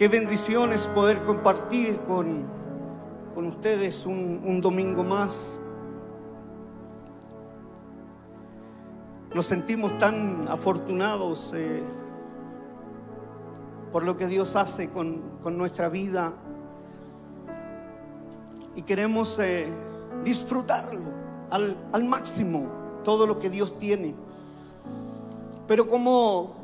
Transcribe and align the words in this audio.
Qué 0.00 0.08
bendiciones 0.08 0.88
poder 0.94 1.24
compartir 1.26 1.98
con, 2.08 2.46
con 3.34 3.48
ustedes 3.48 4.06
un, 4.06 4.40
un 4.46 4.62
domingo 4.62 5.04
más. 5.04 5.38
Nos 9.34 9.44
sentimos 9.44 9.98
tan 9.98 10.48
afortunados 10.48 11.52
eh, 11.54 11.82
por 13.92 14.04
lo 14.04 14.16
que 14.16 14.26
Dios 14.26 14.56
hace 14.56 14.88
con, 14.88 15.20
con 15.42 15.58
nuestra 15.58 15.90
vida 15.90 16.32
y 18.74 18.80
queremos 18.80 19.38
eh, 19.38 19.70
disfrutarlo 20.24 21.10
al, 21.50 21.76
al 21.92 22.04
máximo, 22.04 22.70
todo 23.04 23.26
lo 23.26 23.38
que 23.38 23.50
Dios 23.50 23.78
tiene. 23.78 24.14
Pero 25.66 25.90
como 25.90 26.59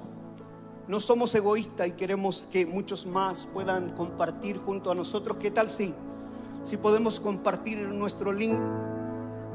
no 0.88 1.00
somos 1.00 1.34
egoístas 1.34 1.88
y 1.88 1.92
queremos 1.92 2.46
que 2.50 2.64
muchos 2.64 3.06
más 3.06 3.48
puedan 3.52 3.90
compartir 3.90 4.58
junto 4.58 4.90
a 4.90 4.94
nosotros. 4.94 5.36
¿Qué 5.38 5.50
tal 5.50 5.68
si, 5.68 5.92
si 6.64 6.76
podemos 6.76 7.18
compartir 7.18 7.78
nuestro 7.78 8.32
link 8.32 8.56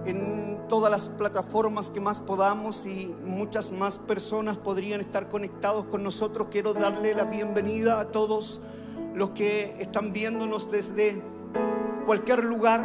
en 0.06 0.60
todas 0.68 0.92
las 0.92 1.10
plataformas 1.10 1.90
que 1.90 2.02
más 2.02 2.20
podamos 2.20 2.86
y 2.86 3.16
muchas 3.24 3.72
más 3.72 3.98
personas 3.98 4.58
podrían 4.58 5.00
estar 5.00 5.30
conectados 5.30 5.86
con 5.86 6.04
nosotros? 6.04 6.48
Quiero 6.52 6.74
darle 6.74 7.16
la 7.16 7.24
bienvenida 7.24 8.02
a 8.02 8.08
todos 8.12 8.60
los 9.14 9.30
que 9.32 9.78
están 9.80 10.12
viéndonos 10.12 10.70
desde 10.70 11.22
cualquier 12.06 12.44
lugar, 12.44 12.84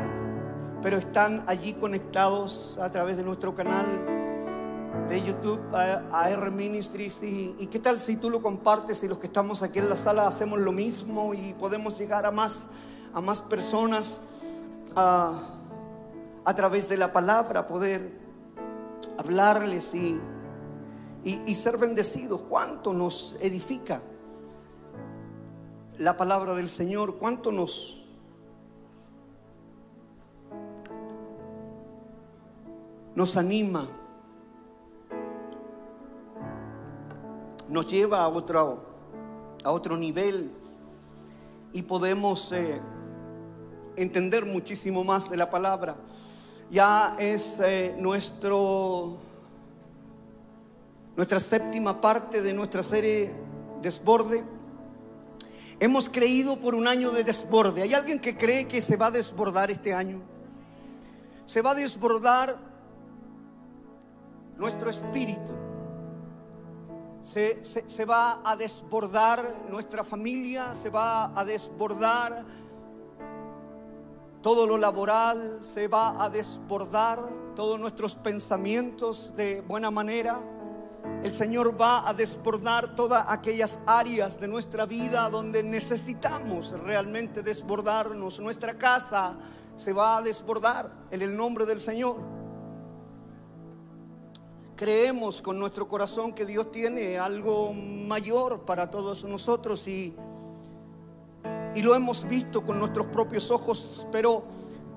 pero 0.82 0.98
están 0.98 1.42
allí 1.48 1.74
conectados 1.74 2.78
a 2.80 2.90
través 2.90 3.16
de 3.16 3.24
nuestro 3.24 3.56
canal 3.56 4.15
de 5.08 5.22
YouTube 5.22 5.60
a, 5.72 6.30
R 6.30 6.50
Ministries 6.50 7.22
y, 7.22 7.68
qué 7.70 7.78
tal 7.78 8.00
si 8.00 8.16
tú 8.16 8.28
lo 8.28 8.42
compartes 8.42 9.02
y 9.02 9.08
los 9.08 9.18
que 9.18 9.28
estamos 9.28 9.62
aquí 9.62 9.78
en 9.78 9.88
la 9.88 9.96
sala 9.96 10.26
hacemos 10.26 10.58
lo 10.58 10.72
mismo 10.72 11.32
y 11.34 11.52
podemos 11.54 11.98
llegar 11.98 12.26
a 12.26 12.30
más, 12.30 12.58
a 13.14 13.20
más 13.20 13.40
personas 13.42 14.18
a, 14.96 15.58
a 16.44 16.54
través 16.54 16.88
de 16.88 16.96
la 16.96 17.12
palabra, 17.12 17.66
poder 17.66 18.18
hablarles 19.18 19.94
y, 19.94 20.18
y, 21.24 21.42
y 21.46 21.54
ser 21.54 21.76
bendecidos. 21.76 22.42
¿Cuánto 22.48 22.92
nos 22.92 23.36
edifica 23.40 24.02
la 25.98 26.16
palabra 26.16 26.54
del 26.54 26.68
Señor? 26.68 27.16
¿Cuánto 27.18 27.52
nos, 27.52 27.96
nos 33.14 33.36
anima? 33.36 33.88
Nos 37.68 37.86
lleva 37.86 38.22
a 38.22 38.28
otro, 38.28 38.84
a 39.64 39.70
otro 39.70 39.96
nivel 39.96 40.50
y 41.72 41.82
podemos 41.82 42.52
eh, 42.52 42.80
entender 43.96 44.46
muchísimo 44.46 45.04
más 45.04 45.28
de 45.28 45.36
la 45.36 45.50
palabra. 45.50 45.96
Ya 46.70 47.16
es 47.18 47.56
eh, 47.60 47.94
nuestro, 47.98 49.18
nuestra 51.16 51.38
séptima 51.38 52.00
parte 52.00 52.42
de 52.42 52.52
nuestra 52.52 52.82
serie 52.82 53.32
Desborde. 53.82 54.44
Hemos 55.78 56.08
creído 56.08 56.56
por 56.56 56.74
un 56.74 56.88
año 56.88 57.10
de 57.10 57.22
desborde. 57.22 57.82
¿Hay 57.82 57.92
alguien 57.92 58.18
que 58.18 58.36
cree 58.36 58.66
que 58.66 58.80
se 58.80 58.96
va 58.96 59.06
a 59.06 59.10
desbordar 59.10 59.70
este 59.70 59.92
año? 59.92 60.22
Se 61.44 61.60
va 61.60 61.72
a 61.72 61.74
desbordar 61.74 62.56
nuestro 64.56 64.88
espíritu 64.88 65.65
se, 67.26 68.04
va 68.04 68.40
a 68.44 68.56
desbordar 68.56 69.66
nuestra 69.68 70.04
familia, 70.04 70.74
se 70.74 70.88
va 70.88 71.38
a 71.38 71.44
desbordar 71.44 72.44
todo 74.40 74.66
lo 74.66 74.78
laboral, 74.78 75.60
se 75.64 75.88
va 75.88 76.22
a 76.22 76.30
desbordar 76.30 77.20
todos 77.56 77.80
nuestros 77.80 78.14
pensamientos 78.14 79.34
de 79.36 79.60
buena 79.60 79.90
manera. 79.90 80.40
El 81.22 81.32
Señor 81.32 81.80
va 81.80 82.08
a 82.08 82.14
desbordar 82.14 82.94
todas 82.94 83.24
aquellas 83.28 83.78
áreas 83.86 84.38
de 84.38 84.46
nuestra 84.46 84.86
vida 84.86 85.28
donde 85.28 85.62
necesitamos 85.62 86.70
realmente 86.80 87.42
desbordarnos. 87.42 88.38
Nuestra 88.38 88.78
casa 88.78 89.34
se 89.76 89.92
va 89.92 90.18
a 90.18 90.22
desbordar 90.22 90.90
en 91.10 91.22
el 91.22 91.36
nombre 91.36 91.66
del 91.66 91.80
Señor 91.80 92.45
creemos 94.76 95.40
con 95.40 95.58
nuestro 95.58 95.88
corazón 95.88 96.34
que 96.34 96.44
Dios 96.44 96.70
tiene 96.70 97.18
algo 97.18 97.72
mayor 97.72 98.60
para 98.60 98.90
todos 98.90 99.24
nosotros 99.24 99.88
y, 99.88 100.14
y 101.74 101.82
lo 101.82 101.94
hemos 101.94 102.28
visto 102.28 102.62
con 102.62 102.78
nuestros 102.78 103.06
propios 103.06 103.50
ojos, 103.50 104.06
pero 104.12 104.44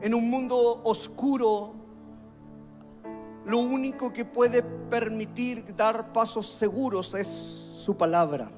en 0.02 0.14
un 0.14 0.30
mundo 0.30 0.82
oscuro, 0.84 1.74
lo 3.46 3.60
único 3.60 4.12
que 4.12 4.26
puede 4.26 4.62
permitir 4.62 5.76
dar 5.76 6.12
pasos 6.12 6.48
seguros 6.48 7.14
es 7.16 7.28
su 7.84 7.96
palabra. 7.96 8.52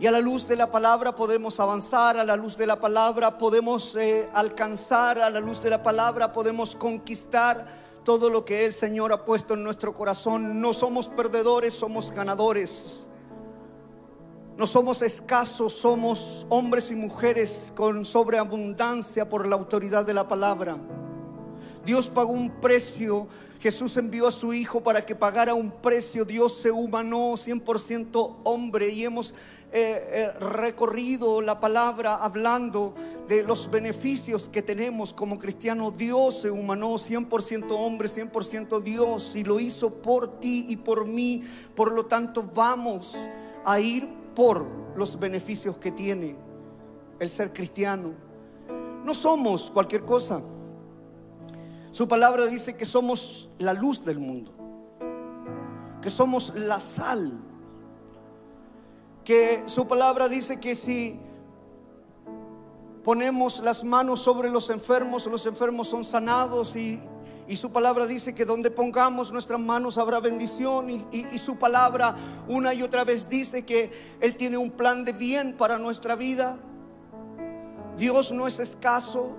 Y 0.00 0.06
a 0.06 0.10
la 0.10 0.20
luz 0.20 0.48
de 0.48 0.56
la 0.56 0.70
palabra 0.70 1.14
podemos 1.14 1.60
avanzar, 1.60 2.16
a 2.16 2.24
la 2.24 2.34
luz 2.34 2.56
de 2.56 2.66
la 2.66 2.80
palabra 2.80 3.36
podemos 3.36 3.94
eh, 3.94 4.28
alcanzar, 4.32 5.20
a 5.20 5.30
la 5.30 5.38
luz 5.38 5.62
de 5.62 5.70
la 5.70 5.82
palabra 5.82 6.32
podemos 6.32 6.74
conquistar 6.74 7.91
todo 8.04 8.30
lo 8.30 8.44
que 8.44 8.64
el 8.64 8.74
Señor 8.74 9.12
ha 9.12 9.24
puesto 9.24 9.54
en 9.54 9.64
nuestro 9.64 9.94
corazón. 9.94 10.60
No 10.60 10.72
somos 10.72 11.08
perdedores, 11.08 11.74
somos 11.74 12.10
ganadores. 12.10 13.04
No 14.56 14.66
somos 14.66 15.00
escasos, 15.02 15.72
somos 15.72 16.46
hombres 16.48 16.90
y 16.90 16.94
mujeres 16.94 17.72
con 17.74 18.04
sobreabundancia 18.04 19.28
por 19.28 19.46
la 19.46 19.56
autoridad 19.56 20.04
de 20.04 20.14
la 20.14 20.28
palabra. 20.28 20.76
Dios 21.84 22.08
pagó 22.08 22.32
un 22.32 22.60
precio, 22.60 23.26
Jesús 23.60 23.96
envió 23.96 24.26
a 24.26 24.30
su 24.30 24.52
Hijo 24.52 24.82
para 24.82 25.06
que 25.06 25.16
pagara 25.16 25.54
un 25.54 25.70
precio, 25.70 26.24
Dios 26.24 26.58
se 26.58 26.70
humanó 26.70 27.32
100% 27.32 28.36
hombre 28.44 28.90
y 28.90 29.04
hemos 29.04 29.34
eh, 29.72 30.30
recorrido 30.38 31.40
la 31.40 31.58
palabra 31.58 32.16
hablando 32.16 32.94
de 33.28 33.42
los 33.42 33.70
beneficios 33.70 34.48
que 34.48 34.62
tenemos 34.62 35.12
como 35.12 35.38
cristianos. 35.38 35.96
Dios 35.96 36.40
se 36.40 36.50
humanó 36.50 36.94
100% 36.94 37.70
hombre, 37.70 38.08
100% 38.08 38.80
Dios 38.80 39.34
y 39.36 39.44
lo 39.44 39.60
hizo 39.60 39.90
por 39.90 40.40
ti 40.40 40.66
y 40.68 40.76
por 40.76 41.06
mí. 41.06 41.42
Por 41.74 41.92
lo 41.92 42.06
tanto, 42.06 42.48
vamos 42.54 43.16
a 43.64 43.80
ir 43.80 44.08
por 44.34 44.66
los 44.96 45.18
beneficios 45.18 45.78
que 45.78 45.92
tiene 45.92 46.36
el 47.18 47.30
ser 47.30 47.52
cristiano. 47.52 48.12
No 49.04 49.14
somos 49.14 49.70
cualquier 49.70 50.02
cosa. 50.02 50.40
Su 51.90 52.08
palabra 52.08 52.46
dice 52.46 52.74
que 52.74 52.84
somos 52.84 53.50
la 53.58 53.72
luz 53.72 54.04
del 54.04 54.18
mundo, 54.18 54.52
que 56.00 56.10
somos 56.10 56.52
la 56.54 56.80
sal 56.80 57.40
que 59.24 59.62
su 59.66 59.86
palabra 59.86 60.28
dice 60.28 60.58
que 60.58 60.74
si 60.74 61.18
ponemos 63.04 63.60
las 63.60 63.84
manos 63.84 64.20
sobre 64.20 64.50
los 64.50 64.70
enfermos, 64.70 65.26
los 65.26 65.46
enfermos 65.46 65.88
son 65.88 66.04
sanados 66.04 66.76
y, 66.76 67.00
su 67.56 67.70
palabra 67.70 68.06
dice 68.06 68.34
que 68.34 68.46
donde 68.46 68.70
pongamos 68.70 69.30
nuestras 69.30 69.60
manos 69.60 69.98
habrá 69.98 70.20
bendición 70.20 70.88
y, 70.88 71.04
y, 71.12 71.38
su 71.38 71.56
palabra 71.56 72.16
una 72.48 72.72
y 72.72 72.82
otra 72.82 73.04
vez 73.04 73.28
dice 73.28 73.66
que 73.66 74.16
Él 74.20 74.36
tiene 74.36 74.56
un 74.56 74.70
plan 74.70 75.04
de 75.04 75.12
bien 75.12 75.54
para 75.58 75.78
nuestra 75.78 76.16
vida. 76.16 76.56
Dios 77.98 78.32
no 78.32 78.46
es 78.46 78.58
escaso. 78.58 79.32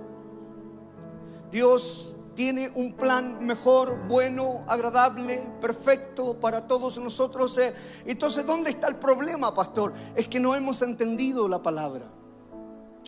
Dios 1.50 2.14
tiene 2.36 2.70
un 2.76 2.92
plan 2.92 3.44
mejor, 3.44 4.06
bueno, 4.06 4.64
agradable, 4.68 5.42
perfecto 5.60 6.38
para 6.38 6.68
todos 6.68 6.98
nosotros. 6.98 7.58
Eh. 7.58 7.74
Entonces, 8.06 8.46
¿dónde 8.46 8.70
está 8.70 8.86
el 8.86 8.96
problema, 8.96 9.52
pastor? 9.54 9.92
Es 10.14 10.28
que 10.28 10.38
no 10.38 10.54
hemos 10.54 10.82
entendido 10.82 11.48
la 11.48 11.62
palabra. 11.62 12.06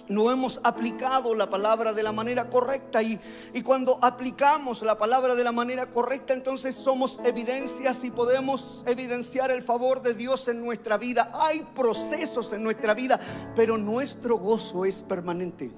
No 0.08 0.30
hemos 0.30 0.60
aplicado 0.62 1.34
la 1.34 1.50
palabra 1.50 1.92
de 1.92 2.02
la 2.02 2.12
manera 2.12 2.48
correcta 2.48 3.02
y, 3.02 3.20
y 3.52 3.62
cuando 3.62 3.98
aplicamos 4.00 4.82
la 4.82 4.96
palabra 4.96 5.34
de 5.34 5.42
la 5.42 5.52
manera 5.52 5.86
correcta, 5.86 6.32
entonces 6.32 6.76
somos 6.76 7.18
evidencias 7.24 8.04
y 8.04 8.10
podemos 8.10 8.84
evidenciar 8.86 9.50
el 9.50 9.62
favor 9.62 10.02
de 10.02 10.14
Dios 10.14 10.46
en 10.48 10.64
nuestra 10.64 10.96
vida. 10.96 11.30
Hay 11.34 11.66
procesos 11.74 12.52
en 12.52 12.62
nuestra 12.62 12.94
vida, 12.94 13.18
pero 13.56 13.76
nuestro 13.76 14.38
gozo 14.38 14.84
es 14.84 15.02
permanente. 15.02 15.72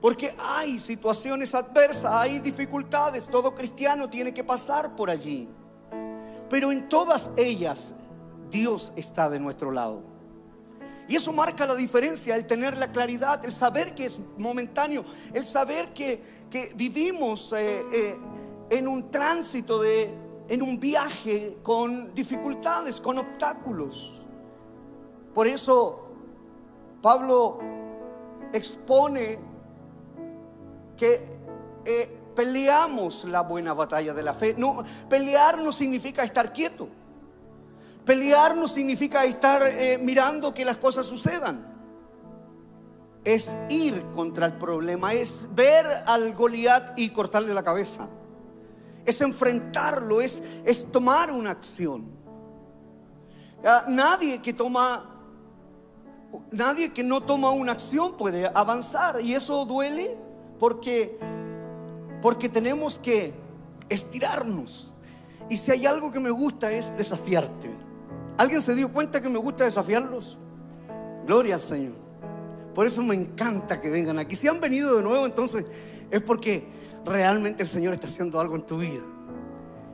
Porque 0.00 0.34
hay 0.38 0.78
situaciones 0.78 1.54
adversas, 1.54 2.12
hay 2.12 2.40
dificultades, 2.40 3.28
todo 3.28 3.54
cristiano 3.54 4.10
tiene 4.10 4.34
que 4.34 4.42
pasar 4.42 4.96
por 4.96 5.10
allí. 5.10 5.48
Pero 6.50 6.72
en 6.72 6.88
todas 6.88 7.30
ellas 7.36 7.92
Dios 8.50 8.92
está 8.96 9.30
de 9.30 9.40
nuestro 9.40 9.70
lado. 9.70 10.11
Y 11.08 11.16
eso 11.16 11.32
marca 11.32 11.66
la 11.66 11.74
diferencia, 11.74 12.36
el 12.36 12.46
tener 12.46 12.76
la 12.76 12.92
claridad, 12.92 13.44
el 13.44 13.52
saber 13.52 13.94
que 13.94 14.06
es 14.06 14.18
momentáneo, 14.38 15.04
el 15.32 15.44
saber 15.44 15.92
que, 15.92 16.42
vivimos 16.74 17.52
eh, 17.56 17.82
eh, 17.92 18.16
en 18.70 18.86
un 18.86 19.10
tránsito, 19.10 19.80
de, 19.80 20.10
en 20.48 20.62
un 20.62 20.78
viaje 20.78 21.56
con 21.62 22.14
dificultades, 22.14 23.00
con 23.00 23.18
obstáculos. 23.18 24.20
Por 25.34 25.46
eso 25.46 26.08
Pablo 27.00 27.58
expone 28.52 29.38
que 30.96 31.26
eh, 31.84 32.18
peleamos 32.34 33.24
la 33.24 33.42
buena 33.42 33.74
batalla 33.74 34.14
de 34.14 34.22
la 34.22 34.34
fe. 34.34 34.54
No, 34.56 34.84
pelear 35.08 35.58
no 35.58 35.72
significa 35.72 36.22
estar 36.22 36.52
quieto. 36.52 36.88
Pelear 38.04 38.56
no 38.56 38.66
significa 38.66 39.24
estar 39.24 39.62
eh, 39.62 39.98
mirando 39.98 40.52
que 40.52 40.64
las 40.64 40.78
cosas 40.78 41.06
sucedan. 41.06 41.70
Es 43.24 43.54
ir 43.68 44.02
contra 44.12 44.46
el 44.46 44.54
problema, 44.54 45.12
es 45.12 45.32
ver 45.54 45.86
al 46.06 46.34
Goliat 46.34 46.98
y 46.98 47.10
cortarle 47.10 47.54
la 47.54 47.62
cabeza. 47.62 48.08
Es 49.04 49.20
enfrentarlo, 49.20 50.20
es, 50.20 50.42
es 50.64 50.90
tomar 50.90 51.30
una 51.30 51.52
acción. 51.52 52.10
Nadie 53.86 54.42
que 54.42 54.52
toma 54.52 55.08
nadie 56.50 56.92
que 56.92 57.04
no 57.04 57.20
toma 57.20 57.50
una 57.50 57.72
acción 57.72 58.16
puede 58.16 58.46
avanzar 58.46 59.20
y 59.20 59.34
eso 59.34 59.64
duele 59.64 60.16
porque 60.58 61.18
porque 62.20 62.48
tenemos 62.48 62.98
que 62.98 63.34
estirarnos. 63.88 64.92
Y 65.48 65.56
si 65.56 65.70
hay 65.70 65.86
algo 65.86 66.10
que 66.10 66.20
me 66.20 66.30
gusta 66.30 66.72
es 66.72 66.96
desafiarte. 66.96 67.91
¿Alguien 68.42 68.60
se 68.60 68.74
dio 68.74 68.92
cuenta 68.92 69.22
que 69.22 69.28
me 69.28 69.38
gusta 69.38 69.62
desafiarlos? 69.62 70.36
Gloria 71.24 71.54
al 71.54 71.60
Señor. 71.60 71.92
Por 72.74 72.88
eso 72.88 73.00
me 73.00 73.14
encanta 73.14 73.80
que 73.80 73.88
vengan 73.88 74.18
aquí. 74.18 74.34
Si 74.34 74.48
han 74.48 74.60
venido 74.60 74.96
de 74.96 75.02
nuevo, 75.04 75.24
entonces 75.26 75.64
es 76.10 76.20
porque 76.22 76.66
realmente 77.04 77.62
el 77.62 77.68
Señor 77.68 77.94
está 77.94 78.08
haciendo 78.08 78.40
algo 78.40 78.56
en 78.56 78.62
tu 78.62 78.78
vida. 78.78 79.04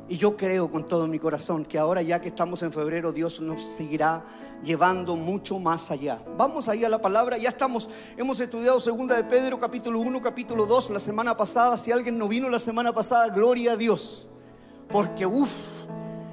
Y 0.09 0.17
yo 0.17 0.35
creo 0.35 0.71
con 0.71 0.87
todo 0.87 1.07
mi 1.07 1.19
corazón 1.19 1.67
que 1.67 1.77
ahora 1.79 2.01
ya 2.01 2.23
que 2.23 2.29
estamos 2.29 2.63
en 2.63 2.73
febrero, 2.73 3.13
Dios 3.13 3.39
nos 3.43 3.63
seguirá 3.77 4.25
llevando 4.65 5.15
mucho 5.15 5.59
más 5.59 5.91
allá. 5.91 6.23
Vamos 6.39 6.71
ahí 6.71 6.87
a 6.87 6.89
la 6.89 7.03
palabra, 7.03 7.37
ya 7.37 7.51
estamos, 7.51 7.91
hemos 8.17 8.41
estudiado 8.41 8.81
segunda 8.81 9.15
de 9.15 9.25
Pedro, 9.25 9.61
capítulo 9.61 10.01
1, 10.01 10.23
capítulo 10.23 10.65
2, 10.65 10.89
la 10.89 11.01
semana 11.01 11.37
pasada. 11.37 11.77
Si 11.77 11.93
alguien 11.93 12.17
no 12.17 12.27
vino 12.27 12.49
la 12.49 12.59
semana 12.59 12.95
pasada, 12.95 13.29
gloria 13.29 13.73
a 13.73 13.77
Dios. 13.77 14.27
Porque, 14.89 15.27
uff, 15.27 15.53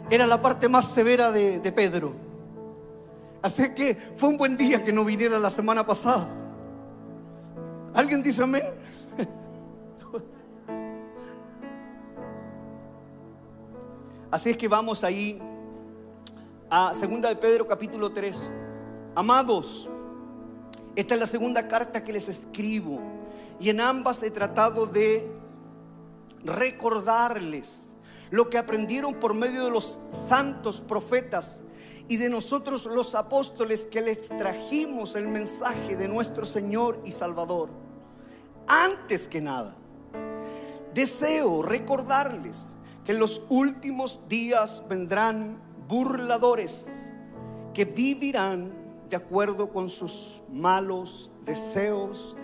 era 0.09 0.27
la 0.27 0.41
parte 0.41 0.67
más 0.69 0.87
severa 0.91 1.31
de, 1.31 1.71
Pedro. 1.71 2.13
Así 3.41 3.73
que 3.73 3.95
fue 4.15 4.29
un 4.29 4.37
buen 4.37 4.55
día 4.57 4.83
que 4.83 4.91
no 4.91 5.05
viniera 5.05 5.39
la 5.39 5.49
semana 5.49 5.85
pasada. 5.85 6.27
¿Alguien 7.93 8.21
dice 8.21 8.43
amén? 8.43 8.63
Así 14.31 14.49
es 14.49 14.57
que 14.57 14.67
vamos 14.67 15.03
ahí 15.03 15.39
a 16.69 16.93
segunda 16.93 17.29
de 17.29 17.35
Pedro 17.37 17.67
capítulo 17.67 18.11
3. 18.11 18.51
Amados, 19.15 19.87
esta 20.95 21.13
es 21.13 21.19
la 21.19 21.27
segunda 21.27 21.67
carta 21.67 22.03
que 22.03 22.11
les 22.11 22.27
escribo 22.27 22.99
y 23.59 23.69
en 23.69 23.79
ambas 23.79 24.21
he 24.23 24.31
tratado 24.31 24.85
de 24.87 25.31
recordarles 26.43 27.79
lo 28.31 28.49
que 28.49 28.57
aprendieron 28.57 29.15
por 29.15 29.33
medio 29.33 29.65
de 29.65 29.71
los 29.71 29.99
santos 30.27 30.81
profetas 30.81 31.59
y 32.07 32.17
de 32.17 32.29
nosotros 32.29 32.85
los 32.85 33.15
apóstoles 33.15 33.85
que 33.85 34.01
les 34.01 34.27
trajimos 34.29 35.15
el 35.15 35.27
mensaje 35.27 35.95
de 35.95 36.07
nuestro 36.07 36.45
Señor 36.45 37.01
y 37.05 37.11
Salvador. 37.11 37.69
Antes 38.67 39.27
que 39.27 39.41
nada, 39.41 39.75
deseo 40.93 41.61
recordarles 41.61 42.57
que 43.03 43.11
en 43.11 43.19
los 43.19 43.41
últimos 43.49 44.21
días 44.27 44.83
vendrán 44.87 45.57
burladores 45.87 46.85
que 47.73 47.85
vivirán 47.85 48.71
de 49.09 49.15
acuerdo 49.15 49.69
con 49.69 49.89
sus 49.89 50.41
malos 50.51 51.31
deseos 51.43 52.35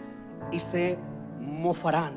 y 0.51 0.59
se 0.59 0.97
mofarán. 1.39 2.13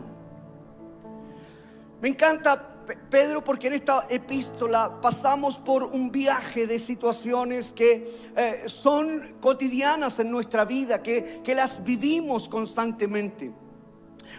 Me 2.01 2.09
encanta 2.09 2.74
Pedro, 2.85 3.43
porque 3.43 3.69
en 3.69 3.75
esta 3.75 4.07
epístola 4.09 5.01
pasamos 5.01 5.59
por 5.59 5.85
un 5.85 6.11
viaje 6.11 6.67
de 6.67 6.79
situaciones 6.79 7.73
que 7.73 8.31
eh, 8.37 8.63
son 8.67 9.37
cotidianas 9.41 10.19
en 10.19 10.31
nuestra 10.31 10.65
vida, 10.65 11.03
que, 11.03 11.41
que 11.43 11.55
las 11.55 11.83
vivimos 11.83 12.49
constantemente 12.49 13.53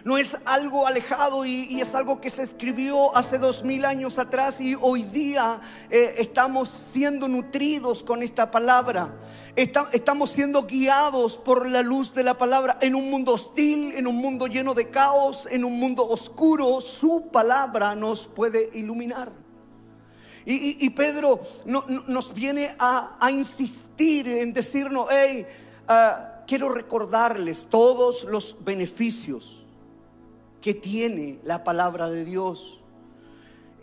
no 0.05 0.19
es 0.19 0.37
algo 0.45 0.85
alejado 0.85 1.45
y, 1.45 1.81
es 1.81 1.93
algo 1.95 2.21
que 2.21 2.29
se 2.29 2.43
escribió 2.43 3.17
hace 3.17 3.39
dos 3.39 3.63
mil 3.63 3.83
años 3.85 4.19
atrás 4.19 4.61
y 4.61 4.75
hoy 4.79 5.01
día 5.01 5.59
eh, 5.89 6.15
estamos 6.19 6.71
siendo 6.93 7.27
nutridos 7.27 8.03
con 8.03 8.21
esta 8.21 8.51
palabra. 8.51 9.15
estamos 9.55 10.29
siendo 10.29 10.67
guiados 10.67 11.39
por 11.39 11.67
la 11.67 11.81
luz 11.81 12.13
de 12.13 12.21
la 12.21 12.37
palabra 12.37 12.77
en 12.81 12.93
un 12.93 13.09
mundo 13.09 13.33
hostil, 13.33 13.93
en 13.95 14.05
un 14.05 14.17
mundo 14.17 14.45
lleno 14.45 14.75
de 14.75 14.91
caos, 14.91 15.47
en 15.49 15.65
un 15.65 15.79
mundo 15.79 16.07
oscuro. 16.07 16.81
Su 16.81 17.29
palabra 17.31 17.95
nos 17.95 18.27
puede 18.27 18.69
iluminar. 18.75 19.31
Y, 20.45 20.87
Pedro 20.91 21.39
nos 21.65 22.31
viene 22.31 22.75
a, 22.77 23.17
insistir 23.31 24.27
en 24.27 24.53
decirnos, 24.53 25.07
hey, 25.09 25.47
ah, 25.87 26.43
quiero 26.45 26.69
recordarles 26.69 27.65
todos 27.71 28.23
los 28.25 28.55
beneficios 28.63 29.64
que 30.65 30.73
tiene 30.73 31.37
la 31.43 31.63
palabra 31.63 32.09
de 32.09 32.25
Dios. 32.25 32.81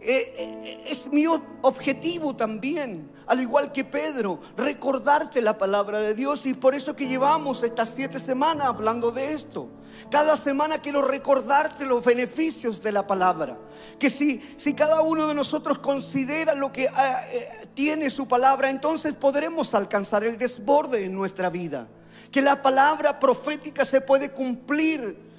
Eh, 0.00 0.34
eh, 0.36 0.84
es 0.88 1.06
mi 1.12 1.28
objetivo 1.28 2.34
también, 2.34 3.08
al 3.28 3.40
igual 3.40 3.70
que 3.70 3.84
Pedro, 3.84 4.40
recordarte 4.56 5.40
la 5.40 5.56
palabra 5.56 6.00
de 6.00 6.12
Dios 6.12 6.44
y 6.44 6.54
por 6.54 6.74
eso 6.74 6.96
que 6.96 7.06
llevamos 7.06 7.62
estas 7.62 7.90
siete 7.90 8.18
semanas 8.18 8.66
hablando 8.66 9.12
de 9.12 9.32
esto. 9.32 9.68
Cada 10.10 10.36
semana 10.36 10.80
quiero 10.80 11.02
recordarte 11.02 11.86
los 11.86 12.04
beneficios 12.04 12.82
de 12.82 12.90
la 12.90 13.06
palabra. 13.06 13.56
Que 14.00 14.10
si, 14.10 14.42
si 14.56 14.74
cada 14.74 15.02
uno 15.02 15.28
de 15.28 15.36
nosotros 15.36 15.78
considera 15.78 16.52
lo 16.52 16.72
que 16.72 16.86
eh, 16.86 17.68
tiene 17.74 18.10
su 18.10 18.26
palabra, 18.26 18.70
entonces 18.70 19.14
podremos 19.14 19.72
alcanzar 19.72 20.24
el 20.24 20.36
desborde 20.36 21.04
en 21.04 21.14
nuestra 21.14 21.48
vida. 21.48 21.86
Que 22.32 22.42
la 22.42 22.60
palabra 22.60 23.20
profética 23.20 23.84
se 23.84 24.00
puede 24.00 24.32
cumplir 24.32 25.30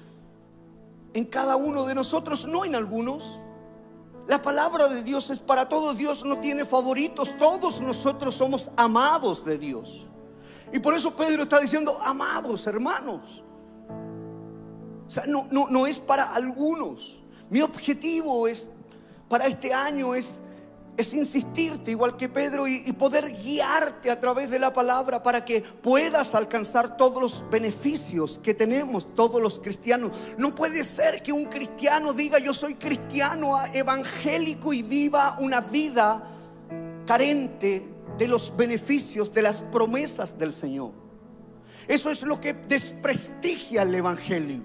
en 1.14 1.24
cada 1.24 1.56
uno 1.56 1.84
de 1.84 1.94
nosotros, 1.94 2.44
no 2.44 2.64
en 2.64 2.74
algunos. 2.74 3.40
La 4.26 4.42
palabra 4.42 4.88
de 4.88 5.02
Dios 5.02 5.30
es 5.30 5.38
para 5.38 5.68
todos. 5.68 5.96
Dios 5.96 6.24
no 6.24 6.40
tiene 6.40 6.64
favoritos. 6.64 7.36
Todos 7.38 7.80
nosotros 7.80 8.34
somos 8.34 8.70
amados 8.76 9.44
de 9.44 9.56
Dios. 9.56 10.06
Y 10.72 10.80
por 10.80 10.94
eso 10.94 11.14
Pedro 11.14 11.44
está 11.44 11.60
diciendo, 11.60 11.98
amados 12.02 12.66
hermanos. 12.66 13.44
O 15.06 15.10
sea, 15.10 15.24
no, 15.26 15.46
no, 15.50 15.68
no 15.68 15.86
es 15.86 16.00
para 16.00 16.34
algunos. 16.34 17.22
Mi 17.48 17.60
objetivo 17.60 18.48
es, 18.48 18.66
para 19.28 19.46
este 19.46 19.72
año 19.72 20.14
es 20.14 20.38
es 20.96 21.12
insistirte 21.12 21.90
igual 21.90 22.16
que 22.16 22.28
Pedro 22.28 22.68
y, 22.68 22.92
poder 22.92 23.32
guiarte 23.32 24.10
a 24.10 24.20
través 24.20 24.50
de 24.50 24.58
la 24.58 24.72
palabra 24.72 25.22
para 25.22 25.44
que 25.44 25.60
puedas 25.60 26.34
alcanzar 26.34 26.96
todos 26.96 27.20
los 27.20 27.50
beneficios 27.50 28.40
que 28.42 28.54
tenemos 28.54 29.12
todos 29.14 29.42
los 29.42 29.58
cristianos. 29.58 30.12
No 30.38 30.54
puede 30.54 30.84
ser 30.84 31.22
que 31.22 31.32
un 31.32 31.46
cristiano 31.46 32.12
diga 32.12 32.38
yo 32.38 32.52
soy 32.52 32.76
cristiano 32.76 33.56
evangélico 33.72 34.72
y 34.72 34.82
viva 34.82 35.36
una 35.40 35.60
vida 35.60 36.30
carente 37.06 37.82
de 38.16 38.28
los 38.28 38.56
beneficios, 38.56 39.32
de 39.32 39.42
las 39.42 39.62
promesas 39.62 40.38
del 40.38 40.52
Señor. 40.52 40.92
Eso 41.88 42.10
es 42.10 42.22
lo 42.22 42.40
que 42.40 42.54
desprestigia 42.54 43.82
el 43.82 43.94
Evangelio. 43.94 44.62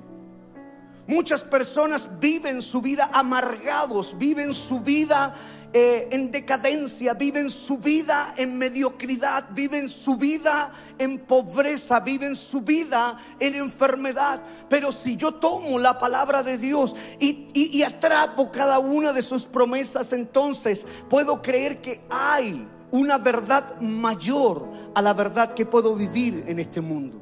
Muchas 1.07 1.43
personas 1.43 2.07
viven 2.19 2.62
su 2.62 2.81
vida 2.81 3.09
amargados, 3.12 4.15
viven 4.19 4.53
su 4.53 4.79
vida 4.79 5.33
eh, 5.71 6.07
en 6.11 6.31
decadencia, 6.31 7.13
viven 7.13 7.49
su 7.49 7.77
vida 7.77 8.33
en 8.38 8.57
mediocridad, 8.57 9.45
viven 9.51 9.88
su 9.88 10.15
vida 10.15 10.71
en 10.97 11.19
pobreza, 11.19 11.99
viven 11.99 12.35
su 12.35 12.61
vida 12.61 13.17
en 13.39 13.55
enfermedad. 13.55 14.41
Pero 14.67 14.91
si 14.91 15.15
yo 15.15 15.35
tomo 15.35 15.77
la 15.77 15.99
palabra 15.99 16.41
de 16.41 16.57
Dios 16.57 16.95
y, 17.19 17.49
y 17.53 17.83
atrapo 17.83 18.51
cada 18.51 18.79
una 18.79 19.13
de 19.13 19.21
sus 19.21 19.45
promesas, 19.45 20.11
entonces 20.11 20.85
puedo 21.09 21.41
creer 21.41 21.81
que 21.81 22.01
hay 22.09 22.67
una 22.91 23.17
verdad 23.17 23.79
mayor 23.79 24.67
a 24.95 25.01
la 25.01 25.13
verdad 25.13 25.53
que 25.53 25.65
puedo 25.65 25.95
vivir 25.95 26.45
en 26.47 26.59
este 26.59 26.81
mundo. 26.81 27.21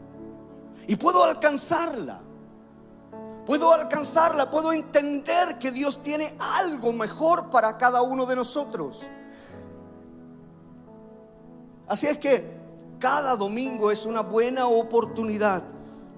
Y 0.87 0.95
puedo 0.95 1.23
alcanzarla 1.23 2.21
puedo 3.47 3.73
alcanzarla, 3.73 4.51
puedo 4.51 4.73
entender 4.73 5.57
que 5.57 5.71
Dios 5.71 6.03
tiene 6.03 6.35
algo 6.37 6.91
mejor 6.91 7.49
para 7.49 7.77
cada 7.77 8.01
uno 8.01 8.25
de 8.25 8.35
nosotros. 8.35 9.01
Así 11.87 12.07
es 12.07 12.17
que 12.17 12.43
cada 12.99 13.37
domingo 13.37 13.89
es 13.89 14.05
una 14.05 14.21
buena 14.21 14.67
oportunidad 14.67 15.63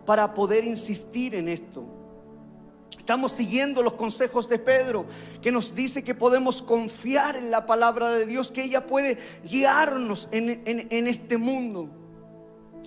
para 0.07 0.33
poder 0.33 0.63
insistir 0.63 1.36
en 1.36 1.50
esto. 1.50 1.83
Estamos 2.98 3.31
siguiendo 3.33 3.83
los 3.83 3.93
consejos 3.93 4.50
de 4.50 4.57
Pedro, 4.57 5.05
que 5.39 5.51
nos 5.51 5.75
dice 5.75 6.03
que 6.03 6.15
podemos 6.15 6.63
confiar 6.63 7.36
en 7.36 7.51
la 7.51 7.67
palabra 7.67 8.12
de 8.12 8.25
Dios, 8.25 8.51
que 8.51 8.63
ella 8.63 8.88
puede 8.88 9.19
guiarnos 9.43 10.27
en, 10.31 10.63
en 10.65 11.07
este 11.07 11.38
mundo. 11.38 11.99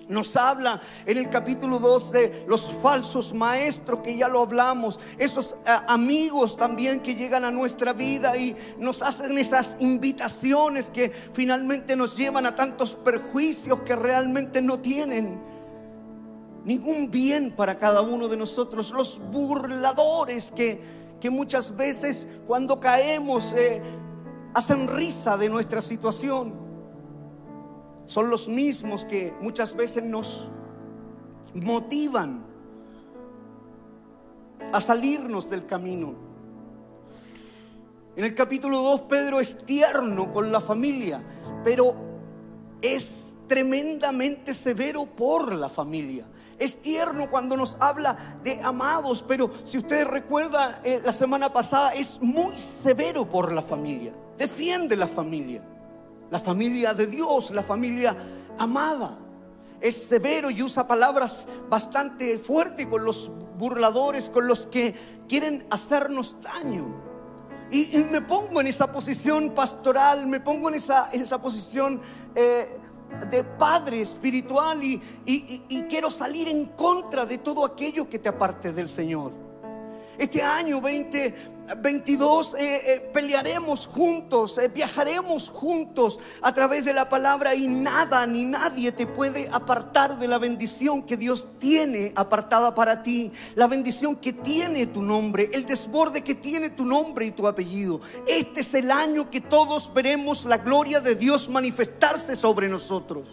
Nos 0.09 0.35
habla 0.35 0.81
en 1.05 1.17
el 1.17 1.29
capítulo 1.29 1.79
2 1.79 2.11
de 2.11 2.45
los 2.47 2.71
falsos 2.81 3.33
maestros 3.33 4.01
que 4.01 4.17
ya 4.17 4.27
lo 4.27 4.41
hablamos, 4.41 4.99
esos 5.17 5.55
eh, 5.65 5.71
amigos 5.87 6.57
también 6.57 6.99
que 6.99 7.15
llegan 7.15 7.45
a 7.45 7.51
nuestra 7.51 7.93
vida 7.93 8.35
y 8.35 8.55
nos 8.77 9.01
hacen 9.01 9.37
esas 9.37 9.77
invitaciones 9.79 10.89
que 10.91 11.11
finalmente 11.31 11.95
nos 11.95 12.17
llevan 12.17 12.45
a 12.45 12.55
tantos 12.55 12.95
perjuicios 12.95 13.79
que 13.81 13.95
realmente 13.95 14.61
no 14.61 14.79
tienen 14.79 15.41
ningún 16.65 17.09
bien 17.09 17.51
para 17.55 17.77
cada 17.77 18.01
uno 18.01 18.27
de 18.27 18.37
nosotros, 18.37 18.91
los 18.91 19.19
burladores 19.31 20.51
que, 20.51 20.81
que 21.19 21.29
muchas 21.29 21.75
veces 21.75 22.27
cuando 22.45 22.79
caemos 22.79 23.53
eh, 23.53 23.81
hacen 24.53 24.87
risa 24.87 25.37
de 25.37 25.49
nuestra 25.49 25.81
situación 25.81 26.62
son 28.07 28.29
los 28.29 28.47
mismos 28.47 29.05
que 29.05 29.33
muchas 29.41 29.75
veces 29.75 30.03
nos 30.03 30.47
motivan 31.53 32.45
a 34.71 34.81
salirnos 34.81 35.49
del 35.49 35.65
camino. 35.65 36.13
En 38.15 38.25
el 38.25 38.35
capítulo 38.35 38.81
2 38.81 39.01
Pedro 39.01 39.39
es 39.39 39.57
tierno 39.65 40.31
con 40.31 40.51
la 40.51 40.61
familia, 40.61 41.21
pero 41.63 41.95
es 42.81 43.09
tremendamente 43.47 44.53
severo 44.53 45.05
por 45.05 45.53
la 45.53 45.69
familia. 45.69 46.27
Es 46.59 46.81
tierno 46.81 47.29
cuando 47.29 47.57
nos 47.57 47.75
habla 47.79 48.37
de 48.43 48.61
amados, 48.61 49.23
pero 49.27 49.51
si 49.65 49.79
ustedes 49.79 50.07
recuerdan 50.07 50.75
eh, 50.83 51.01
la 51.03 51.11
semana 51.11 51.51
pasada, 51.51 51.93
es 51.93 52.21
muy 52.21 52.55
severo 52.83 53.27
por 53.27 53.51
la 53.51 53.63
familia. 53.63 54.13
Defiende 54.37 54.95
la 54.95 55.07
familia 55.07 55.63
la 56.33 56.39
familia 56.39 56.95
de 56.95 57.05
Dios, 57.05 57.51
la 57.51 57.61
familia 57.61 58.17
amada. 58.57 59.19
Es 59.79 60.05
severo 60.05 60.49
y 60.49 60.63
usa 60.63 60.87
palabras 60.87 61.45
bastante 61.69 62.39
fuertes 62.39 62.87
con 62.87 63.05
los 63.05 63.29
burladores, 63.59 64.31
con 64.31 64.47
los 64.47 64.65
que 64.65 64.95
quieren 65.29 65.67
hacernos 65.69 66.35
daño. 66.41 66.87
Y, 67.69 67.95
me 68.11 68.21
pongo 68.21 68.61
en 68.61 68.65
esa 68.65 68.91
posición 68.91 69.51
pastoral, 69.51 70.25
me 70.25 70.39
pongo 70.39 70.69
en 70.69 70.75
esa, 70.75 71.11
esa 71.11 71.39
posición 71.39 72.01
eh, 72.33 72.79
de 73.29 73.43
padre 73.43 74.01
espiritual 74.01 74.83
y, 74.83 74.99
y 75.27 75.83
quiero 75.83 76.09
salir 76.09 76.47
en 76.47 76.65
contra 76.69 77.27
de 77.27 77.37
todo 77.37 77.63
aquello 77.63 78.09
que 78.09 78.17
te 78.17 78.29
aparte 78.29 78.73
del 78.73 78.89
Señor. 78.89 79.33
Este 80.17 80.41
año 80.41 80.79
2022 81.67 82.55
eh, 82.55 82.81
eh, 82.85 83.09
pelearemos 83.13 83.87
juntos, 83.87 84.57
eh, 84.57 84.67
viajaremos 84.67 85.49
juntos 85.49 86.19
a 86.41 86.53
través 86.53 86.83
de 86.83 86.93
la 86.93 87.07
palabra 87.07 87.55
y 87.55 87.67
nada 87.67 88.27
ni 88.27 88.43
nadie 88.43 88.91
te 88.91 89.07
puede 89.07 89.49
apartar 89.49 90.19
de 90.19 90.27
la 90.27 90.37
bendición 90.37 91.03
que 91.03 91.15
Dios 91.15 91.47
tiene 91.59 92.11
apartada 92.15 92.75
para 92.75 93.01
ti, 93.01 93.31
la 93.55 93.67
bendición 93.67 94.17
que 94.17 94.33
tiene 94.33 94.87
tu 94.87 95.01
nombre, 95.01 95.49
el 95.53 95.65
desborde 95.65 96.21
que 96.21 96.35
tiene 96.35 96.71
tu 96.71 96.85
nombre 96.85 97.27
y 97.27 97.31
tu 97.31 97.47
apellido. 97.47 98.01
Este 98.27 98.59
es 98.59 98.73
el 98.73 98.91
año 98.91 99.29
que 99.29 99.39
todos 99.39 99.93
veremos 99.93 100.43
la 100.43 100.57
gloria 100.57 100.99
de 100.99 101.15
Dios 101.15 101.47
manifestarse 101.47 102.35
sobre 102.35 102.67
nosotros. 102.67 103.27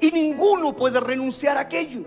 Y 0.00 0.12
ninguno 0.12 0.76
puede 0.76 1.00
renunciar 1.00 1.56
a 1.56 1.62
aquello. 1.62 2.04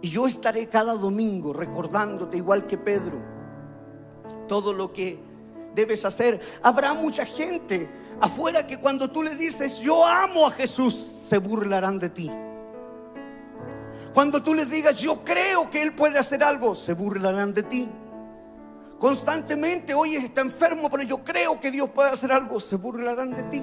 Y 0.00 0.10
yo 0.10 0.26
estaré 0.26 0.68
cada 0.68 0.94
domingo 0.94 1.52
recordándote, 1.52 2.36
igual 2.36 2.66
que 2.66 2.78
Pedro, 2.78 3.37
todo 4.48 4.72
lo 4.72 4.92
que 4.92 5.18
debes 5.74 6.04
hacer. 6.04 6.40
Habrá 6.62 6.94
mucha 6.94 7.24
gente 7.24 7.88
afuera 8.20 8.66
que 8.66 8.78
cuando 8.78 9.10
tú 9.10 9.22
le 9.22 9.36
dices, 9.36 9.78
yo 9.78 10.04
amo 10.04 10.46
a 10.46 10.50
Jesús, 10.50 11.08
se 11.28 11.38
burlarán 11.38 11.98
de 11.98 12.10
ti. 12.10 12.30
Cuando 14.12 14.42
tú 14.42 14.54
les 14.54 14.68
digas, 14.68 14.96
yo 14.96 15.22
creo 15.22 15.70
que 15.70 15.80
Él 15.80 15.94
puede 15.94 16.18
hacer 16.18 16.42
algo, 16.42 16.74
se 16.74 16.94
burlarán 16.94 17.54
de 17.54 17.62
ti. 17.62 17.88
Constantemente, 18.98 19.94
oye, 19.94 20.18
está 20.18 20.40
enfermo, 20.40 20.90
pero 20.90 21.04
yo 21.04 21.22
creo 21.22 21.60
que 21.60 21.70
Dios 21.70 21.90
puede 21.90 22.10
hacer 22.10 22.32
algo, 22.32 22.58
se 22.58 22.74
burlarán 22.74 23.30
de 23.30 23.42
ti. 23.44 23.62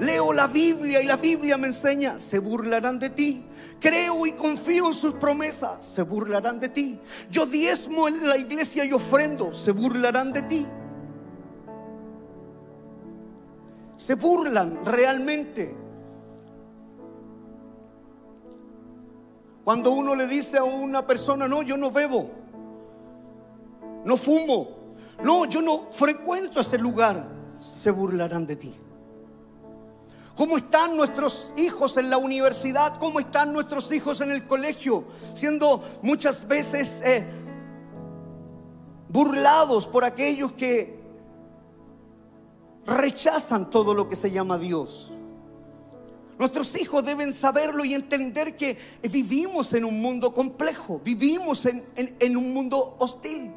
Leo 0.00 0.32
la 0.32 0.46
Biblia 0.46 1.00
y 1.00 1.06
la 1.06 1.16
Biblia 1.16 1.56
me 1.56 1.68
enseña, 1.68 2.18
se 2.18 2.38
burlarán 2.38 2.98
de 2.98 3.10
ti. 3.10 3.46
Creo 3.80 4.26
y 4.26 4.32
confío 4.32 4.86
en 4.88 4.94
sus 4.94 5.14
promesas, 5.14 5.86
se 5.86 6.02
burlarán 6.02 6.58
de 6.60 6.68
ti. 6.68 6.98
Yo 7.30 7.46
diezmo 7.46 8.08
en 8.08 8.28
la 8.28 8.36
iglesia 8.36 8.84
y 8.84 8.92
ofrendo, 8.92 9.52
se 9.52 9.72
burlarán 9.72 10.32
de 10.32 10.42
ti. 10.42 10.66
Se 13.96 14.14
burlan 14.14 14.84
realmente. 14.84 15.74
Cuando 19.64 19.92
uno 19.92 20.14
le 20.14 20.26
dice 20.26 20.58
a 20.58 20.64
una 20.64 21.06
persona, 21.06 21.48
no, 21.48 21.62
yo 21.62 21.76
no 21.76 21.90
bebo, 21.90 22.30
no 24.04 24.16
fumo, 24.18 24.68
no, 25.22 25.46
yo 25.46 25.62
no 25.62 25.90
frecuento 25.90 26.60
ese 26.60 26.76
lugar, 26.76 27.26
se 27.82 27.90
burlarán 27.90 28.46
de 28.46 28.56
ti. 28.56 28.74
¿Cómo 30.36 30.56
están 30.56 30.96
nuestros 30.96 31.52
hijos 31.56 31.96
en 31.96 32.10
la 32.10 32.18
universidad? 32.18 32.98
¿Cómo 32.98 33.20
están 33.20 33.52
nuestros 33.52 33.90
hijos 33.92 34.20
en 34.20 34.32
el 34.32 34.46
colegio? 34.48 35.04
Siendo 35.34 35.84
muchas 36.02 36.46
veces 36.48 36.90
eh, 37.04 37.24
burlados 39.08 39.86
por 39.86 40.04
aquellos 40.04 40.52
que 40.52 40.98
rechazan 42.84 43.70
todo 43.70 43.94
lo 43.94 44.08
que 44.08 44.16
se 44.16 44.32
llama 44.32 44.58
Dios. 44.58 45.12
Nuestros 46.36 46.74
hijos 46.74 47.06
deben 47.06 47.32
saberlo 47.32 47.84
y 47.84 47.94
entender 47.94 48.56
que 48.56 48.76
vivimos 49.04 49.72
en 49.72 49.84
un 49.84 50.00
mundo 50.00 50.34
complejo, 50.34 51.00
vivimos 51.04 51.64
en 51.64 52.36
un 52.36 52.52
mundo 52.52 52.96
hostil. 52.98 53.52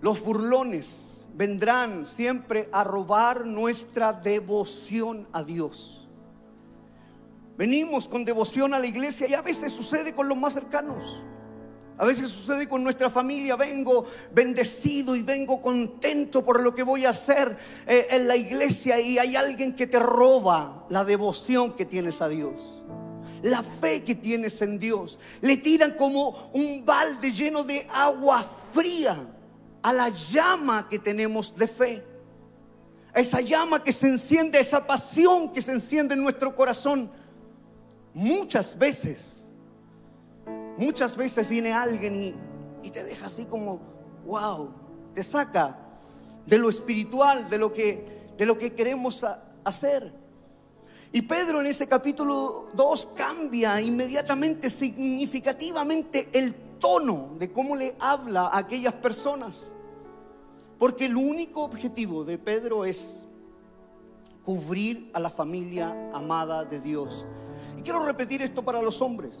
Los 0.00 0.20
burlones 0.24 1.11
vendrán 1.34 2.06
siempre 2.06 2.68
a 2.72 2.84
robar 2.84 3.46
nuestra 3.46 4.12
devoción 4.12 5.26
a 5.32 5.42
Dios. 5.42 5.98
Venimos 7.56 8.08
con 8.08 8.24
devoción 8.24 8.74
a 8.74 8.78
la 8.78 8.86
iglesia 8.86 9.28
y 9.28 9.34
a 9.34 9.42
veces 9.42 9.72
sucede 9.72 10.14
con 10.14 10.28
los 10.28 10.38
más 10.38 10.54
cercanos. 10.54 11.22
A 11.98 12.04
veces 12.04 12.30
sucede 12.30 12.68
con 12.68 12.82
nuestra 12.82 13.10
familia, 13.10 13.54
vengo 13.54 14.06
bendecido 14.32 15.14
y 15.14 15.22
vengo 15.22 15.60
contento 15.60 16.42
por 16.42 16.60
lo 16.62 16.74
que 16.74 16.82
voy 16.82 17.04
a 17.04 17.10
hacer 17.10 17.56
eh, 17.86 18.06
en 18.10 18.26
la 18.26 18.34
iglesia 18.34 18.98
y 18.98 19.18
hay 19.18 19.36
alguien 19.36 19.76
que 19.76 19.86
te 19.86 19.98
roba 19.98 20.86
la 20.88 21.04
devoción 21.04 21.76
que 21.76 21.84
tienes 21.84 22.22
a 22.22 22.28
Dios, 22.28 22.54
la 23.42 23.62
fe 23.62 24.02
que 24.02 24.14
tienes 24.14 24.60
en 24.62 24.78
Dios. 24.78 25.18
Le 25.42 25.58
tiran 25.58 25.92
como 25.92 26.50
un 26.54 26.84
balde 26.84 27.30
lleno 27.30 27.62
de 27.62 27.86
agua 27.92 28.50
fría 28.72 29.26
a 29.82 29.92
la 29.92 30.08
llama 30.08 30.88
que 30.88 30.98
tenemos 30.98 31.54
de 31.56 31.66
fe. 31.66 32.04
A 33.14 33.20
esa 33.20 33.40
llama 33.40 33.82
que 33.82 33.92
se 33.92 34.06
enciende, 34.06 34.58
esa 34.58 34.86
pasión 34.86 35.52
que 35.52 35.60
se 35.60 35.72
enciende 35.72 36.14
en 36.14 36.22
nuestro 36.22 36.54
corazón. 36.56 37.10
Muchas 38.14 38.78
veces, 38.78 39.20
muchas 40.76 41.16
veces 41.16 41.48
viene 41.48 41.72
alguien 41.72 42.14
y, 42.14 42.34
y 42.82 42.90
te 42.90 43.04
deja 43.04 43.26
así 43.26 43.44
como, 43.44 43.80
wow, 44.24 44.70
te 45.14 45.22
saca 45.22 45.76
de 46.46 46.58
lo 46.58 46.68
espiritual, 46.68 47.48
de 47.48 47.58
lo 47.58 47.72
que, 47.72 48.32
de 48.36 48.46
lo 48.46 48.58
que 48.58 48.72
queremos 48.72 49.24
hacer. 49.64 50.12
Y 51.12 51.22
Pedro 51.22 51.60
en 51.60 51.66
ese 51.66 51.86
capítulo 51.86 52.68
2 52.72 53.10
cambia 53.14 53.80
inmediatamente, 53.80 54.70
significativamente 54.70 56.30
el 56.32 56.54
tono 56.78 57.34
de 57.38 57.52
cómo 57.52 57.76
le 57.76 57.94
habla 58.00 58.46
a 58.46 58.58
aquellas 58.58 58.94
personas. 58.94 59.71
Porque 60.82 61.06
el 61.06 61.16
único 61.16 61.62
objetivo 61.62 62.24
de 62.24 62.38
Pedro 62.38 62.84
es 62.84 63.06
cubrir 64.44 65.12
a 65.14 65.20
la 65.20 65.30
familia 65.30 66.10
amada 66.12 66.64
de 66.64 66.80
Dios. 66.80 67.24
Y 67.78 67.82
quiero 67.82 68.04
repetir 68.04 68.42
esto 68.42 68.64
para 68.64 68.82
los 68.82 69.00
hombres. 69.00 69.32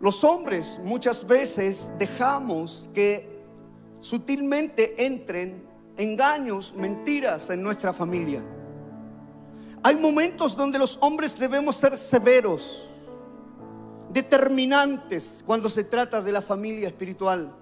Los 0.00 0.24
hombres 0.24 0.80
muchas 0.82 1.26
veces 1.26 1.86
dejamos 1.98 2.88
que 2.94 3.44
sutilmente 4.00 5.04
entren 5.04 5.66
engaños, 5.98 6.72
mentiras 6.74 7.50
en 7.50 7.62
nuestra 7.62 7.92
familia. 7.92 8.42
Hay 9.82 9.96
momentos 9.96 10.56
donde 10.56 10.78
los 10.78 10.96
hombres 11.02 11.38
debemos 11.38 11.76
ser 11.76 11.98
severos, 11.98 12.88
determinantes 14.08 15.44
cuando 15.44 15.68
se 15.68 15.84
trata 15.84 16.22
de 16.22 16.32
la 16.32 16.40
familia 16.40 16.88
espiritual 16.88 17.54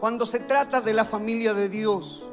cuando 0.00 0.24
se 0.24 0.40
trata 0.40 0.80
de 0.80 0.94
la 0.94 1.04
familia 1.04 1.52
de 1.52 1.68
Dios. 1.68 2.24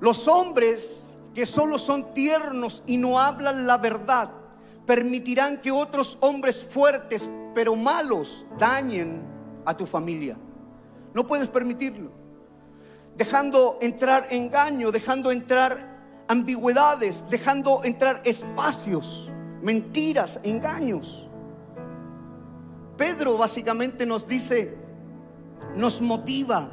Los 0.00 0.26
hombres 0.26 0.98
que 1.34 1.46
solo 1.46 1.78
son 1.78 2.14
tiernos 2.14 2.82
y 2.86 2.96
no 2.96 3.20
hablan 3.20 3.66
la 3.66 3.76
verdad 3.76 4.30
permitirán 4.86 5.60
que 5.60 5.70
otros 5.70 6.18
hombres 6.20 6.66
fuertes 6.72 7.30
pero 7.54 7.76
malos 7.76 8.46
dañen 8.58 9.22
a 9.64 9.76
tu 9.76 9.86
familia. 9.86 10.36
No 11.14 11.26
puedes 11.26 11.48
permitirlo. 11.48 12.10
Dejando 13.14 13.78
entrar 13.82 14.28
engaño, 14.30 14.90
dejando 14.90 15.30
entrar 15.30 16.24
ambigüedades, 16.28 17.24
dejando 17.28 17.84
entrar 17.84 18.22
espacios, 18.24 19.30
mentiras, 19.60 20.40
engaños. 20.42 21.28
Pedro 22.96 23.36
básicamente 23.36 24.06
nos 24.06 24.26
dice, 24.26 24.78
nos 25.76 26.00
motiva 26.00 26.70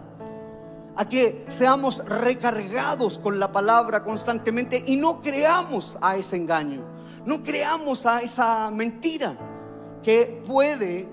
a 0.95 1.07
que 1.07 1.45
seamos 1.49 2.03
recargados 2.05 3.19
con 3.19 3.39
la 3.39 3.51
palabra 3.51 4.03
constantemente 4.03 4.83
y 4.85 4.97
no 4.97 5.21
creamos 5.21 5.97
a 6.01 6.17
ese 6.17 6.35
engaño, 6.35 6.83
no 7.25 7.41
creamos 7.43 8.05
a 8.05 8.21
esa 8.21 8.69
mentira 8.71 9.37
que 10.03 10.43
puede 10.45 11.07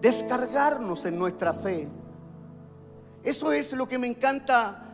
descargarnos 0.00 1.06
en 1.06 1.18
nuestra 1.18 1.54
fe. 1.54 1.88
Eso 3.22 3.52
es 3.52 3.72
lo 3.72 3.88
que 3.88 3.98
me 3.98 4.06
encanta 4.06 4.84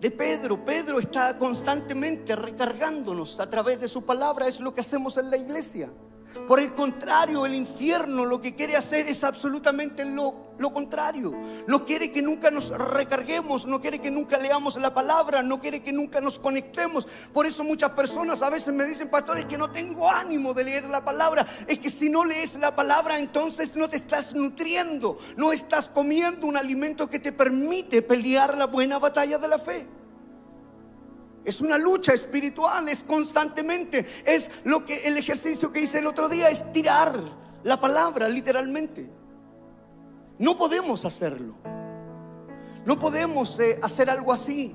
de 0.00 0.10
Pedro. 0.10 0.64
Pedro 0.64 0.98
está 0.98 1.38
constantemente 1.38 2.36
recargándonos 2.36 3.40
a 3.40 3.48
través 3.48 3.80
de 3.80 3.88
su 3.88 4.02
palabra, 4.02 4.48
es 4.48 4.60
lo 4.60 4.74
que 4.74 4.82
hacemos 4.82 5.16
en 5.16 5.30
la 5.30 5.38
iglesia. 5.38 5.90
Por 6.46 6.60
el 6.60 6.74
contrario, 6.74 7.46
el 7.46 7.54
infierno 7.54 8.24
lo 8.24 8.40
que 8.40 8.54
quiere 8.54 8.76
hacer 8.76 9.08
es 9.08 9.22
absolutamente 9.24 10.04
lo, 10.04 10.54
lo, 10.58 10.72
contrario. 10.72 11.32
No 11.66 11.84
quiere 11.84 12.10
que 12.10 12.22
nunca 12.22 12.50
nos 12.50 12.70
recarguemos, 12.70 13.66
no 13.66 13.80
quiere 13.80 14.00
que 14.00 14.10
nunca 14.10 14.38
leamos 14.38 14.76
la 14.76 14.92
palabra, 14.92 15.42
no 15.42 15.60
quiere 15.60 15.82
que 15.82 15.92
nunca 15.92 16.20
nos 16.20 16.38
conectemos. 16.38 17.06
Por 17.32 17.46
eso 17.46 17.64
muchas 17.64 17.90
personas 17.90 18.42
a 18.42 18.50
veces 18.50 18.74
me 18.74 18.84
dicen, 18.84 19.08
pastores, 19.08 19.46
que 19.46 19.58
no 19.58 19.70
tengo 19.70 20.10
ánimo 20.10 20.54
de 20.54 20.64
leer 20.64 20.84
la 20.84 21.04
palabra. 21.04 21.46
Es 21.66 21.78
que 21.78 21.88
si 21.88 22.08
no 22.08 22.24
lees 22.24 22.54
la 22.54 22.74
palabra, 22.74 23.18
entonces 23.18 23.74
no 23.76 23.88
te 23.88 23.96
estás 23.96 24.34
nutriendo, 24.34 25.18
no 25.36 25.52
estás 25.52 25.88
comiendo 25.88 26.46
un 26.46 26.56
alimento 26.56 27.08
que 27.08 27.18
te 27.18 27.32
permite 27.32 28.02
pelear 28.02 28.56
la 28.56 28.66
buena 28.66 28.98
batalla 28.98 29.38
de 29.38 29.48
la 29.48 29.58
fe. 29.58 29.86
Es 31.44 31.60
una 31.60 31.78
lucha 31.78 32.12
espiritual, 32.12 32.88
es 32.88 33.02
constantemente. 33.02 34.06
Es 34.24 34.50
lo 34.64 34.84
que 34.84 35.06
el 35.08 35.16
ejercicio 35.16 35.72
que 35.72 35.80
hice 35.80 35.98
el 35.98 36.06
otro 36.06 36.28
día 36.28 36.50
es 36.50 36.70
tirar 36.72 37.18
la 37.62 37.80
palabra 37.80 38.28
literalmente. 38.28 39.08
No 40.38 40.56
podemos 40.56 41.04
hacerlo. 41.04 41.54
No 42.84 42.98
podemos 42.98 43.58
eh, 43.60 43.78
hacer 43.82 44.08
algo 44.10 44.32
así. 44.32 44.74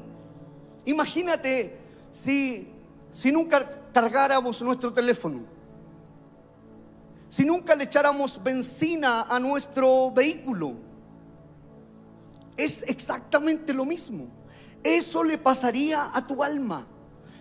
Imagínate 0.85 1.77
si, 2.23 2.67
si 3.11 3.31
nunca 3.31 3.81
cargáramos 3.91 4.61
nuestro 4.61 4.93
teléfono, 4.93 5.41
si 7.29 7.43
nunca 7.43 7.75
le 7.75 7.85
echáramos 7.85 8.41
benzina 8.41 9.23
a 9.23 9.39
nuestro 9.39 10.11
vehículo. 10.11 10.75
Es 12.55 12.81
exactamente 12.83 13.73
lo 13.73 13.85
mismo. 13.85 14.27
Eso 14.85 15.23
le 15.23 15.39
pasaría 15.39 16.11
a 16.13 16.27
tu 16.27 16.43
alma. 16.43 16.85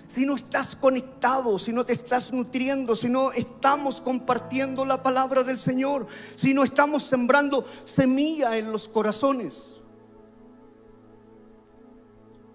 Si 0.06 0.24
no 0.24 0.34
estás 0.34 0.74
conectado, 0.76 1.58
si 1.58 1.74
no 1.74 1.84
te 1.84 1.92
estás 1.92 2.32
nutriendo, 2.32 2.96
si 2.96 3.10
no 3.10 3.32
estamos 3.32 4.00
compartiendo 4.00 4.86
la 4.86 5.02
palabra 5.02 5.42
del 5.42 5.58
Señor, 5.58 6.06
si 6.36 6.54
no 6.54 6.64
estamos 6.64 7.02
sembrando 7.02 7.66
semilla 7.84 8.56
en 8.56 8.72
los 8.72 8.88
corazones. 8.88 9.76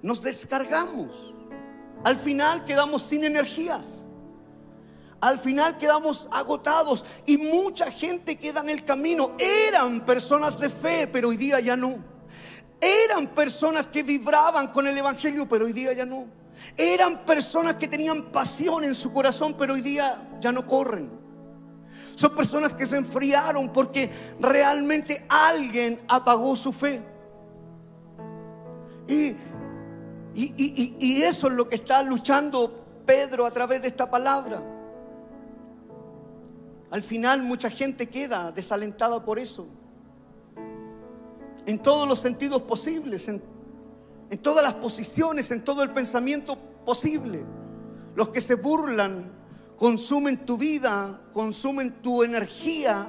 Nos 0.02 0.24
descargamos. 0.24 1.36
Al 2.04 2.18
final 2.18 2.66
quedamos 2.66 3.04
sin 3.04 3.24
energías. 3.24 3.86
Al 5.22 5.38
final 5.38 5.78
quedamos 5.78 6.28
agotados 6.32 7.06
y 7.28 7.38
mucha 7.38 7.92
gente 7.92 8.38
queda 8.40 8.62
en 8.62 8.70
el 8.70 8.86
camino. 8.86 9.34
Eran 9.38 10.04
personas 10.04 10.58
de 10.60 10.70
fe, 10.70 11.06
pero 11.06 11.30
hoy 11.30 11.38
día 11.38 11.60
ya 11.60 11.76
no. 11.76 12.19
Eran 12.82 13.28
personas 13.28 13.88
que 13.88 14.04
vibraban 14.04 14.68
con 14.70 14.88
el 14.88 14.98
Evangelio, 14.98 15.48
pero 15.48 15.66
hoy 15.66 15.74
día 15.74 15.94
ya 15.94 16.06
no. 16.06 16.28
Eran 16.78 17.26
personas 17.26 17.76
que 17.76 17.88
tenían 17.88 18.32
pasión 18.32 18.84
en 18.84 18.96
su 18.96 19.12
corazón, 19.12 19.56
pero 19.58 19.74
hoy 19.74 19.82
día 19.82 20.30
ya 20.40 20.52
no 20.52 20.66
corren. 20.66 21.10
Son 22.16 22.34
personas 22.36 22.74
que 22.74 22.86
se 22.86 22.98
enfriaron 22.98 23.72
porque 23.72 24.12
realmente 24.40 25.26
alguien 25.28 26.02
apagó 26.08 26.56
su 26.56 26.72
fe. 26.72 27.02
Y, 29.08 29.36
y, 30.36 30.96
y 31.00 31.22
eso 31.24 31.48
es 31.48 31.54
lo 31.54 31.68
que 31.68 31.76
está 31.76 32.02
luchando 32.04 32.86
Pedro 33.06 33.46
a 33.46 33.52
través 33.52 33.82
de 33.82 33.88
esta 33.88 34.10
palabra. 34.10 34.62
Al 36.92 37.04
final 37.04 37.42
mucha 37.42 37.70
gente 37.70 38.08
queda 38.08 38.52
desalentada 38.52 39.24
por 39.24 39.40
eso 39.40 39.68
en 41.70 41.78
todos 41.84 42.08
los 42.08 42.18
sentidos 42.18 42.64
posibles, 42.64 43.28
en, 43.28 43.44
todas 44.42 44.64
las 44.64 44.74
posiciones, 44.74 45.52
en 45.52 45.64
todo 45.64 45.84
el 45.84 45.92
pensamiento 45.92 46.58
posible. 46.84 47.46
Los 48.16 48.30
que 48.30 48.42
se 48.42 48.56
burlan 48.56 49.32
consumen 49.78 50.48
tu 50.48 50.58
vida, 50.58 51.22
consumen 51.32 52.02
tu 52.02 52.24
energía 52.24 53.08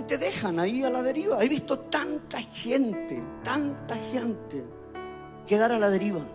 y 0.00 0.02
te 0.04 0.16
dejan 0.16 0.60
ahí 0.60 0.82
a 0.82 0.88
la 0.88 1.02
deriva. 1.02 1.44
He 1.44 1.48
visto 1.48 1.78
tanta 1.78 2.40
gente, 2.40 3.22
tanta 3.44 3.96
gente 3.96 4.64
quedar 5.46 5.72
a 5.72 5.78
la 5.78 5.90
deriva. 5.90 6.26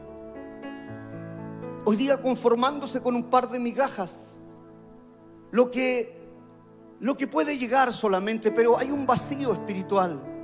Hoy 1.83 1.95
día 1.95 2.21
conformándose 2.21 3.01
con 3.01 3.15
un 3.15 3.23
par 3.23 3.49
de 3.49 3.57
migajas, 3.57 4.15
lo 5.49 5.71
que, 5.71 6.15
lo 6.99 7.17
que 7.17 7.25
puede 7.25 7.57
llegar 7.57 7.91
solamente, 7.91 8.51
pero 8.51 8.77
hay 8.77 8.91
un 8.91 9.07
vacío 9.07 9.53
espiritual. 9.53 10.35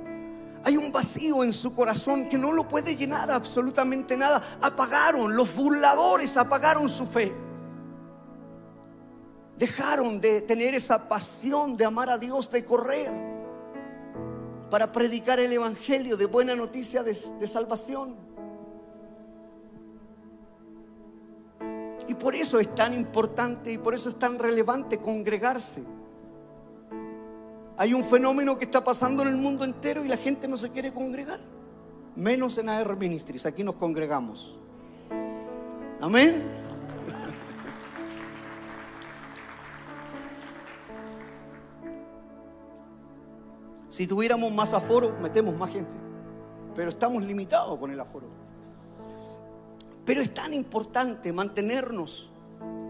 Hay 0.64 0.78
un 0.78 0.90
vacío 0.90 1.44
en 1.44 1.52
su 1.52 1.74
corazón 1.74 2.26
que 2.28 2.38
no 2.38 2.50
lo 2.50 2.66
puede 2.66 2.96
llenar 2.96 3.30
absolutamente 3.30 4.16
nada. 4.16 4.58
Apagaron, 4.62 5.36
los 5.36 5.54
burladores 5.54 6.36
apagaron 6.38 6.88
su 6.88 7.06
fe. 7.06 7.34
Dejaron 9.58 10.22
de 10.22 10.40
tener 10.40 10.74
esa 10.74 11.06
pasión 11.06 11.76
de 11.76 11.84
amar 11.84 12.08
a 12.08 12.16
Dios, 12.16 12.50
de 12.50 12.64
correr 12.64 13.12
para 14.70 14.90
predicar 14.90 15.38
el 15.38 15.52
Evangelio 15.52 16.16
de 16.16 16.24
buena 16.24 16.56
noticia 16.56 17.02
de, 17.02 17.16
de 17.38 17.46
salvación. 17.46 18.16
Y 22.08 22.14
por 22.14 22.34
eso 22.34 22.58
es 22.58 22.74
tan 22.74 22.94
importante 22.94 23.70
y 23.70 23.76
por 23.76 23.94
eso 23.94 24.08
es 24.08 24.18
tan 24.18 24.38
relevante 24.38 24.98
congregarse. 24.98 25.82
Hay 27.76 27.92
un 27.92 28.04
fenómeno 28.04 28.56
que 28.56 28.66
está 28.66 28.84
pasando 28.84 29.22
en 29.22 29.28
el 29.28 29.36
mundo 29.36 29.64
entero 29.64 30.04
y 30.04 30.08
la 30.08 30.16
gente 30.16 30.46
no 30.46 30.56
se 30.56 30.70
quiere 30.70 30.92
congregar. 30.92 31.40
Menos 32.14 32.56
en 32.58 32.68
AR 32.68 32.96
Ministries, 32.96 33.44
aquí 33.46 33.64
nos 33.64 33.74
congregamos. 33.74 34.56
Amén. 36.00 36.44
Si 43.88 44.06
tuviéramos 44.06 44.52
más 44.52 44.72
aforo, 44.72 45.16
metemos 45.20 45.56
más 45.56 45.70
gente. 45.70 45.96
Pero 46.76 46.90
estamos 46.90 47.22
limitados 47.24 47.78
con 47.78 47.90
el 47.90 47.98
aforo. 47.98 48.26
Pero 50.04 50.20
es 50.20 50.32
tan 50.34 50.52
importante 50.52 51.32
mantenernos 51.32 52.30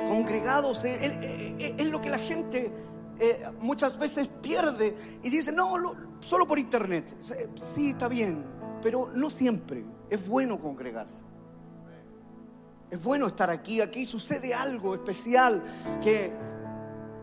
congregados. 0.09 0.83
Es 0.85 1.87
lo 1.87 2.01
que 2.01 2.11
la 2.11 2.19
gente 2.19 2.71
eh, 3.19 3.47
muchas 3.61 3.99
veces 3.99 4.29
pierde 4.43 5.19
y 5.23 5.31
dice, 5.31 5.53
no, 5.53 5.75
solo 6.21 6.47
por 6.47 6.59
internet. 6.59 7.15
Sí, 7.75 7.91
está 7.91 8.09
bien, 8.09 8.45
pero 8.83 9.11
no 9.15 9.31
siempre. 9.31 9.85
Es 10.11 10.27
bueno 10.27 10.59
congregarse. 10.59 11.19
Es 12.91 13.03
bueno 13.03 13.27
estar 13.27 13.51
aquí. 13.51 13.81
Aquí 13.81 14.07
sucede 14.07 14.55
algo 14.55 14.95
especial 14.95 15.63
que, 16.03 16.33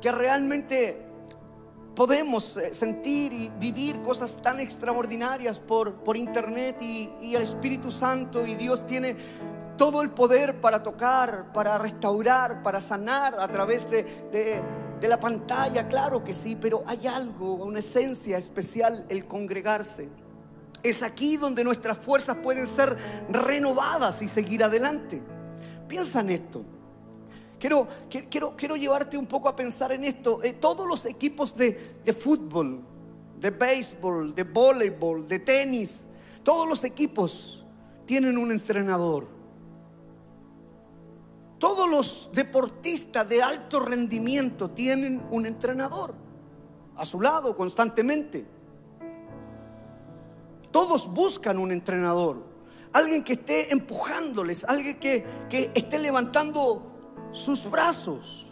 que 0.01 0.11
realmente 0.11 1.11
podemos 1.95 2.57
eh, 2.57 2.73
sentir 2.73 3.33
y 3.33 3.49
vivir 3.59 4.01
cosas 4.01 4.35
tan 4.41 4.59
extraordinarias 4.59 5.59
por, 5.59 6.03
por 6.03 6.17
internet 6.17 6.81
y, 6.81 7.35
el 7.35 7.43
Espíritu 7.43 7.91
Santo 7.91 8.45
y 8.45 8.55
Dios 8.55 8.85
tiene 8.85 9.15
todo 9.77 10.01
el 10.01 10.11
poder 10.11 10.59
para 10.59 10.83
tocar, 10.83 11.51
para 11.53 11.77
restaurar, 11.77 12.61
para 12.61 12.81
sanar 12.81 13.39
a 13.39 13.47
través 13.47 13.89
de, 13.89 14.03
de 14.31 14.61
la 15.07 15.19
pantalla, 15.19 15.87
claro 15.87 16.23
que 16.23 16.33
sí, 16.33 16.57
pero 16.59 16.83
hay 16.85 17.07
algo, 17.07 17.55
una 17.55 17.79
esencia 17.79 18.37
especial, 18.37 19.05
el 19.09 19.25
congregarse. 19.25 20.09
Es 20.83 21.03
aquí 21.03 21.37
donde 21.37 21.63
nuestras 21.63 21.97
fuerzas 21.97 22.37
pueden 22.37 22.67
ser 22.67 22.97
renovadas 23.29 24.21
y 24.21 24.27
seguir 24.27 24.63
adelante. 24.63 25.21
Piensa 25.87 26.21
en 26.21 26.29
esto. 26.29 26.63
Quiero, 27.59 27.87
quiero, 28.09 28.55
quiero 28.55 28.75
llevarte 28.75 29.17
un 29.17 29.27
poco 29.27 29.47
a 29.47 29.55
pensar 29.55 29.91
en 29.91 30.03
esto. 30.03 30.43
Eh, 30.43 30.53
todos 30.53 30.87
los 30.87 31.05
equipos 31.05 31.55
de, 31.55 31.97
de 32.03 32.13
fútbol, 32.13 32.81
de 33.39 33.51
béisbol, 33.51 34.33
de 34.33 34.43
voleibol, 34.43 35.27
de 35.27 35.39
tenis, 35.39 35.99
todos 36.43 36.67
los 36.67 36.83
equipos 36.83 37.63
tienen 38.05 38.37
un 38.37 38.51
entrenador. 38.51 39.40
Todos 41.61 41.87
los 41.87 42.29
deportistas 42.33 43.29
de 43.29 43.43
alto 43.43 43.79
rendimiento 43.79 44.71
tienen 44.71 45.21
un 45.29 45.45
entrenador 45.45 46.15
a 46.95 47.05
su 47.05 47.21
lado 47.21 47.55
constantemente. 47.55 48.47
Todos 50.71 51.07
buscan 51.07 51.59
un 51.59 51.71
entrenador. 51.71 52.49
alguien 52.93 53.23
que 53.23 53.33
esté 53.33 53.71
empujándoles, 53.71 54.63
alguien 54.63 54.99
que, 54.99 55.23
que 55.51 55.71
esté 55.75 55.99
levantando 55.99 57.29
sus 57.31 57.69
brazos. 57.69 58.47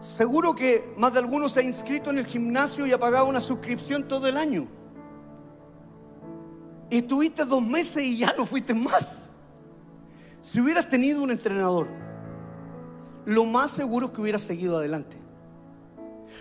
Seguro 0.00 0.54
que 0.54 0.92
más 0.98 1.14
de 1.14 1.20
algunos 1.20 1.52
se 1.52 1.60
ha 1.60 1.62
inscrito 1.62 2.10
en 2.10 2.18
el 2.18 2.26
gimnasio 2.26 2.86
y 2.86 2.92
ha 2.92 2.98
pagado 2.98 3.24
una 3.24 3.40
suscripción 3.40 4.06
todo 4.06 4.26
el 4.26 4.36
año. 4.36 4.68
Y 6.90 6.98
estuviste 6.98 7.46
dos 7.46 7.62
meses 7.62 8.02
y 8.02 8.18
ya 8.18 8.34
no 8.36 8.44
fuiste 8.44 8.74
más. 8.74 9.27
Si 10.52 10.60
hubieras 10.60 10.88
tenido 10.88 11.22
un 11.22 11.30
entrenador, 11.30 11.88
lo 13.26 13.44
más 13.44 13.72
seguro 13.72 14.06
es 14.06 14.12
que 14.12 14.20
hubieras 14.22 14.42
seguido 14.42 14.78
adelante. 14.78 15.18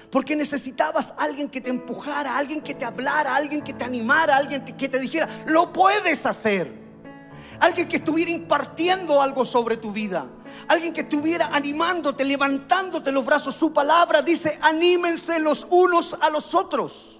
Porque 0.09 0.33
necesitabas 0.33 1.13
alguien 1.17 1.49
que 1.49 1.59
te 1.59 1.69
empujara, 1.69 2.37
alguien 2.37 2.61
que 2.61 2.73
te 2.73 2.85
hablara, 2.85 3.35
alguien 3.35 3.61
que 3.61 3.73
te 3.73 3.83
animara, 3.83 4.37
alguien 4.37 4.63
que 4.63 4.87
te 4.87 4.99
dijera, 4.99 5.27
lo 5.45 5.73
puedes 5.73 6.25
hacer. 6.25 6.87
Alguien 7.59 7.89
que 7.89 7.97
estuviera 7.97 8.31
impartiendo 8.31 9.21
algo 9.21 9.43
sobre 9.43 9.75
tu 9.75 9.91
vida. 9.91 10.27
Alguien 10.69 10.93
que 10.93 11.01
estuviera 11.01 11.47
animándote, 11.47 12.23
levantándote 12.23 13.11
los 13.11 13.25
brazos. 13.25 13.55
Su 13.55 13.73
palabra 13.73 14.21
dice, 14.21 14.57
anímense 14.61 15.37
los 15.39 15.67
unos 15.69 16.15
a 16.21 16.29
los 16.29 16.55
otros. 16.55 17.16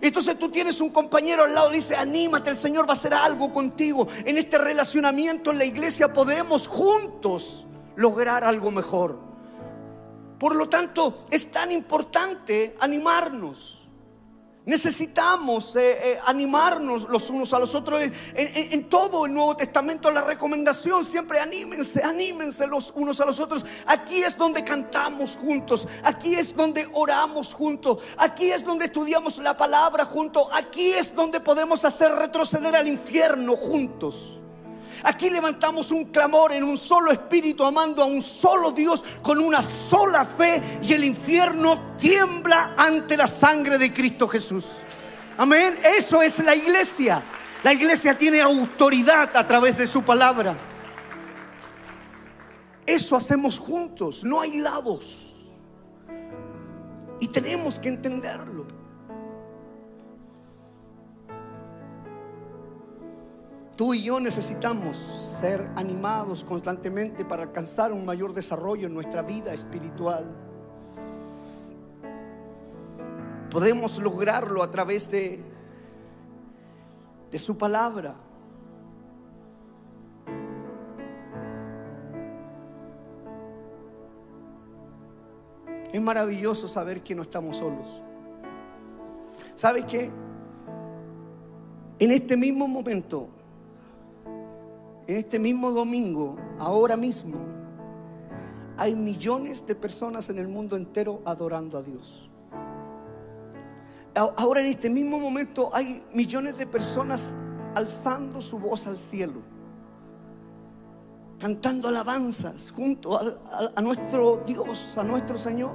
Entonces 0.00 0.38
tú 0.38 0.48
tienes 0.50 0.80
un 0.80 0.90
compañero 0.90 1.44
al 1.44 1.54
lado, 1.54 1.70
dice, 1.70 1.94
anímate, 1.94 2.50
el 2.50 2.58
Señor 2.58 2.88
va 2.88 2.94
a 2.94 2.96
hacer 2.96 3.14
algo 3.14 3.52
contigo. 3.52 4.08
En 4.24 4.38
este 4.38 4.58
relacionamiento 4.58 5.50
en 5.50 5.58
la 5.58 5.64
iglesia 5.64 6.12
podemos 6.12 6.68
juntos 6.68 7.64
lograr 7.96 8.44
algo 8.44 8.70
mejor. 8.70 9.18
Por 10.38 10.56
lo 10.56 10.68
tanto, 10.68 11.24
es 11.30 11.50
tan 11.50 11.72
importante 11.72 12.76
animarnos. 12.80 13.73
Necesitamos 14.66 15.76
eh, 15.76 16.12
eh, 16.12 16.18
animarnos 16.24 17.06
los 17.10 17.28
unos 17.28 17.52
a 17.52 17.58
los 17.58 17.74
otros. 17.74 18.00
En, 18.34 18.88
todo 18.88 19.26
el 19.26 19.34
Nuevo 19.34 19.56
Testamento 19.56 20.10
la 20.10 20.22
recomendación 20.22 21.04
siempre 21.04 21.38
anímense, 21.38 22.02
anímense 22.02 22.66
los 22.66 22.90
unos 22.94 23.20
a 23.20 23.26
los 23.26 23.38
otros. 23.40 23.64
Aquí 23.86 24.22
es 24.22 24.36
donde 24.38 24.64
cantamos 24.64 25.36
juntos, 25.36 25.86
aquí 26.02 26.34
es 26.34 26.56
donde 26.56 26.88
oramos 26.94 27.52
juntos, 27.52 27.98
aquí 28.16 28.52
es 28.52 28.64
donde 28.64 28.86
estudiamos 28.86 29.36
la 29.38 29.56
palabra 29.56 30.06
juntos, 30.06 30.48
aquí 30.52 30.92
es 30.92 31.14
donde 31.14 31.40
podemos 31.40 31.84
hacer 31.84 32.12
retroceder 32.12 32.74
al 32.74 32.88
infierno 32.88 33.56
juntos. 33.56 34.40
Aquí 35.02 35.28
levantamos 35.28 35.90
un 35.90 36.06
clamor 36.06 36.52
en 36.52 36.64
un 36.64 36.78
solo 36.78 37.10
espíritu, 37.10 37.64
amando 37.64 38.02
a 38.02 38.06
un 38.06 38.22
solo 38.22 38.70
Dios 38.72 39.02
con 39.22 39.38
una 39.38 39.62
sola 39.62 40.24
fe 40.24 40.78
y 40.82 40.92
el 40.92 41.04
infierno 41.04 41.96
tiembla 41.98 42.74
ante 42.76 43.16
la 43.16 43.26
sangre 43.26 43.78
de 43.78 43.92
Cristo 43.92 44.28
Jesús. 44.28 44.64
Amén. 45.36 45.78
Eso 45.82 46.22
es 46.22 46.38
la 46.38 46.54
iglesia. 46.54 47.22
La 47.62 47.72
iglesia 47.72 48.16
tiene 48.16 48.40
autoridad 48.40 49.36
a 49.36 49.46
través 49.46 49.76
de 49.76 49.86
su 49.86 50.02
palabra. 50.02 50.56
Eso 52.86 53.16
hacemos 53.16 53.58
juntos, 53.58 54.22
no 54.22 54.40
hay 54.40 54.58
lados. 54.58 55.16
Y 57.20 57.28
tenemos 57.28 57.78
que 57.78 57.88
entenderlo. 57.88 58.83
Tú 63.76 63.92
y 63.92 64.04
yo 64.04 64.20
necesitamos 64.20 64.98
ser 65.40 65.68
animados 65.74 66.44
constantemente 66.44 67.24
para 67.24 67.42
alcanzar 67.42 67.92
un 67.92 68.04
mayor 68.04 68.32
desarrollo 68.32 68.86
en 68.86 68.94
nuestra 68.94 69.22
vida 69.22 69.52
espiritual. 69.52 70.24
Podemos 73.50 73.98
lograrlo 73.98 74.62
a 74.62 74.70
través 74.70 75.10
de, 75.10 75.42
de 77.32 77.38
su 77.38 77.58
palabra. 77.58 78.14
Es 85.92 86.00
maravilloso 86.00 86.68
saber 86.68 87.02
que 87.02 87.14
no 87.14 87.22
estamos 87.22 87.56
solos. 87.56 88.02
¿Sabe 89.56 89.84
qué? 89.84 90.10
En 91.98 92.10
este 92.10 92.36
mismo 92.36 92.66
momento 92.66 93.28
en 95.06 95.16
este 95.16 95.38
mismo 95.38 95.70
domingo, 95.70 96.36
ahora 96.58 96.96
mismo, 96.96 97.36
hay 98.76 98.94
millones 98.94 99.64
de 99.66 99.74
personas 99.74 100.28
en 100.30 100.38
el 100.38 100.48
mundo 100.48 100.76
entero 100.76 101.20
adorando 101.24 101.78
a 101.78 101.82
Dios. 101.82 102.30
Ahora 104.14 104.60
en 104.60 104.66
este 104.66 104.88
mismo 104.88 105.18
momento 105.18 105.70
hay 105.72 106.04
millones 106.12 106.56
de 106.56 106.66
personas 106.66 107.22
alzando 107.74 108.40
su 108.40 108.58
voz 108.58 108.86
al 108.86 108.96
cielo, 108.96 109.42
cantando 111.38 111.88
alabanzas 111.88 112.70
junto 112.70 113.18
a, 113.18 113.80
nuestro 113.82 114.42
Dios, 114.46 114.92
a 114.96 115.02
nuestro 115.02 115.36
Señor. 115.36 115.72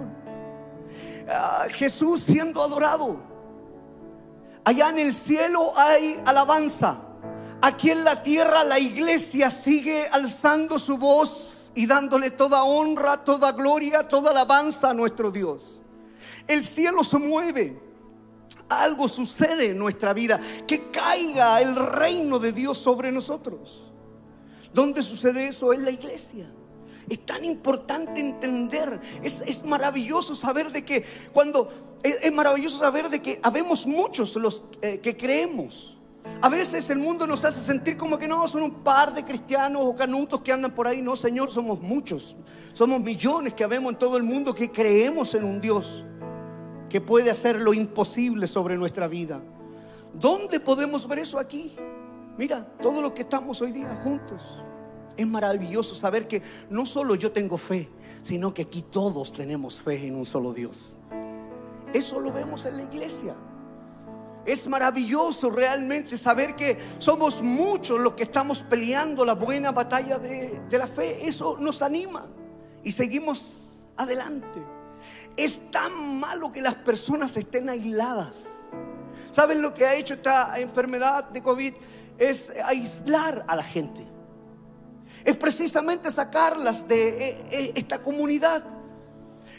Jesús 1.71 2.21
siendo 2.21 2.63
adorado. 2.63 3.17
Allá 4.63 4.89
en 4.89 4.99
el 4.99 5.13
cielo 5.13 5.73
hay 5.75 6.21
alabanza. 6.25 7.08
Aquí 7.61 7.89
en 7.89 8.05
la 8.05 8.23
tierra 8.23 8.63
la 8.63 8.79
iglesia 8.79 9.49
sigue 9.49 10.07
alzando 10.07 10.79
su 10.79 10.97
voz 10.97 11.57
y 11.75 11.85
dándole 11.85 12.31
toda 12.31 12.63
honra, 12.63 13.25
toda 13.25 13.51
gloria, 13.51 14.07
toda 14.07 14.31
alabanza 14.31 14.91
a 14.91 14.93
nuestro 14.93 15.29
Dios. 15.29 15.81
El 16.47 16.63
cielo 16.63 17.03
se 17.03 17.17
mueve. 17.17 17.77
Algo 18.69 19.09
sucede 19.09 19.71
en 19.71 19.77
nuestra 19.77 20.13
vida. 20.13 20.39
Que 20.65 20.89
caiga 20.89 21.59
el 21.61 21.75
reino 21.75 22.39
de 22.39 22.53
Dios 22.53 22.77
sobre 22.77 23.11
nosotros. 23.11 23.91
¿Dónde 24.73 25.03
sucede 25.03 25.47
eso? 25.47 25.73
En 25.73 25.83
la 25.83 25.91
iglesia. 25.91 26.49
Es 27.09 27.25
tan 27.25 27.43
importante 27.43 28.21
entender. 28.21 29.01
Es, 29.21 29.63
maravilloso 29.65 30.33
saber 30.33 30.71
de 30.71 30.85
que 30.85 31.03
cuando... 31.33 31.97
Es, 32.03 32.31
maravilloso 32.31 32.77
saber 32.77 33.09
de 33.09 33.21
que 33.21 33.41
habemos 33.43 33.85
muchos 33.85 34.33
los 34.37 34.63
eh, 34.81 34.99
que 34.99 35.17
creemos 35.17 35.98
a 36.41 36.47
veces 36.47 36.89
el 36.89 36.99
mundo 36.99 37.27
nos 37.27 37.43
hace 37.43 37.61
sentir 37.61 37.97
como 37.97 38.17
que 38.17 38.27
no, 38.27 38.47
son 38.47 38.63
un 38.63 38.83
par 38.83 39.13
de 39.13 39.25
cristianos 39.25 39.81
o 39.85 39.95
canutos 39.95 40.41
que 40.41 40.51
andan 40.51 40.71
por 40.71 40.87
ahí. 40.87 41.01
No, 41.01 41.15
Señor, 41.15 41.51
somos 41.51 41.81
muchos. 41.81 42.35
Somos 42.73 43.01
millones 43.01 43.53
que 43.53 43.65
vemos 43.67 43.93
en 43.93 43.99
todo 43.99 44.15
el 44.15 44.23
mundo 44.23 44.53
que 44.53 44.71
creemos 44.71 45.33
en 45.35 45.43
un 45.43 45.59
Dios 45.59 46.05
que 46.89 47.01
puede 47.01 47.29
hacer 47.29 47.61
lo 47.61 47.73
imposible 47.73 48.47
sobre 48.47 48.77
nuestra 48.77 49.07
vida. 49.07 49.41
¿Dónde 50.13 50.59
podemos 50.59 51.07
ver 51.07 51.19
eso 51.19 51.39
aquí? 51.39 51.75
Mira, 52.37 52.65
todos 52.81 53.01
los 53.03 53.11
que 53.13 53.21
estamos 53.23 53.61
hoy 53.61 53.71
día 53.71 53.99
juntos. 54.03 54.41
Es 55.17 55.27
maravilloso 55.27 55.93
saber 55.93 56.27
que 56.27 56.41
no 56.69 56.85
solo 56.85 57.15
yo 57.15 57.31
tengo 57.33 57.57
fe, 57.57 57.89
sino 58.23 58.53
que 58.53 58.61
aquí 58.61 58.81
todos 58.81 59.33
tenemos 59.33 59.79
fe 59.81 60.07
en 60.07 60.15
un 60.15 60.25
solo 60.25 60.53
Dios. 60.53 60.95
Eso 61.93 62.19
lo 62.19 62.31
vemos 62.31 62.65
en 62.65 62.77
la 62.77 62.83
iglesia. 62.83 63.35
Es 64.45 64.65
maravilloso 64.67 65.49
realmente 65.49 66.17
saber 66.17 66.55
que 66.55 66.77
somos 66.99 67.41
muchos 67.41 67.99
los 67.99 68.13
que 68.13 68.23
estamos 68.23 68.61
peleando 68.61 69.25
la 69.25 69.33
buena 69.33 69.71
batalla 69.71 70.17
de, 70.17 70.61
la 70.71 70.87
fe. 70.87 71.27
Eso 71.27 71.57
nos 71.59 71.81
anima 71.81 72.27
y 72.83 72.91
seguimos 72.91 73.43
adelante. 73.97 74.61
Es 75.35 75.59
tan 75.71 76.19
malo 76.19 76.51
que 76.51 76.61
las 76.61 76.75
personas 76.75 77.35
estén 77.37 77.69
aisladas. 77.69 78.35
¿Saben 79.31 79.61
lo 79.61 79.73
que 79.73 79.85
ha 79.85 79.95
hecho 79.95 80.15
esta 80.15 80.59
enfermedad 80.59 81.25
de 81.29 81.43
COVID? 81.43 81.73
Es 82.17 82.51
aislar 82.63 83.45
a 83.47 83.55
la 83.55 83.63
gente. 83.63 84.05
Es 85.23 85.37
precisamente 85.37 86.09
sacarlas 86.09 86.87
de 86.87 87.09
eh, 87.09 87.45
eh, 87.51 87.71
esta 87.75 88.01
comunidad 88.01 88.63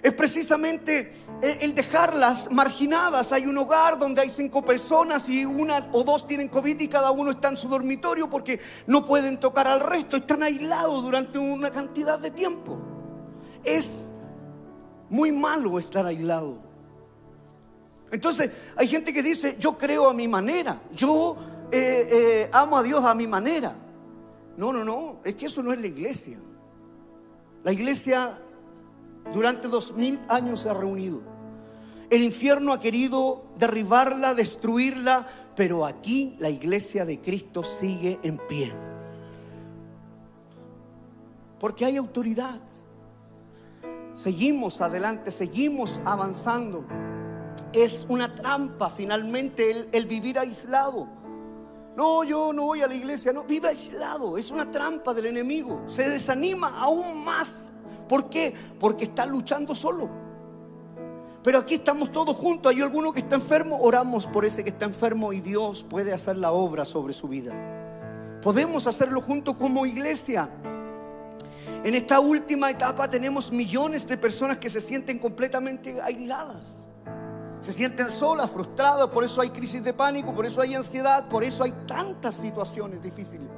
es 0.02 0.14
precisamente 0.14 1.12
el 1.42 1.74
dejarlas 1.74 2.50
marginadas. 2.50 3.32
Hay 3.32 3.46
un 3.46 3.58
hogar 3.58 3.98
donde 3.98 4.22
hay 4.22 4.30
cinco 4.30 4.62
personas 4.62 5.28
y 5.28 5.44
una 5.44 5.88
o 5.92 6.04
dos 6.04 6.26
tienen 6.26 6.48
COVID 6.48 6.80
y 6.80 6.88
cada 6.88 7.10
uno 7.10 7.32
está 7.32 7.48
en 7.48 7.56
su 7.56 7.68
dormitorio 7.68 8.28
porque 8.30 8.60
no 8.86 9.04
pueden 9.04 9.38
tocar 9.38 9.66
al 9.68 9.80
resto, 9.80 10.16
están 10.16 10.42
aislados 10.42 11.02
durante 11.02 11.38
una 11.38 11.70
cantidad 11.70 12.18
de 12.18 12.30
tiempo. 12.30 12.78
Es 13.64 13.90
muy 15.10 15.32
malo 15.32 15.78
estar 15.78 16.06
aislado. 16.06 16.58
Entonces, 18.10 18.50
hay 18.76 18.88
gente 18.88 19.12
que 19.12 19.22
dice, 19.22 19.56
yo 19.58 19.78
creo 19.78 20.08
a 20.08 20.14
mi 20.14 20.26
manera, 20.26 20.82
yo 20.92 21.36
eh, 21.70 22.08
eh, 22.10 22.50
amo 22.52 22.78
a 22.78 22.82
Dios 22.82 23.04
a 23.04 23.14
mi 23.14 23.26
manera. 23.26 23.74
No, 24.56 24.72
no, 24.72 24.84
no, 24.84 25.20
es 25.24 25.36
que 25.36 25.46
eso 25.46 25.62
no 25.62 25.72
es 25.72 25.80
la 25.80 25.86
iglesia. 25.86 26.38
La 27.62 27.72
iglesia 27.72 28.38
durante 29.32 29.68
dos 29.68 29.92
mil 29.94 30.20
años 30.28 30.62
se 30.62 30.70
ha 30.70 30.74
reunido. 30.74 31.22
El 32.10 32.24
infierno 32.24 32.72
ha 32.72 32.80
querido 32.80 33.44
derribarla, 33.56 34.34
destruirla, 34.34 35.28
pero 35.54 35.86
aquí 35.86 36.34
la 36.40 36.50
iglesia 36.50 37.04
de 37.04 37.20
Cristo 37.20 37.62
sigue 37.62 38.18
en 38.24 38.38
pie. 38.48 38.72
Porque 41.60 41.84
hay 41.84 41.96
autoridad. 41.96 42.58
Seguimos 44.14 44.80
adelante, 44.80 45.30
seguimos 45.30 46.00
avanzando. 46.04 46.84
Es 47.72 48.04
una 48.08 48.34
trampa 48.34 48.90
finalmente 48.90 49.86
el, 49.92 50.06
vivir 50.06 50.36
aislado. 50.36 51.06
no, 51.96 52.24
yo 52.24 52.52
no 52.52 52.64
voy 52.64 52.82
a 52.82 52.88
la 52.88 52.94
iglesia, 52.94 53.32
no, 53.32 53.44
vive 53.44 53.68
aislado, 53.68 54.36
es 54.36 54.50
una 54.50 54.68
trampa 54.70 55.14
del 55.14 55.26
enemigo, 55.26 55.82
se 55.86 56.08
desanima 56.08 56.76
aún 56.80 57.22
más. 57.22 57.52
¿Por 58.10 58.28
qué? 58.28 58.52
Porque 58.80 59.04
está 59.04 59.24
luchando 59.24 59.72
solo. 59.72 60.10
Pero 61.44 61.60
aquí 61.60 61.76
estamos 61.76 62.10
todos 62.10 62.36
juntos, 62.36 62.72
hay 62.72 62.82
alguno 62.82 63.12
que 63.12 63.20
está 63.20 63.36
enfermo, 63.36 63.78
oramos 63.80 64.26
por 64.26 64.44
ese 64.44 64.64
que 64.64 64.70
está 64.70 64.84
enfermo 64.84 65.32
y 65.32 65.40
Dios 65.40 65.86
puede 65.88 66.12
hacer 66.12 66.36
la 66.36 66.50
obra 66.50 66.84
sobre 66.84 67.12
su 67.12 67.28
vida. 67.28 67.52
Podemos 68.42 68.88
hacerlo 68.88 69.20
juntos 69.20 69.54
como 69.56 69.86
iglesia. 69.86 70.50
En 71.84 71.94
esta 71.94 72.18
última 72.18 72.68
etapa 72.68 73.08
tenemos 73.08 73.52
millones 73.52 74.08
de 74.08 74.16
personas 74.18 74.58
que 74.58 74.68
se 74.68 74.80
sienten 74.80 75.20
completamente 75.20 76.00
aisladas. 76.02 76.64
Se 77.60 77.72
sienten 77.72 78.10
solas, 78.10 78.50
frustradas, 78.50 79.08
por 79.10 79.22
eso 79.22 79.40
hay 79.40 79.50
crisis 79.50 79.84
de 79.84 79.92
pánico, 79.92 80.34
por 80.34 80.46
eso 80.46 80.60
hay 80.60 80.74
ansiedad, 80.74 81.28
por 81.28 81.44
eso 81.44 81.62
hay 81.62 81.74
tantas 81.86 82.34
situaciones 82.34 83.00
difíciles. 83.00 83.48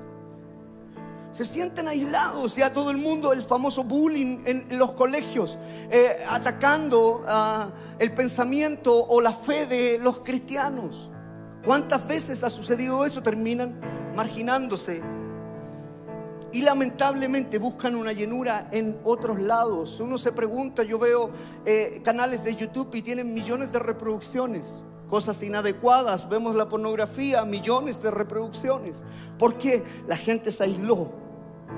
Se 1.33 1.45
sienten 1.45 1.89
aislados, 1.89 2.57
ya 2.57 2.73
todo 2.73 2.91
el 2.91 2.99
mundo, 2.99 3.33
el 3.33 3.43
famoso 3.43 3.85
bullying 3.85 4.43
en, 4.45 4.79
los 4.79 4.93
colegios, 4.93 5.59
eh, 5.91 6.25
atacando 6.29 7.25
ah, 7.27 7.71
el 7.99 8.13
pensamiento 8.13 8.95
o 8.95 9.21
la 9.21 9.33
fe 9.33 9.67
de 9.67 9.99
los 9.99 10.21
cristianos. 10.21 11.11
¿Cuántas 11.65 12.07
veces 12.07 12.45
ha 12.45 12.51
sucedido 12.51 13.05
eso? 13.07 13.23
Terminan 13.23 13.81
marginándose 14.15 15.01
y 16.53 16.61
lamentablemente 16.61 17.59
buscan 17.59 17.97
una 17.97 18.13
llenura 18.13 18.69
en 18.71 18.99
otros 19.05 19.41
lados. 19.41 19.99
Uno 20.01 20.19
se 20.19 20.33
pregunta, 20.33 20.83
yo 20.83 20.99
veo 20.99 21.31
eh, 21.65 22.03
canales 22.05 22.45
de 22.45 22.55
YouTube 22.55 22.95
y 22.95 23.03
tienen 23.03 23.33
millones 23.33 23.73
de 23.73 23.79
reproducciones, 23.79 24.85
cosas 25.13 25.43
inadecuadas, 25.43 26.27
vemos 26.27 26.55
la 26.55 26.71
pornografía, 26.71 27.45
millones 27.45 28.01
de 28.01 28.11
reproducciones. 28.11 28.97
¿Por 29.39 29.59
qué? 29.59 29.85
La 30.09 30.17
gente 30.17 30.51
se 30.51 30.65
aisló, 30.65 31.11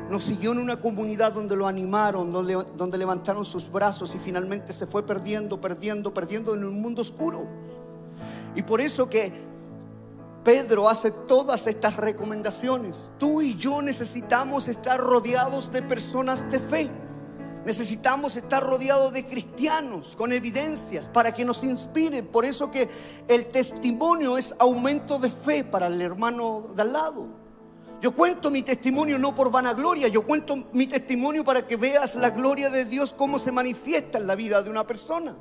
no 0.09 0.20
siguió 0.20 0.53
en 0.53 0.59
una 0.59 0.81
comunidad 0.81 1.33
donde 1.33 1.57
lo 1.57 1.66
animaron, 1.66 2.31
donde, 2.31 2.64
donde 2.77 2.97
levantaron 2.97 3.44
sus 3.44 3.68
brazos 3.73 4.14
y 4.14 4.20
finalmente 4.20 4.73
se 4.73 4.87
fue 4.87 5.05
perdiendo, 5.05 5.61
perdiendo, 5.61 6.14
perdiendo 6.14 6.55
en 6.55 6.62
un 6.62 6.81
mundo 6.81 7.03
oscuro. 7.03 7.44
Y 8.55 8.62
por 8.62 8.81
eso 8.81 9.09
que 9.09 9.33
Pedro 10.44 10.88
hace 10.88 11.11
todas 11.11 11.66
estas 11.66 11.97
recomendaciones. 11.97 13.11
Tú 13.18 13.42
y 13.42 13.57
yo 13.57 13.83
necesitamos 13.83 14.68
estar 14.68 15.01
rodeados 15.01 15.73
de 15.73 15.83
personas 15.83 16.49
de 16.53 16.61
fe. 16.61 16.88
Necesitamos 17.64 18.37
estar 18.37 18.62
rodeados 18.62 19.12
de 19.12 19.24
cristianos 19.24 20.14
con 20.16 20.33
evidencias 20.33 21.09
para 21.09 21.33
que 21.33 21.44
nos 21.44 21.64
inspiren. 21.64 22.27
Por 22.27 22.44
eso 22.44 22.70
que 22.70 22.88
el 23.27 23.46
testimonio 23.46 24.37
es 24.37 24.55
aumento 24.59 25.18
de 25.18 25.31
fe 25.31 25.64
para 25.64 25.87
el 25.87 26.00
hermano 26.00 26.68
de 26.74 26.83
al 26.83 26.92
lado. 26.92 27.27
Yo 28.03 28.12
cuento 28.14 28.50
mi 28.50 28.62
testimonio 28.62 29.18
no 29.18 29.35
por 29.35 29.50
vanagloria, 29.50 30.09
yo 30.09 30.27
cuento 30.27 30.68
mi 30.74 30.87
testimonio 30.87 31.42
para 31.42 31.66
que 31.66 31.77
veas 31.77 32.14
la 32.14 32.31
gloria 32.31 32.68
de 32.68 32.85
Dios 32.85 33.14
cómo 33.14 33.38
se 33.38 33.50
manifiesta 33.50 34.18
en 34.18 34.27
la 34.27 34.35
vida 34.35 34.62
de 34.62 34.68
una 34.68 34.87
persona. 34.87 35.35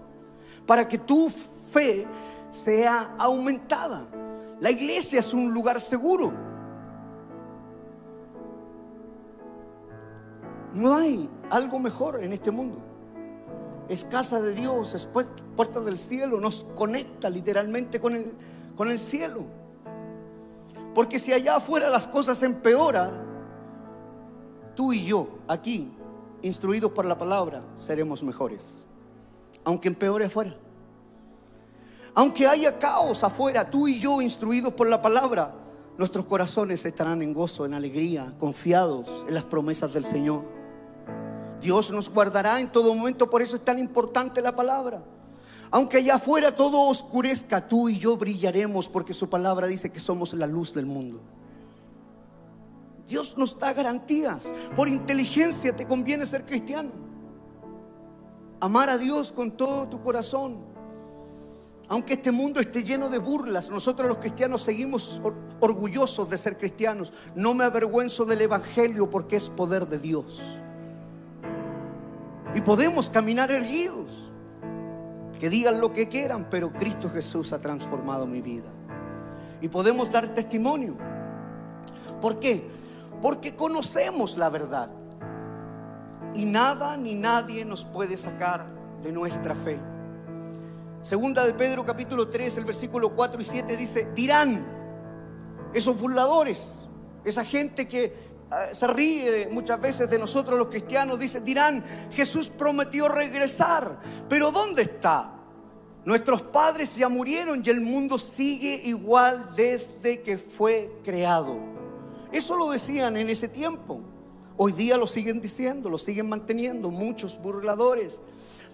Para 0.65 0.87
que 0.87 0.99
tu 0.99 1.29
fe 1.73 2.07
sea 2.51 3.15
aumentada. 3.17 4.07
La 4.61 4.71
iglesia 4.71 5.19
es 5.19 5.33
un 5.33 5.51
lugar 5.53 5.81
seguro. 5.81 6.52
No 10.73 10.95
hay 10.95 11.29
algo 11.49 11.79
mejor 11.79 12.23
en 12.23 12.33
este 12.33 12.51
mundo. 12.51 12.79
Es 13.89 14.05
casa 14.05 14.41
de 14.41 14.53
Dios, 14.53 14.93
es 14.93 15.05
puerta 15.55 15.81
del 15.81 15.97
cielo, 15.97 16.39
nos 16.39 16.65
conecta 16.75 17.29
literalmente 17.29 17.99
con 17.99 18.15
el, 18.15 18.33
con 18.75 18.89
el 18.89 18.99
cielo. 18.99 19.43
Porque 20.95 21.19
si 21.19 21.33
allá 21.33 21.57
afuera 21.57 21.89
las 21.89 22.07
cosas 22.07 22.41
empeoran, 22.41 23.11
tú 24.75 24.93
y 24.93 25.05
yo, 25.05 25.27
aquí, 25.47 25.91
instruidos 26.41 26.91
por 26.91 27.05
la 27.05 27.17
palabra, 27.17 27.63
seremos 27.77 28.23
mejores. 28.23 28.67
Aunque 29.63 29.87
empeore 29.87 30.25
afuera. 30.25 30.55
Aunque 32.15 32.47
haya 32.47 32.77
caos 32.77 33.23
afuera, 33.23 33.69
tú 33.69 33.87
y 33.87 33.99
yo, 33.99 34.21
instruidos 34.21 34.73
por 34.73 34.87
la 34.87 35.01
palabra, 35.01 35.53
nuestros 35.97 36.25
corazones 36.25 36.85
estarán 36.85 37.21
en 37.21 37.33
gozo, 37.33 37.65
en 37.65 37.73
alegría, 37.73 38.33
confiados 38.39 39.07
en 39.27 39.33
las 39.33 39.43
promesas 39.43 39.93
del 39.93 40.05
Señor. 40.05 40.62
Dios 41.63 41.89
nos 41.89 42.09
guardará 42.09 42.59
en 42.59 42.71
todo 42.71 42.93
momento, 42.93 43.29
por 43.29 43.41
eso 43.41 43.55
es 43.55 43.63
tan 43.63 43.79
importante 43.79 44.41
la 44.41 44.55
palabra. 44.55 45.01
Aunque 45.71 45.97
allá 45.97 46.15
afuera 46.15 46.55
todo 46.55 46.81
oscurezca, 46.81 47.67
tú 47.67 47.89
y 47.89 47.97
yo 47.97 48.15
brillaremos 48.17 48.89
porque 48.89 49.13
su 49.13 49.27
palabra 49.27 49.65
dice 49.65 49.89
que 49.89 49.99
somos 49.99 50.33
la 50.33 50.45
luz 50.45 50.73
del 50.73 50.85
mundo. 50.85 51.21
Dios 53.07 53.35
nos 53.37 53.57
da 53.57 53.73
garantías. 53.73 54.43
Por 54.75 54.87
inteligencia 54.87 55.75
te 55.75 55.87
conviene 55.87 56.25
ser 56.25 56.45
cristiano. 56.45 56.91
Amar 58.59 58.89
a 58.89 58.97
Dios 58.97 59.31
con 59.31 59.51
todo 59.51 59.87
tu 59.87 60.01
corazón, 60.01 60.57
aunque 61.89 62.13
este 62.13 62.31
mundo 62.31 62.59
esté 62.59 62.83
lleno 62.83 63.09
de 63.09 63.17
burlas, 63.17 63.69
nosotros 63.69 64.07
los 64.07 64.19
cristianos 64.19 64.61
seguimos 64.61 65.19
orgullosos 65.59 66.29
de 66.29 66.37
ser 66.37 66.57
cristianos. 66.57 67.11
No 67.35 67.53
me 67.53 67.63
avergüenzo 67.63 68.25
del 68.25 68.41
Evangelio 68.41 69.09
porque 69.09 69.37
es 69.37 69.49
poder 69.49 69.87
de 69.87 69.99
Dios. 69.99 70.41
Y 72.55 72.61
podemos 72.61 73.09
caminar 73.09 73.51
erguidos. 73.51 74.11
Que 75.39 75.49
digan 75.49 75.81
lo 75.81 75.91
que 75.91 76.07
quieran, 76.07 76.47
pero 76.49 76.71
Cristo 76.71 77.09
Jesús 77.09 77.51
ha 77.51 77.59
transformado 77.59 78.25
mi 78.25 78.41
vida. 78.41 78.69
Y 79.61 79.67
podemos 79.67 80.11
dar 80.11 80.33
testimonio. 80.33 80.95
¿Por 82.21 82.39
qué? 82.39 82.69
Porque 83.21 83.55
conocemos 83.55 84.37
la 84.37 84.49
verdad. 84.49 84.89
Y 86.33 86.45
nada 86.45 86.95
ni 86.95 87.15
nadie 87.15 87.65
nos 87.65 87.85
puede 87.85 88.17
sacar 88.17 88.65
de 89.01 89.11
nuestra 89.11 89.55
fe. 89.55 89.79
Segunda 91.01 91.45
de 91.45 91.53
Pedro 91.53 91.85
capítulo 91.85 92.29
3, 92.29 92.57
el 92.59 92.65
versículo 92.65 93.13
4 93.13 93.41
y 93.41 93.43
7 93.43 93.75
dice, 93.75 94.07
dirán 94.15 94.65
esos 95.73 95.99
burladores, 95.99 96.71
esa 97.25 97.43
gente 97.43 97.87
que 97.87 98.32
se 98.73 98.87
ríe 98.87 99.47
muchas 99.51 99.79
veces 99.79 100.09
de 100.09 100.19
nosotros 100.19 100.57
los 100.57 100.67
cristianos, 100.67 101.19
dice, 101.19 101.39
dirán, 101.39 102.09
Jesús 102.11 102.49
prometió 102.49 103.07
regresar, 103.07 103.99
pero 104.29 104.51
¿dónde 104.51 104.83
está? 104.83 105.31
Nuestros 106.05 106.41
padres 106.41 106.95
ya 106.95 107.07
murieron 107.07 107.61
y 107.65 107.69
el 107.69 107.81
mundo 107.81 108.17
sigue 108.17 108.81
igual 108.83 109.49
desde 109.55 110.21
que 110.21 110.37
fue 110.37 110.91
creado. 111.03 111.57
Eso 112.31 112.55
lo 112.55 112.71
decían 112.71 113.15
en 113.15 113.29
ese 113.29 113.47
tiempo. 113.47 114.01
Hoy 114.57 114.73
día 114.73 114.97
lo 114.97 115.07
siguen 115.07 115.39
diciendo, 115.39 115.89
lo 115.89 115.97
siguen 115.97 116.29
manteniendo 116.29 116.89
muchos 116.89 117.39
burladores 117.41 118.19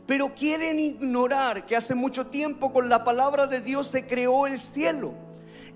pero 0.10 0.34
quieren 0.34 0.80
ignorar 0.80 1.68
que 1.68 1.76
hace 1.76 1.94
mucho 1.94 2.26
tiempo 2.26 2.74
con 2.74 2.90
la 2.90 3.04
palabra 3.04 3.46
de 3.46 3.62
Dios 3.62 3.86
se 3.86 4.08
creó 4.08 4.48
el 4.48 4.60
cielo 4.60 5.29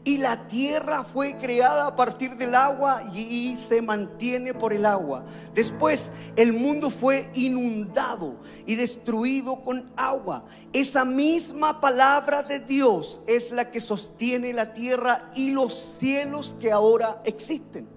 y 0.05 0.17
la 0.17 0.47
tierra 0.47 1.03
fue 1.03 1.37
creada 1.37 1.87
a 1.87 1.95
partir 1.95 2.35
del 2.35 2.55
agua 2.55 3.03
y 3.13 3.55
se 3.57 3.81
mantiene 3.81 4.53
por 4.53 4.73
el 4.73 4.85
agua. 4.85 5.23
Después 5.53 6.09
el 6.35 6.51
mundo 6.51 6.89
fue 6.89 7.29
inundado 7.33 8.35
y 8.65 8.75
destruido 8.75 9.61
con 9.61 9.91
agua. 9.95 10.45
Esa 10.73 11.05
misma 11.05 11.79
palabra 11.79 12.43
de 12.43 12.59
Dios 12.59 13.21
es 13.27 13.51
la 13.51 13.71
que 13.71 13.79
sostiene 13.79 14.51
la 14.51 14.73
tierra 14.73 15.31
y 15.35 15.51
los 15.51 15.95
cielos 15.99 16.55
que 16.59 16.71
ahora 16.71 17.21
existen 17.23 17.87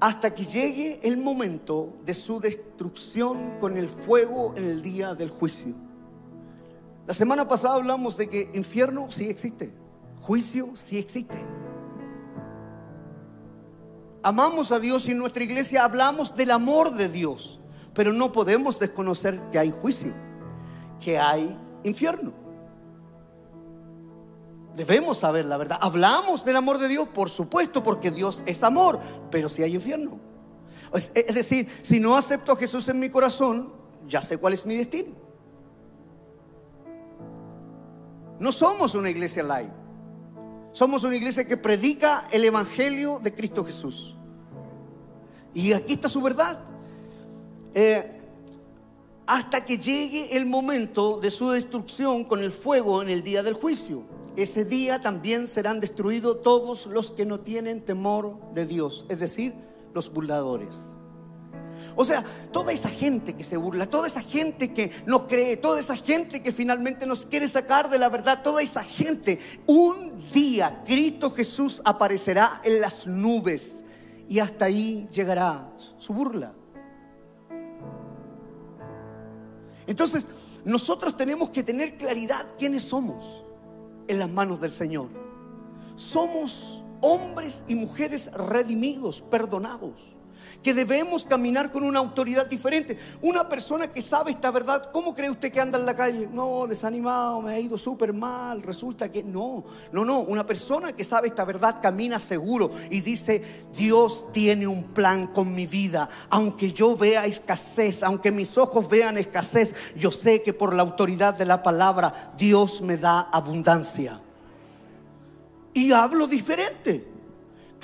hasta 0.00 0.34
que 0.34 0.44
llegue 0.44 1.00
el 1.02 1.16
momento 1.16 1.94
de 2.04 2.12
su 2.12 2.38
destrucción 2.38 3.58
con 3.58 3.76
el 3.76 3.88
fuego 3.88 4.54
en 4.56 4.64
el 4.64 4.82
día 4.82 5.14
del 5.14 5.30
juicio. 5.30 5.74
La 7.06 7.14
semana 7.14 7.48
pasada 7.48 7.76
hablamos 7.76 8.16
de 8.16 8.28
que 8.28 8.50
infierno 8.52 9.10
sí 9.10 9.24
existe, 9.28 9.72
juicio 10.20 10.70
sí 10.74 10.98
existe. 10.98 11.44
Amamos 14.22 14.72
a 14.72 14.80
Dios 14.80 15.06
y 15.06 15.12
en 15.12 15.18
nuestra 15.18 15.44
iglesia 15.44 15.84
hablamos 15.84 16.34
del 16.34 16.50
amor 16.50 16.94
de 16.94 17.08
Dios, 17.08 17.60
pero 17.94 18.12
no 18.12 18.32
podemos 18.32 18.78
desconocer 18.78 19.40
que 19.52 19.58
hay 19.58 19.70
juicio, 19.70 20.12
que 21.00 21.18
hay 21.18 21.56
infierno. 21.84 22.32
Debemos 24.74 25.18
saber 25.18 25.44
la 25.44 25.56
verdad. 25.56 25.78
Hablamos 25.80 26.44
del 26.44 26.56
amor 26.56 26.78
de 26.78 26.88
Dios, 26.88 27.08
por 27.08 27.30
supuesto, 27.30 27.82
porque 27.82 28.10
Dios 28.10 28.42
es 28.46 28.62
amor, 28.62 29.00
pero 29.30 29.48
si 29.48 29.62
hay 29.62 29.74
infierno. 29.74 30.18
Es 30.92 31.34
decir, 31.34 31.68
si 31.82 32.00
no 32.00 32.16
acepto 32.16 32.52
a 32.52 32.56
Jesús 32.56 32.88
en 32.88 32.98
mi 32.98 33.10
corazón, 33.10 33.72
ya 34.06 34.20
sé 34.20 34.38
cuál 34.38 34.54
es 34.54 34.66
mi 34.66 34.76
destino. 34.76 35.14
No 38.38 38.52
somos 38.52 38.94
una 38.94 39.08
iglesia 39.08 39.42
light. 39.42 39.85
Somos 40.76 41.04
una 41.04 41.16
iglesia 41.16 41.46
que 41.46 41.56
predica 41.56 42.28
el 42.30 42.44
Evangelio 42.44 43.18
de 43.22 43.32
Cristo 43.32 43.64
Jesús. 43.64 44.14
Y 45.54 45.72
aquí 45.72 45.94
está 45.94 46.06
su 46.06 46.20
verdad. 46.20 46.58
Eh, 47.72 48.20
hasta 49.26 49.64
que 49.64 49.78
llegue 49.78 50.36
el 50.36 50.44
momento 50.44 51.18
de 51.18 51.30
su 51.30 51.48
destrucción 51.48 52.24
con 52.24 52.42
el 52.42 52.52
fuego 52.52 53.00
en 53.00 53.08
el 53.08 53.22
día 53.22 53.42
del 53.42 53.54
juicio. 53.54 54.02
ese 54.36 54.66
día 54.66 55.00
también 55.00 55.46
serán 55.46 55.80
destruidos 55.80 56.42
todos 56.42 56.84
los 56.84 57.10
que 57.10 57.24
no 57.24 57.40
tienen 57.40 57.80
temor 57.80 58.36
de 58.52 58.66
Dios, 58.66 59.06
es 59.08 59.18
decir, 59.18 59.54
los 59.94 60.12
burladores. 60.12 60.76
O 61.98 62.04
sea, 62.04 62.22
toda 62.52 62.72
esa 62.72 62.90
gente 62.90 63.34
que 63.34 63.42
se 63.42 63.56
burla, 63.56 63.86
toda 63.86 64.06
esa 64.06 64.20
gente 64.20 64.74
que 64.74 64.92
no 65.06 65.26
cree, 65.26 65.56
toda 65.56 65.80
esa 65.80 65.96
gente 65.96 66.42
que 66.42 66.52
finalmente 66.52 67.06
nos 67.06 67.24
quiere 67.24 67.48
sacar 67.48 67.88
de 67.88 67.98
la 67.98 68.10
verdad, 68.10 68.42
toda 68.42 68.60
esa 68.60 68.84
gente, 68.84 69.38
un 69.66 70.30
día 70.30 70.82
Cristo 70.84 71.30
Jesús 71.30 71.80
aparecerá 71.86 72.60
en 72.64 72.82
las 72.82 73.06
nubes 73.06 73.80
y 74.28 74.40
hasta 74.40 74.66
ahí 74.66 75.08
llegará 75.10 75.72
su 75.96 76.12
burla. 76.12 76.52
Entonces, 79.86 80.28
nosotros 80.66 81.16
tenemos 81.16 81.48
que 81.48 81.62
tener 81.62 81.96
claridad 81.96 82.46
quiénes 82.58 82.82
somos 82.82 83.42
en 84.06 84.18
las 84.18 84.28
manos 84.28 84.60
del 84.60 84.72
Señor. 84.72 85.08
Somos 85.96 86.84
hombres 87.00 87.62
y 87.66 87.74
mujeres 87.74 88.30
redimidos, 88.32 89.22
perdonados 89.22 90.15
que 90.62 90.74
debemos 90.74 91.24
caminar 91.24 91.70
con 91.70 91.84
una 91.84 91.98
autoridad 91.98 92.46
diferente. 92.46 92.98
Una 93.22 93.48
persona 93.48 93.92
que 93.92 94.02
sabe 94.02 94.30
esta 94.32 94.50
verdad, 94.50 94.90
¿cómo 94.92 95.14
cree 95.14 95.30
usted 95.30 95.52
que 95.52 95.60
anda 95.60 95.78
en 95.78 95.86
la 95.86 95.96
calle? 95.96 96.28
No, 96.30 96.66
desanimado, 96.66 97.40
me 97.40 97.54
ha 97.54 97.60
ido 97.60 97.78
súper 97.78 98.12
mal, 98.12 98.62
resulta 98.62 99.10
que 99.10 99.22
no, 99.22 99.64
no, 99.92 100.04
no, 100.04 100.20
una 100.20 100.44
persona 100.44 100.94
que 100.94 101.04
sabe 101.04 101.28
esta 101.28 101.44
verdad 101.44 101.80
camina 101.80 102.18
seguro 102.18 102.72
y 102.90 103.00
dice, 103.00 103.64
Dios 103.76 104.26
tiene 104.32 104.66
un 104.66 104.84
plan 104.94 105.28
con 105.28 105.54
mi 105.54 105.66
vida, 105.66 106.08
aunque 106.30 106.72
yo 106.72 106.96
vea 106.96 107.26
escasez, 107.26 108.02
aunque 108.02 108.30
mis 108.30 108.56
ojos 108.58 108.88
vean 108.88 109.18
escasez, 109.18 109.72
yo 109.96 110.10
sé 110.10 110.42
que 110.42 110.52
por 110.52 110.74
la 110.74 110.82
autoridad 110.82 111.34
de 111.34 111.44
la 111.44 111.62
palabra 111.62 112.32
Dios 112.36 112.80
me 112.80 112.96
da 112.96 113.20
abundancia. 113.20 114.20
Y 115.74 115.92
hablo 115.92 116.26
diferente. 116.26 117.15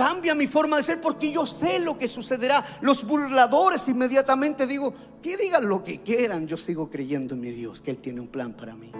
Cambia 0.03 0.35
mi 0.35 0.49
forma 0.49 0.79
de 0.79 0.83
ser 0.83 1.01
porque 1.01 1.31
yo 1.31 1.47
sé 1.47 1.79
lo 1.79 1.97
que 1.97 2.09
sucederá. 2.09 2.79
Los 2.81 3.07
burladores 3.07 3.87
inmediatamente 3.87 4.67
digo, 4.67 4.93
que 5.23 5.37
digan 5.37 5.69
lo 5.69 5.85
que 5.85 6.03
quieran, 6.03 6.49
yo 6.49 6.57
sigo 6.57 6.91
creyendo 6.91 7.35
en 7.35 7.41
mi 7.41 7.53
Dios, 7.53 7.81
que 7.81 7.93
Él 7.93 7.99
tiene 7.99 8.21
un 8.21 8.27
plan 8.27 8.53
para 8.55 8.75
mí. 8.75 8.91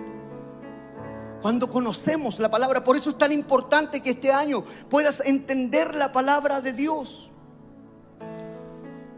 Cuando 1.41 1.69
conocemos 1.69 2.39
la 2.39 2.49
palabra, 2.49 2.85
por 2.85 2.97
eso 2.97 3.11
es 3.11 3.19
tan 3.19 3.33
importante 3.33 4.01
que 4.01 4.11
este 4.11 4.31
año 4.31 4.63
puedas 4.89 5.21
entender 5.25 5.97
la 5.97 6.13
palabra 6.13 6.61
de 6.61 6.73
Dios. 6.73 7.33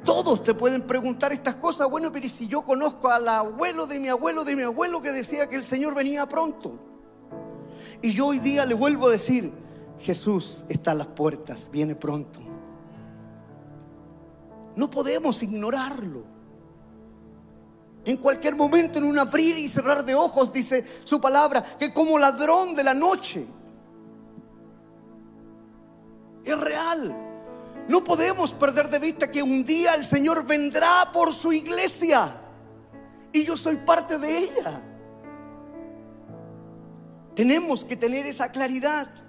Todos 0.07 0.43
te 0.43 0.55
pueden 0.55 0.87
preguntar 0.87 1.35
estas 1.35 1.57
cosas, 1.57 1.91
bueno, 1.91 2.11
pero 2.11 2.27
si 2.31 2.49
yo 2.49 2.63
conozco 2.63 3.11
al 3.11 3.29
abuelo 3.29 3.87
de 3.87 3.99
mi 3.99 4.09
abuelo, 4.09 4.43
de 4.43 4.57
mi 4.57 4.63
abuelo 4.63 5.03
que 5.03 5.13
decía 5.13 5.51
que 5.51 5.57
el 5.57 5.63
Señor 5.63 5.95
venía 5.95 6.25
pronto? 6.25 6.79
Y 8.01 8.13
yo 8.13 8.29
hoy 8.29 8.39
día 8.39 8.65
le 8.65 8.73
vuelvo 8.73 9.09
a 9.09 9.11
decir, 9.11 9.53
Jesús 10.05 10.63
está 10.69 10.91
a 10.91 10.95
las 10.95 11.07
puertas, 11.09 11.71
viene 11.73 11.95
pronto. 11.95 12.39
No 14.77 14.91
podemos 14.91 15.43
ignorarlo. 15.43 16.25
En 18.05 18.19
cualquier 18.19 18.55
momento, 18.55 18.99
en 18.99 19.07
un 19.07 19.19
abrir 19.19 19.57
y 19.57 19.67
cerrar 19.67 20.05
de 20.05 20.15
ojos, 20.15 20.53
dice 20.53 20.85
su 21.05 21.19
palabra, 21.23 21.79
que 21.79 21.95
como 21.95 22.19
ladrón 22.19 22.75
de 22.75 22.85
la 22.85 22.93
noche. 22.93 23.47
Es 26.45 26.61
real. 26.61 27.17
No 27.89 28.05
podemos 28.05 28.53
perder 28.53 28.91
de 28.91 28.99
vista 28.99 29.31
que 29.31 29.43
un 29.43 29.65
día 29.65 29.95
el 29.95 30.05
Señor 30.05 30.47
vendrá 30.47 31.11
por 31.13 31.33
su 31.33 31.51
iglesia. 31.51 32.43
Y 33.33 33.45
yo 33.45 33.57
soy 33.57 33.77
parte 33.77 34.19
de 34.19 34.39
ella. 34.39 34.83
Tenemos 37.35 37.87
que 37.87 37.97
tener 37.97 38.27
esa 38.27 38.51
claridad. 38.51 39.24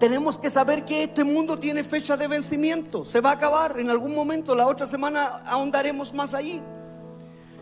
Tenemos 0.00 0.38
que 0.38 0.48
saber 0.48 0.86
que 0.86 1.02
este 1.02 1.24
mundo 1.24 1.58
tiene 1.58 1.84
fecha 1.84 2.16
de 2.16 2.26
vencimiento, 2.26 3.04
se 3.04 3.20
va 3.20 3.32
a 3.32 3.34
acabar 3.34 3.78
en 3.78 3.90
algún 3.90 4.14
momento, 4.14 4.54
la 4.54 4.66
otra 4.66 4.86
semana 4.86 5.42
ahondaremos 5.44 6.14
más 6.14 6.32
allí. 6.32 6.58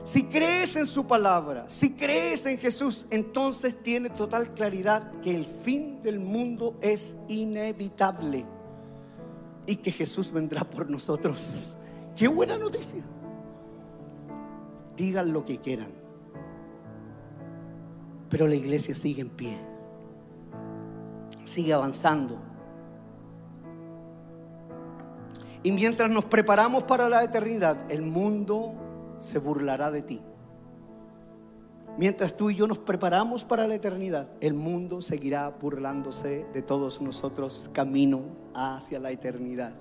Si 0.04 0.22
crees 0.22 0.76
en 0.76 0.86
su 0.86 1.04
palabra, 1.04 1.68
si 1.68 1.94
crees 1.94 2.46
en 2.46 2.58
Jesús, 2.58 3.06
entonces 3.10 3.82
tiene 3.82 4.10
total 4.10 4.54
claridad 4.54 5.10
que 5.20 5.34
el 5.34 5.46
fin 5.46 6.00
del 6.00 6.20
mundo 6.20 6.78
es 6.80 7.12
inevitable 7.26 8.46
y 9.66 9.74
que 9.74 9.90
Jesús 9.90 10.30
vendrá 10.30 10.62
por 10.62 10.88
nosotros. 10.88 11.44
Qué 12.16 12.28
buena 12.28 12.56
noticia. 12.56 13.02
Digan 14.96 15.32
lo 15.32 15.44
que 15.44 15.58
quieran, 15.58 15.90
pero 18.30 18.46
la 18.46 18.54
iglesia 18.54 18.94
sigue 18.94 19.22
en 19.22 19.30
pie 19.30 19.67
sigue 21.48 21.72
avanzando. 21.72 22.38
Y 25.62 25.72
mientras 25.72 26.08
nos 26.08 26.24
preparamos 26.24 26.84
para 26.84 27.08
la 27.08 27.24
eternidad, 27.24 27.90
el 27.90 28.02
mundo 28.02 28.74
se 29.20 29.38
burlará 29.38 29.90
de 29.90 30.02
ti. 30.02 30.22
Mientras 31.98 32.36
tú 32.36 32.48
y 32.50 32.54
yo 32.54 32.68
nos 32.68 32.78
preparamos 32.78 33.42
para 33.42 33.66
la 33.66 33.74
eternidad, 33.74 34.28
el 34.40 34.54
mundo 34.54 35.00
seguirá 35.00 35.48
burlándose 35.48 36.46
de 36.52 36.62
todos 36.62 37.00
nosotros 37.00 37.68
camino 37.72 38.22
hacia 38.54 39.00
la 39.00 39.10
eternidad. 39.10 39.72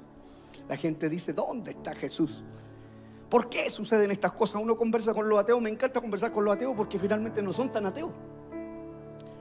La 0.68 0.78
gente 0.78 1.10
dice, 1.10 1.32
¿dónde 1.32 1.72
está 1.72 1.94
Jesús? 1.94 2.44
¿Por 3.30 3.50
qué 3.50 3.70
suceden 3.70 4.10
estas 4.10 4.32
cosas? 4.32 4.60
Uno 4.62 4.76
conversa 4.76 5.14
con 5.14 5.30
los 5.30 5.40
ateos, 5.40 5.62
me 5.62 5.70
encanta 5.70 6.02
conversar 6.02 6.32
con 6.32 6.44
los 6.44 6.56
ateos 6.56 6.74
porque 6.76 6.98
finalmente 6.98 7.44
no 7.44 7.54
son 7.54 7.72
tan 7.72 7.86
ateos. 7.86 8.12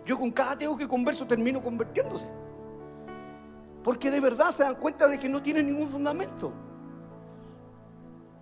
Yo 0.07 0.17
con 0.17 0.31
cada 0.31 0.53
ateo 0.53 0.77
que 0.77 0.87
converso 0.87 1.27
termino 1.27 1.61
convirtiéndose. 1.61 2.31
Porque 3.83 4.11
de 4.11 4.21
verdad 4.21 4.53
se 4.53 4.63
dan 4.63 4.77
cuenta 4.77 5.09
de 5.09 5.19
que 5.19 5.29
no 5.29 5.43
tienen 5.43 5.67
ningún 5.67 5.89
fundamento. 5.89 6.53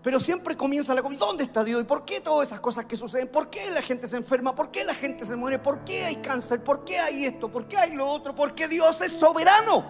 Pero 0.03 0.20
siempre 0.20 0.55
comienza 0.55 0.94
la 0.94 1.03
comida. 1.03 1.20
¿Dónde 1.20 1.44
está 1.44 1.64
Dios? 1.64 1.81
¿Y 1.81 1.85
por 1.85 2.05
qué 2.05 2.20
todas 2.20 2.48
esas 2.48 2.61
cosas 2.61 2.85
que 2.85 2.96
suceden? 2.96 3.29
¿Por 3.29 3.48
qué 3.48 3.70
la 3.70 3.81
gente 3.81 4.07
se 4.07 4.18
enferma? 4.18 4.55
¿Por 4.55 4.70
qué 4.70 4.85
la 4.85 4.94
gente 4.94 5.24
se 5.24 5.35
muere? 5.35 5.59
¿Por 5.59 5.85
qué 5.85 6.05
hay 6.05 6.16
cáncer? 6.16 6.62
¿Por 6.62 6.85
qué 6.85 6.98
hay 6.98 7.24
esto? 7.24 7.50
¿Por 7.50 7.66
qué 7.66 7.79
hay 7.79 7.94
lo 7.94 8.07
otro? 8.09 8.35
Porque 8.35 8.68
Dios 8.68 9.00
es 9.00 9.12
soberano. 9.12 9.87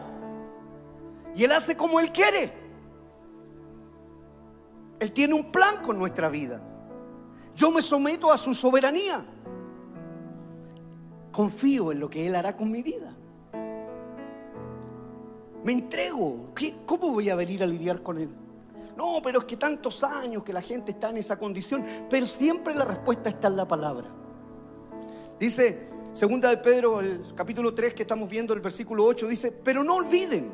Y 1.34 1.42
Él 1.42 1.50
hace 1.50 1.76
como 1.76 1.98
Él 1.98 2.12
quiere. 2.12 2.52
Él 5.00 5.12
tiene 5.12 5.34
un 5.34 5.50
plan 5.50 5.82
con 5.82 5.98
nuestra 5.98 6.28
vida. 6.28 6.62
Yo 7.56 7.72
me 7.72 7.82
someto 7.82 8.30
a 8.30 8.36
su 8.36 8.54
soberanía 8.54 9.26
confío 11.34 11.90
en 11.90 11.98
lo 11.98 12.08
que 12.08 12.26
Él 12.26 12.36
hará 12.36 12.56
con 12.56 12.70
mi 12.70 12.80
vida. 12.80 13.12
Me 15.64 15.72
entrego. 15.72 16.54
¿Cómo 16.86 17.10
voy 17.10 17.28
a 17.28 17.34
venir 17.34 17.62
a 17.62 17.66
lidiar 17.66 18.02
con 18.02 18.18
Él? 18.18 18.30
No, 18.96 19.20
pero 19.22 19.40
es 19.40 19.44
que 19.44 19.56
tantos 19.56 20.04
años 20.04 20.44
que 20.44 20.52
la 20.52 20.62
gente 20.62 20.92
está 20.92 21.10
en 21.10 21.16
esa 21.16 21.36
condición, 21.36 21.84
pero 22.08 22.24
siempre 22.26 22.72
la 22.74 22.84
respuesta 22.84 23.28
está 23.28 23.48
en 23.48 23.56
la 23.56 23.66
palabra. 23.66 24.08
Dice, 25.40 25.88
segunda 26.12 26.50
de 26.50 26.58
Pedro, 26.58 27.00
el 27.00 27.34
capítulo 27.34 27.74
3 27.74 27.94
que 27.94 28.02
estamos 28.02 28.30
viendo, 28.30 28.54
el 28.54 28.60
versículo 28.60 29.04
8, 29.04 29.26
dice, 29.26 29.50
pero 29.50 29.82
no 29.82 29.96
olviden, 29.96 30.52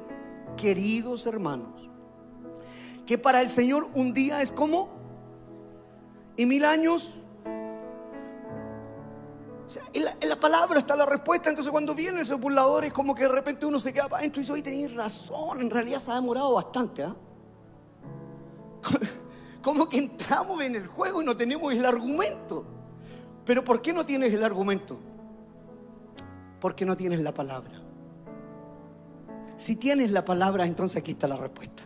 queridos 0.57 1.27
hermanos, 1.27 1.91
que 3.05 3.19
para 3.19 3.43
el 3.43 3.51
Señor 3.51 3.89
un 3.93 4.15
día 4.15 4.41
es 4.41 4.51
como, 4.51 4.89
y 6.39 6.47
mil 6.47 6.65
años 6.65 7.20
en, 9.93 10.29
la, 10.29 10.41
palabra 10.41 10.79
está 10.79 10.97
la 10.97 11.07
respuesta. 11.07 11.51
Entonces, 11.51 11.71
cuando 11.71 11.95
vienen 11.95 12.21
esos 12.21 12.41
burladores, 12.41 12.93
como 12.93 13.15
que 13.15 13.25
de 13.25 13.29
repente 13.29 13.67
uno 13.67 13.79
se 13.79 13.93
queda 13.93 14.09
para 14.09 14.21
adentro 14.21 14.41
y 14.41 14.43
dice, 14.43 14.53
oye, 14.53 14.63
tenéis 14.63 14.95
razón. 14.95 15.61
En 15.61 15.71
realidad 15.71 16.01
se 16.01 16.11
ha 16.11 16.15
demorado 16.15 16.55
bastante. 16.55 17.03
¿ah? 17.03 17.15
Como 19.63 19.89
que 19.89 19.99
entramos 19.99 20.63
en 20.63 20.75
el 20.75 20.87
juego 20.87 21.21
y 21.21 21.25
no 21.25 21.37
tenemos 21.37 21.73
el 21.75 21.85
argumento. 21.85 22.65
Pero 23.45 23.63
¿por 23.63 23.83
qué 23.83 23.93
no 23.93 24.07
tienes 24.07 24.33
el 24.33 24.43
argumento? 24.43 24.99
Porque 26.61 26.85
no 26.87 26.97
tienes 26.97 27.21
la 27.21 27.33
palabra. 27.35 27.83
Si 29.59 29.77
tienes 29.77 30.11
la 30.11 30.25
palabra, 30.25 30.65
entonces 30.65 30.97
aquí 30.97 31.11
está 31.11 31.29
la 31.29 31.37
respuesta. 31.37 31.83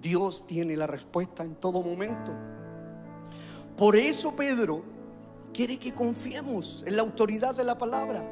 Dios 0.00 0.46
tiene 0.46 0.76
la 0.76 0.86
respuesta 0.86 1.42
en 1.42 1.56
todo 1.56 1.82
momento. 1.82 2.32
Por 3.76 3.96
eso 3.96 4.34
Pedro 4.34 4.95
quiere 5.52 5.78
que 5.78 5.92
confiemos 5.92 6.82
en 6.86 6.96
la 6.96 7.02
autoridad 7.02 7.54
de 7.54 7.64
la 7.64 7.78
palabra. 7.78 8.22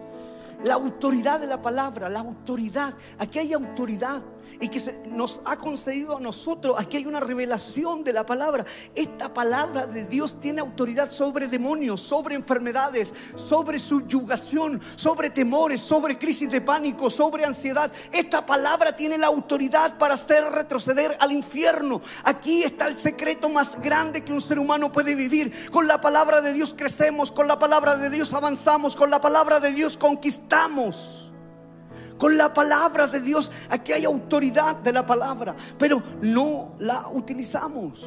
La 0.63 0.75
autoridad 0.75 1.41
de 1.41 1.47
la 1.47 1.61
palabra, 1.61 2.09
la 2.09 2.21
autoridad. 2.21 2.95
Aquí 3.19 3.39
hay 3.39 3.53
autoridad 3.53 4.23
y 4.61 4.69
que 4.69 4.79
se 4.79 4.93
nos 5.07 5.41
ha 5.45 5.57
concedido 5.57 6.17
a 6.17 6.21
nosotros. 6.21 6.77
Aquí 6.79 6.99
hay 6.99 7.07
una 7.07 7.21
revelación 7.21 8.05
de 8.05 8.13
la 8.13 8.25
palabra. 8.25 8.65
Esta 8.95 9.33
palabra 9.33 9.87
de 9.87 10.05
Dios 10.05 10.39
tiene 10.41 10.61
autoridad 10.61 11.11
sobre 11.11 11.49
demonios, 11.49 12.01
sobre 12.01 12.35
enfermedades, 12.35 13.13
sobre 13.35 13.79
subyugación, 13.79 14.81
sobre 14.95 15.31
temores, 15.31 15.81
sobre 15.81 16.19
crisis 16.19 16.51
de 16.51 16.61
pánico, 16.61 17.11
sobre 17.11 17.45
ansiedad. 17.45 17.93
Esta 18.13 18.47
palabra 18.47 18.95
tiene 18.95 19.19
la 19.19 19.27
autoridad 19.27 19.99
para 19.99 20.15
hacer 20.15 20.45
retroceder 20.45 21.17
al 21.19 21.33
infierno. 21.33 22.01
Aquí 22.23 22.63
está 22.63 22.87
el 22.87 22.99
secreto 22.99 23.49
más 23.49 23.79
grande 23.81 24.23
que 24.23 24.33
un 24.33 24.41
ser 24.41 24.59
humano 24.59 24.93
puede 24.93 25.15
vivir. 25.15 25.71
Con 25.71 25.89
la 25.89 26.01
palabra 26.01 26.41
de 26.41 26.53
Dios 26.53 26.75
crecemos, 26.77 27.33
con 27.33 27.49
la 27.49 27.59
palabra 27.59 27.97
de 27.97 28.11
Dios 28.11 28.33
avanzamos, 28.33 28.95
con 28.95 29.11
la 29.11 29.21
palabra 29.21 29.59
de 29.61 29.73
Dios 29.73 29.97
conquistamos 29.97 30.44
con 32.19 32.37
la 32.37 32.53
palabra 32.53 33.07
de 33.07 33.21
Dios. 33.21 33.51
Aquí 33.69 33.93
hay 33.93 34.05
autoridad 34.05 34.77
de 34.77 34.93
la 34.93 35.05
palabra, 35.05 35.55
pero 35.79 36.03
no 36.23 36.75
la 36.79 37.09
utilizamos. 37.09 38.05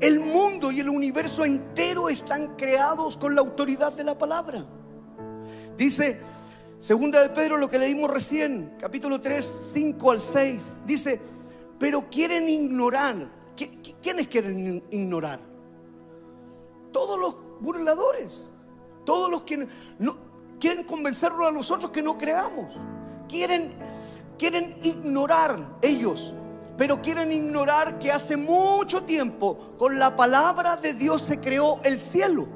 El 0.00 0.20
mundo 0.20 0.70
y 0.70 0.80
el 0.80 0.88
universo 0.88 1.44
entero 1.44 2.08
están 2.08 2.56
creados 2.56 3.16
con 3.16 3.34
la 3.34 3.40
autoridad 3.40 3.92
de 3.92 4.04
la 4.04 4.18
palabra. 4.18 4.64
Dice, 5.76 6.20
segunda 6.80 7.22
de 7.22 7.30
Pedro, 7.30 7.56
lo 7.56 7.68
que 7.68 7.78
leímos 7.78 8.10
recién, 8.10 8.74
capítulo 8.78 9.20
3, 9.20 9.50
5 9.72 10.10
al 10.10 10.20
6, 10.20 10.70
dice, 10.86 11.20
pero 11.78 12.08
quieren 12.10 12.48
ignorar. 12.48 13.28
¿Quiénes 14.02 14.28
quieren 14.28 14.82
ignorar? 14.90 15.40
Todos 16.92 17.18
los 17.18 17.36
burladores, 17.60 18.50
todos 19.04 19.30
los 19.30 19.44
que 19.44 19.66
no, 19.98 20.25
quieren 20.60 20.84
convencernos 20.84 21.48
a 21.48 21.50
nosotros 21.50 21.90
que 21.90 22.02
no 22.02 22.16
creamos. 22.16 22.72
Quieren, 23.28 23.74
quieren 24.38 24.78
ignorar 24.82 25.76
ellos, 25.82 26.34
pero 26.76 27.00
quieren 27.00 27.32
ignorar 27.32 27.98
que 27.98 28.12
hace 28.12 28.36
mucho 28.36 29.02
tiempo 29.02 29.74
con 29.78 29.98
la 29.98 30.16
palabra 30.16 30.76
de 30.76 30.94
Dios 30.94 31.22
se 31.22 31.40
creó 31.40 31.80
el 31.84 32.00
cielo. 32.00 32.48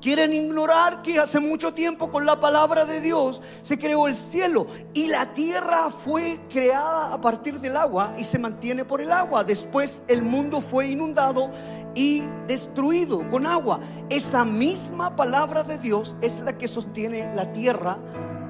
Quieren 0.00 0.32
ignorar 0.32 1.02
que 1.02 1.18
hace 1.18 1.40
mucho 1.40 1.74
tiempo 1.74 2.08
con 2.12 2.24
la 2.24 2.38
palabra 2.38 2.84
de 2.84 3.00
Dios 3.00 3.42
se 3.62 3.78
creó 3.78 4.06
el 4.06 4.14
cielo 4.14 4.68
y 4.94 5.08
la 5.08 5.34
tierra 5.34 5.90
fue 5.90 6.38
creada 6.48 7.12
a 7.12 7.20
partir 7.20 7.58
del 7.58 7.76
agua 7.76 8.14
y 8.16 8.22
se 8.22 8.38
mantiene 8.38 8.84
por 8.84 9.00
el 9.00 9.10
agua. 9.10 9.42
Después 9.42 10.00
el 10.06 10.22
mundo 10.22 10.60
fue 10.60 10.86
inundado 10.86 11.50
y 11.94 12.22
destruido 12.46 13.28
con 13.30 13.46
agua. 13.46 13.80
Esa 14.08 14.44
misma 14.44 15.16
palabra 15.16 15.62
de 15.62 15.78
Dios 15.78 16.16
es 16.20 16.38
la 16.40 16.56
que 16.56 16.68
sostiene 16.68 17.34
la 17.34 17.52
tierra 17.52 17.98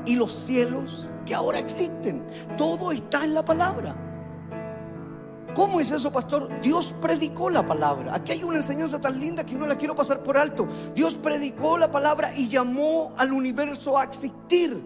y 0.04 0.16
los 0.16 0.44
cielos 0.46 1.08
que 1.26 1.34
ahora 1.34 1.58
existen. 1.58 2.24
Todo 2.56 2.92
está 2.92 3.24
en 3.24 3.34
la 3.34 3.44
palabra. 3.44 3.96
¿Cómo 5.54 5.80
es 5.80 5.90
eso, 5.90 6.12
pastor? 6.12 6.60
Dios 6.60 6.94
predicó 7.00 7.50
la 7.50 7.66
palabra. 7.66 8.14
Aquí 8.14 8.32
hay 8.32 8.44
una 8.44 8.58
enseñanza 8.58 9.00
tan 9.00 9.18
linda 9.18 9.44
que 9.44 9.54
no 9.54 9.66
la 9.66 9.76
quiero 9.76 9.94
pasar 9.94 10.22
por 10.22 10.38
alto. 10.38 10.68
Dios 10.94 11.16
predicó 11.16 11.76
la 11.76 11.90
palabra 11.90 12.32
y 12.36 12.48
llamó 12.48 13.12
al 13.16 13.32
universo 13.32 13.98
a 13.98 14.04
existir. 14.04 14.80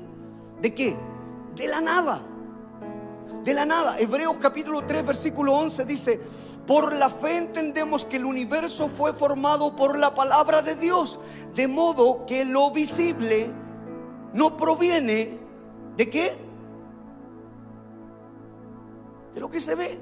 ¿De 0.61 0.73
qué? 0.73 0.97
De 1.57 1.69
la 1.69 1.81
nada. 1.81 2.23
De 3.45 3.53
la 3.53 3.67
nada. 3.67 3.99
Hebreos 3.99 4.39
capítulo 4.41 4.83
3, 4.87 5.07
versículo 5.07 5.53
11 5.53 5.85
dice, 5.85 6.21
por 6.67 6.95
la 6.95 7.11
fe 7.11 7.37
entendemos 7.37 8.05
que 8.05 8.17
el 8.17 8.25
universo 8.25 8.89
fue 8.89 9.13
formado 9.13 9.75
por 9.75 9.99
la 9.99 10.15
palabra 10.15 10.63
de 10.63 10.77
Dios, 10.77 11.19
de 11.55 11.67
modo 11.67 12.25
que 12.27 12.45
lo 12.45 12.71
visible 12.71 13.51
no 14.33 14.57
proviene 14.57 15.39
de 15.97 16.09
qué? 16.09 16.37
De 19.35 19.41
lo 19.41 19.51
que 19.51 19.61
se 19.61 19.75
ve. 19.75 19.99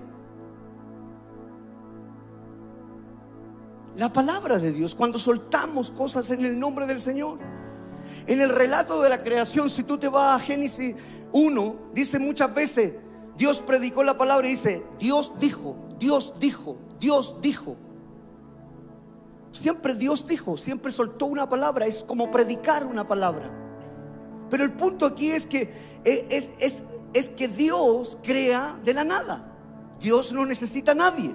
La 3.97 4.13
palabra 4.13 4.59
de 4.59 4.73
Dios, 4.73 4.95
cuando 4.95 5.19
soltamos 5.19 5.91
cosas 5.91 6.31
en 6.31 6.45
el 6.45 6.59
nombre 6.59 6.87
del 6.87 7.01
Señor. 7.01 7.39
En 8.27 8.41
el 8.41 8.51
relato 8.51 9.01
de 9.03 9.09
la 9.09 9.23
creación, 9.23 9.71
si 9.71 9.83
tú 9.83 9.99
te 9.99 10.09
vas 10.09 10.41
a 10.41 10.45
Génesis 10.45 10.95
1, 11.33 11.77
dice 11.93 12.19
muchas 12.19 12.55
veces, 12.55 12.95
Dios 13.37 13.61
predicó 13.63 14.05
la 14.05 14.17
palabra 14.17 14.47
y 14.47 14.53
dice, 14.53 14.83
Dios 14.99 15.33
dijo, 15.39 15.90
Dios 16.01 16.35
dijo, 16.41 16.79
Dios 16.99 17.37
dijo. 17.43 17.77
Siempre 19.53 19.95
Dios 19.95 20.27
dijo, 20.27 20.57
siempre 20.57 20.91
soltó 20.91 21.27
una 21.27 21.49
palabra, 21.49 21.87
es 21.87 22.03
como 22.05 22.31
predicar 22.31 22.87
una 22.87 23.07
palabra. 23.07 23.51
Pero 24.49 24.65
el 24.65 24.73
punto 24.73 25.05
aquí 25.05 25.31
es 25.31 25.47
que, 25.47 26.01
eh, 26.05 26.27
es, 26.31 26.51
es, 26.59 26.83
es 27.13 27.29
que 27.29 27.49
Dios 27.49 28.17
crea 28.23 28.79
de 28.83 28.95
la 28.95 29.05
nada. 29.05 29.53
Dios 30.01 30.33
no 30.33 30.47
necesita 30.47 30.93
a 30.93 30.95
nadie. 30.95 31.35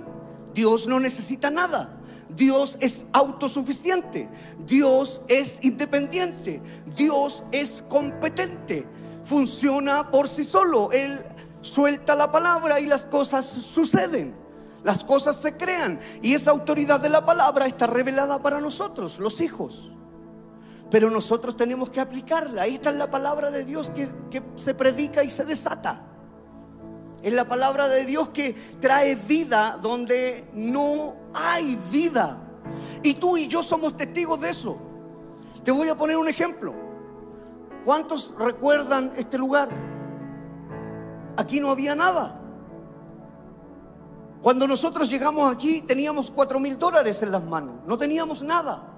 Dios 0.55 0.87
no 0.87 0.99
necesita 0.99 1.51
nada. 1.51 1.97
Dios 2.29 2.75
es 2.79 3.05
autosuficiente. 3.13 4.27
Dios 4.65 5.21
es 5.27 5.59
independiente. 5.61 6.59
Dios 6.95 7.43
es 7.51 7.83
competente. 7.87 8.87
Funciona 9.25 10.09
por 10.09 10.27
sí 10.27 10.43
solo. 10.43 10.91
Él 10.91 11.23
suelta 11.61 12.15
la 12.15 12.31
palabra 12.31 12.79
y 12.79 12.87
las 12.87 13.05
cosas 13.05 13.45
suceden. 13.45 14.44
Las 14.85 15.03
cosas 15.03 15.35
se 15.41 15.57
crean. 15.57 15.99
Y 16.21 16.33
esa 16.33 16.51
autoridad 16.51 17.01
de 17.01 17.09
la 17.09 17.25
palabra 17.25 17.65
está 17.65 17.87
revelada 17.87 18.41
para 18.41 18.61
nosotros, 18.61 19.19
los 19.19 19.41
hijos 19.41 19.91
pero 20.95 21.09
nosotros 21.09 21.57
tenemos 21.57 21.89
que 21.89 21.99
aplicarla. 21.99 22.61
Ahí 22.61 22.75
está 22.75 22.91
la 22.91 23.09
palabra 23.09 23.51
de 23.51 23.65
Dios 23.65 23.89
que, 23.89 24.07
que 24.29 24.41
se 24.55 24.73
predica 24.73 25.23
y 25.23 25.29
se 25.29 25.43
desata. 25.43 26.01
Es 27.21 27.33
la 27.33 27.47
palabra 27.47 27.87
de 27.87 28.05
Dios 28.05 28.29
que 28.29 28.53
trae 28.79 29.15
vida 29.15 29.77
donde 29.81 30.47
no 30.53 31.15
hay 31.33 31.75
vida. 31.91 32.37
Y 33.01 33.15
tú 33.15 33.35
y 33.35 33.47
yo 33.47 33.63
somos 33.63 33.97
testigos 33.97 34.39
de 34.39 34.49
eso. 34.51 34.77
Te 35.63 35.71
voy 35.71 35.89
a 35.89 35.95
poner 35.95 36.17
un 36.17 36.27
ejemplo. 36.27 36.73
¿Cuántos 37.83 38.33
recuerdan 38.37 39.13
este 39.17 39.37
lugar? 39.37 39.69
Aquí 41.35 41.59
no 41.59 41.71
había 41.71 41.95
nada. 41.95 42.39
Cuando 44.45 44.67
nosotros 44.67 45.09
llegamos 45.09 45.51
aquí 45.51 45.81
teníamos 45.81 46.29
cuatro 46.29 46.59
mil 46.59 46.77
dólares 46.77 47.19
en 47.23 47.31
las 47.31 47.43
manos, 47.43 47.77
no 47.87 47.97
teníamos 47.97 48.43
nada. 48.43 48.93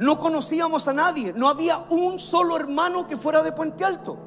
No 0.00 0.18
conocíamos 0.18 0.88
a 0.88 0.92
nadie, 0.92 1.32
no 1.32 1.46
había 1.48 1.78
un 1.90 2.18
solo 2.18 2.56
hermano 2.56 3.06
que 3.06 3.16
fuera 3.16 3.40
de 3.40 3.52
Puente 3.52 3.84
Alto. 3.84 4.18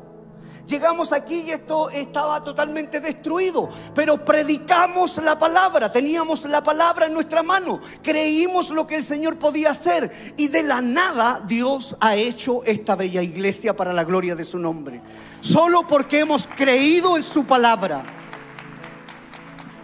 Llegamos 0.68 1.12
aquí 1.12 1.42
y 1.42 1.52
esto 1.52 1.90
estaba 1.90 2.42
totalmente 2.46 3.02
destruido, 3.02 3.72
pero 3.94 4.24
predicamos 4.24 5.18
la 5.18 5.38
palabra, 5.38 5.92
teníamos 5.92 6.46
la 6.46 6.64
palabra 6.64 7.08
en 7.08 7.14
nuestra 7.14 7.44
mano, 7.44 7.82
creímos 8.02 8.70
lo 8.70 8.88
que 8.88 8.96
el 8.96 9.04
Señor 9.04 9.38
podía 9.38 9.72
hacer. 9.72 10.34
Y 10.38 10.48
de 10.48 10.64
la 10.64 10.80
nada 10.80 11.42
Dios 11.46 11.94
ha 12.00 12.16
hecho 12.16 12.64
esta 12.64 12.96
bella 12.96 13.22
iglesia 13.22 13.76
para 13.76 13.92
la 13.92 14.06
gloria 14.06 14.34
de 14.34 14.46
su 14.46 14.58
nombre, 14.58 15.02
solo 15.42 15.86
porque 15.86 16.22
hemos 16.22 16.48
creído 16.48 17.18
en 17.18 17.24
su 17.24 17.44
palabra. 17.44 18.21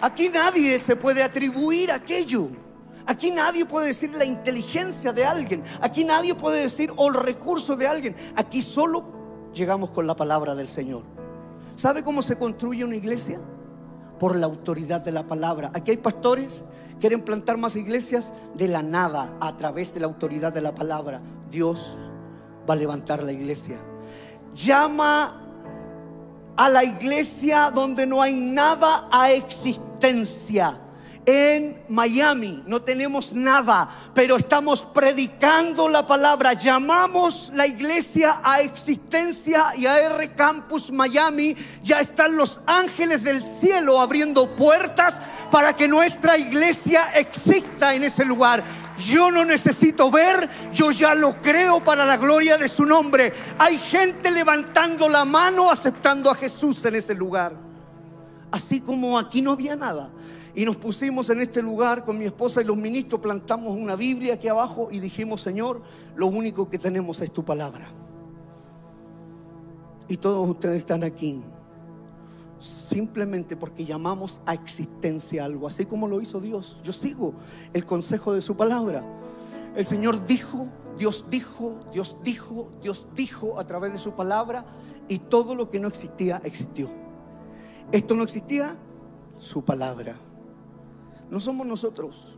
Aquí 0.02 0.30
nadie 0.30 0.78
se 0.80 0.96
puede 0.96 1.24
atribuir 1.24 1.92
aquello. 1.92 2.50
Aquí 3.06 3.32
nadie 3.32 3.66
puede 3.66 3.88
decir 3.88 4.14
la 4.14 4.26
inteligencia 4.26 5.14
de 5.14 5.26
alguien. 5.26 5.64
Aquí 5.82 6.04
nadie 6.04 6.36
puede 6.36 6.62
decir 6.62 6.92
o 6.96 7.08
el 7.08 7.16
recurso 7.16 7.76
de 7.76 7.88
alguien. 7.88 8.16
Aquí 8.36 8.62
solo 8.62 9.50
llegamos 9.54 9.92
con 9.92 10.06
la 10.06 10.16
palabra 10.16 10.56
del 10.56 10.68
Señor. 10.68 11.04
¿Sabe 11.76 12.04
cómo 12.04 12.22
se 12.22 12.38
construye 12.38 12.84
una 12.84 12.96
iglesia? 12.96 13.40
Por 14.20 14.36
la 14.36 14.46
autoridad 14.48 15.02
de 15.02 15.12
la 15.12 15.26
palabra. 15.26 15.72
Aquí 15.74 15.92
hay 15.92 15.98
pastores 15.98 16.62
quieren 17.00 17.24
plantar 17.24 17.58
más 17.58 17.76
iglesias 17.76 18.32
de 18.56 18.68
la 18.68 18.82
nada 18.82 19.38
a 19.40 19.56
través 19.58 19.94
de 19.94 20.00
la 20.00 20.08
autoridad 20.08 20.54
de 20.54 20.62
la 20.62 20.74
palabra. 20.74 21.22
Dios 21.50 21.98
va 22.70 22.74
a 22.74 22.78
levantar 22.78 23.24
la 23.24 23.32
iglesia. 23.32 23.78
Llama 24.54 25.47
a 26.58 26.70
la 26.70 26.84
iglesia 26.84 27.72
donde 27.74 28.06
no 28.06 28.22
hay 28.22 28.36
nada 28.36 29.08
a 29.12 29.32
existencia 29.32 30.80
en 31.28 31.84
Miami, 31.90 32.64
no 32.66 32.82
tenemos 32.82 33.34
nada, 33.34 34.12
pero 34.14 34.38
estamos 34.38 34.86
predicando 34.86 35.90
la 35.90 36.08
palabra. 36.08 36.54
Llamamos 36.54 37.52
la 37.54 37.68
iglesia 37.68 38.40
a 38.42 38.62
existencia 38.62 39.74
y 39.76 39.86
a 39.88 40.00
R 40.00 40.32
Campus 40.36 40.90
Miami. 40.90 41.54
Ya 41.84 42.00
están 42.00 42.38
los 42.38 42.62
ángeles 42.66 43.26
del 43.26 43.42
cielo 43.60 44.00
abriendo 44.00 44.56
puertas 44.56 45.16
para 45.52 45.76
que 45.76 45.88
nuestra 45.88 46.38
iglesia 46.38 47.12
exista 47.16 47.94
en 47.94 48.04
ese 48.04 48.26
lugar. 48.26 48.64
Yo 48.98 49.32
no 49.32 49.46
necesito 49.46 50.10
ver, 50.10 50.50
yo 50.74 50.92
ya 50.92 51.14
lo 51.14 51.42
creo 51.42 51.84
para 51.84 52.06
la 52.06 52.18
gloria 52.18 52.58
de 52.58 52.68
su 52.68 52.86
nombre. 52.86 53.32
Hay 53.58 53.78
gente 53.78 54.32
levantando 54.32 55.08
la 55.08 55.26
mano 55.26 55.70
aceptando 55.70 56.30
a 56.32 56.36
Jesús 56.36 56.84
en 56.86 56.96
ese 56.96 57.14
lugar. 57.14 57.54
Así 58.52 58.82
como 58.82 59.20
aquí 59.20 59.42
no 59.42 59.52
había 59.52 59.76
nada, 59.76 60.10
y 60.56 60.66
nos 60.66 60.78
pusimos 60.78 61.30
en 61.30 61.42
este 61.42 61.62
lugar 61.62 62.04
con 62.04 62.18
mi 62.18 62.26
esposa 62.26 62.62
y 62.62 62.66
los 62.66 62.78
ministros, 62.78 63.22
plantamos 63.22 63.76
una 63.76 63.96
Biblia 63.96 64.34
aquí 64.34 64.48
abajo 64.48 64.88
y 64.90 65.00
dijimos, 65.00 65.42
Señor, 65.42 65.84
lo 66.16 66.26
único 66.28 66.68
que 66.68 66.80
tenemos 66.80 67.22
es 67.22 67.32
tu 67.32 67.46
palabra. 67.46 67.92
Y 70.08 70.18
todos 70.18 70.50
ustedes 70.50 70.78
están 70.78 71.04
aquí 71.04 71.44
simplemente 72.60 73.56
porque 73.56 73.86
llamamos 73.86 74.40
a 74.46 74.54
existencia 74.54 75.46
algo, 75.46 75.68
así 75.68 75.86
como 75.86 76.08
lo 76.08 76.22
hizo 76.22 76.40
Dios. 76.40 76.78
Yo 76.84 76.94
sigo 76.94 77.34
el 77.74 77.86
consejo 77.86 78.34
de 78.34 78.42
su 78.42 78.56
palabra. 78.56 79.04
El 79.76 79.86
Señor 79.86 80.26
dijo, 80.26 80.68
Dios 80.98 81.26
dijo, 81.30 81.76
Dios 81.92 82.18
dijo, 82.24 82.70
Dios 82.82 83.08
dijo 83.16 83.60
a 83.60 83.68
través 83.68 83.94
de 83.94 84.00
su 84.00 84.14
palabra 84.14 84.66
y 85.08 85.20
todo 85.20 85.56
lo 85.56 85.70
que 85.70 85.80
no 85.80 85.88
existía 85.88 86.42
existió. 86.44 86.90
Esto 87.92 88.16
no 88.16 88.24
existía, 88.24 88.76
su 89.38 89.64
palabra. 89.64 90.18
No 91.30 91.40
somos 91.40 91.68
nosotros. 91.68 92.38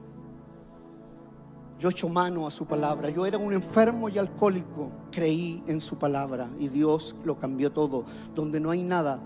Yo 1.79 1.89
echo 1.89 2.09
mano 2.09 2.45
a 2.45 2.51
su 2.51 2.65
palabra. 2.65 3.09
Yo 3.09 3.25
era 3.25 3.37
un 3.37 3.53
enfermo 3.53 4.09
y 4.09 4.17
alcohólico. 4.17 4.91
Creí 5.11 5.63
en 5.67 5.79
su 5.79 5.97
palabra 5.97 6.49
y 6.59 6.67
Dios 6.67 7.15
lo 7.23 7.37
cambió 7.37 7.71
todo. 7.71 8.03
Donde 8.35 8.59
no 8.59 8.69
hay 8.71 8.83
nada, 8.83 9.21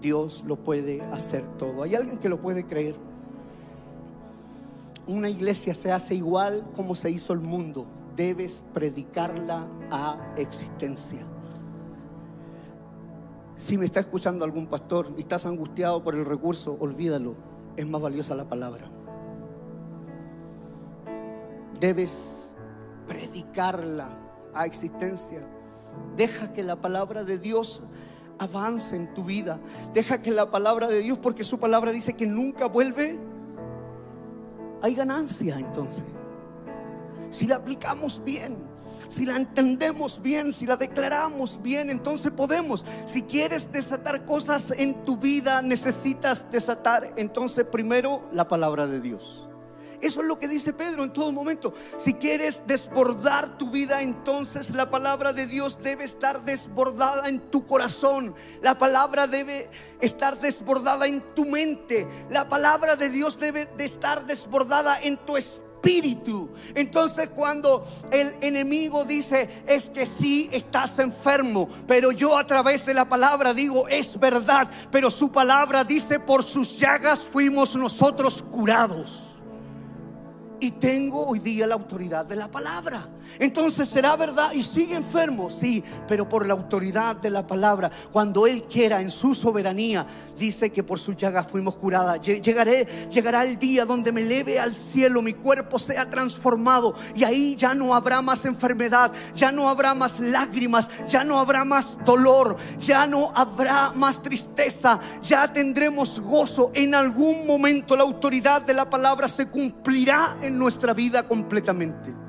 Dios 0.00 0.42
lo 0.46 0.56
puede 0.56 1.02
hacer 1.02 1.44
todo. 1.58 1.82
¿Hay 1.82 1.94
alguien 1.94 2.18
que 2.18 2.28
lo 2.28 2.40
puede 2.40 2.64
creer? 2.64 2.96
Una 5.06 5.28
iglesia 5.28 5.74
se 5.74 5.92
hace 5.92 6.14
igual 6.14 6.66
como 6.74 6.94
se 6.94 7.10
hizo 7.10 7.32
el 7.32 7.40
mundo. 7.40 7.86
Debes 8.16 8.62
predicarla 8.72 9.66
a 9.90 10.34
existencia. 10.36 11.20
Si 13.58 13.78
me 13.78 13.86
está 13.86 14.00
escuchando 14.00 14.44
algún 14.44 14.66
pastor 14.66 15.12
y 15.16 15.20
estás 15.20 15.46
angustiado 15.46 16.02
por 16.02 16.14
el 16.14 16.24
recurso, 16.24 16.76
olvídalo. 16.78 17.34
Es 17.76 17.86
más 17.86 18.00
valiosa 18.00 18.34
la 18.34 18.48
palabra 18.48 18.90
debes 21.80 22.16
predicarla 23.06 24.08
a 24.54 24.66
existencia. 24.66 25.42
Deja 26.16 26.52
que 26.52 26.62
la 26.62 26.76
palabra 26.76 27.24
de 27.24 27.38
Dios 27.38 27.82
avance 28.38 28.94
en 28.94 29.12
tu 29.14 29.24
vida. 29.24 29.58
Deja 29.94 30.22
que 30.22 30.30
la 30.30 30.50
palabra 30.50 30.88
de 30.88 31.00
Dios, 31.00 31.18
porque 31.18 31.44
su 31.44 31.58
palabra 31.58 31.92
dice 31.92 32.14
que 32.14 32.26
nunca 32.26 32.66
vuelve, 32.66 33.18
hay 34.82 34.94
ganancia 34.94 35.58
entonces. 35.58 36.02
Si 37.30 37.46
la 37.46 37.56
aplicamos 37.56 38.22
bien, 38.24 38.56
si 39.08 39.24
la 39.24 39.36
entendemos 39.36 40.20
bien, 40.20 40.52
si 40.52 40.66
la 40.66 40.76
declaramos 40.76 41.60
bien, 41.62 41.90
entonces 41.90 42.32
podemos. 42.32 42.84
Si 43.06 43.22
quieres 43.22 43.70
desatar 43.72 44.24
cosas 44.24 44.66
en 44.76 45.04
tu 45.04 45.16
vida, 45.16 45.62
necesitas 45.62 46.50
desatar 46.50 47.12
entonces 47.16 47.66
primero 47.66 48.22
la 48.32 48.48
palabra 48.48 48.86
de 48.86 49.00
Dios. 49.00 49.45
Eso 50.00 50.20
es 50.20 50.26
lo 50.26 50.38
que 50.38 50.48
dice 50.48 50.72
Pedro 50.72 51.04
en 51.04 51.12
todo 51.12 51.32
momento. 51.32 51.72
Si 51.98 52.14
quieres 52.14 52.60
desbordar 52.66 53.58
tu 53.58 53.70
vida, 53.70 54.02
entonces 54.02 54.70
la 54.70 54.90
palabra 54.90 55.32
de 55.32 55.46
Dios 55.46 55.78
debe 55.82 56.04
estar 56.04 56.44
desbordada 56.44 57.28
en 57.28 57.50
tu 57.50 57.66
corazón. 57.66 58.34
La 58.62 58.78
palabra 58.78 59.26
debe 59.26 59.70
estar 60.00 60.38
desbordada 60.40 61.06
en 61.06 61.22
tu 61.34 61.44
mente. 61.44 62.06
La 62.30 62.48
palabra 62.48 62.96
de 62.96 63.10
Dios 63.10 63.38
debe 63.38 63.66
de 63.76 63.84
estar 63.84 64.26
desbordada 64.26 65.00
en 65.00 65.16
tu 65.18 65.36
espíritu. 65.36 66.50
Entonces 66.74 67.30
cuando 67.30 67.86
el 68.10 68.34
enemigo 68.40 69.04
dice, 69.04 69.62
es 69.66 69.88
que 69.90 70.06
sí 70.06 70.48
estás 70.52 70.98
enfermo, 70.98 71.68
pero 71.86 72.10
yo 72.10 72.36
a 72.36 72.46
través 72.46 72.84
de 72.84 72.94
la 72.94 73.08
palabra 73.08 73.54
digo, 73.54 73.86
es 73.88 74.18
verdad, 74.18 74.68
pero 74.90 75.10
su 75.10 75.30
palabra 75.30 75.84
dice, 75.84 76.18
por 76.18 76.44
sus 76.44 76.78
llagas 76.78 77.20
fuimos 77.32 77.76
nosotros 77.76 78.42
curados. 78.50 79.25
Y 80.60 80.70
tengo 80.72 81.26
hoy 81.26 81.38
día 81.38 81.66
la 81.66 81.74
autoridad 81.74 82.24
de 82.24 82.36
la 82.36 82.48
palabra. 82.48 83.06
Entonces 83.38 83.88
será 83.88 84.16
verdad 84.16 84.52
y 84.52 84.62
sigue 84.62 84.96
enfermo, 84.96 85.50
sí, 85.50 85.82
pero 86.08 86.28
por 86.28 86.46
la 86.46 86.54
autoridad 86.54 87.16
de 87.16 87.30
la 87.30 87.46
palabra. 87.46 87.90
Cuando 88.12 88.46
Él 88.46 88.64
quiera 88.64 89.00
en 89.00 89.10
su 89.10 89.34
soberanía, 89.34 90.06
dice 90.38 90.70
que 90.70 90.82
por 90.82 90.98
sus 90.98 91.16
llagas 91.16 91.46
fuimos 91.48 91.76
curadas. 91.76 92.20
Llegaré, 92.20 93.08
llegará 93.10 93.44
el 93.44 93.58
día 93.58 93.84
donde 93.84 94.12
me 94.12 94.22
eleve 94.22 94.58
al 94.58 94.74
cielo, 94.74 95.22
mi 95.22 95.34
cuerpo 95.34 95.78
sea 95.78 96.08
transformado 96.08 96.94
y 97.14 97.24
ahí 97.24 97.56
ya 97.56 97.74
no 97.74 97.94
habrá 97.94 98.22
más 98.22 98.44
enfermedad, 98.44 99.12
ya 99.34 99.50
no 99.52 99.68
habrá 99.68 99.94
más 99.94 100.18
lágrimas, 100.20 100.88
ya 101.08 101.24
no 101.24 101.38
habrá 101.38 101.64
más 101.64 101.96
dolor, 102.04 102.56
ya 102.78 103.06
no 103.06 103.32
habrá 103.34 103.92
más 103.92 104.22
tristeza, 104.22 105.00
ya 105.22 105.52
tendremos 105.52 106.20
gozo. 106.20 106.70
En 106.74 106.94
algún 106.94 107.46
momento 107.46 107.96
la 107.96 108.02
autoridad 108.02 108.62
de 108.62 108.74
la 108.74 108.88
palabra 108.88 109.28
se 109.28 109.46
cumplirá 109.46 110.36
en 110.42 110.58
nuestra 110.58 110.92
vida 110.92 111.26
completamente. 111.26 112.25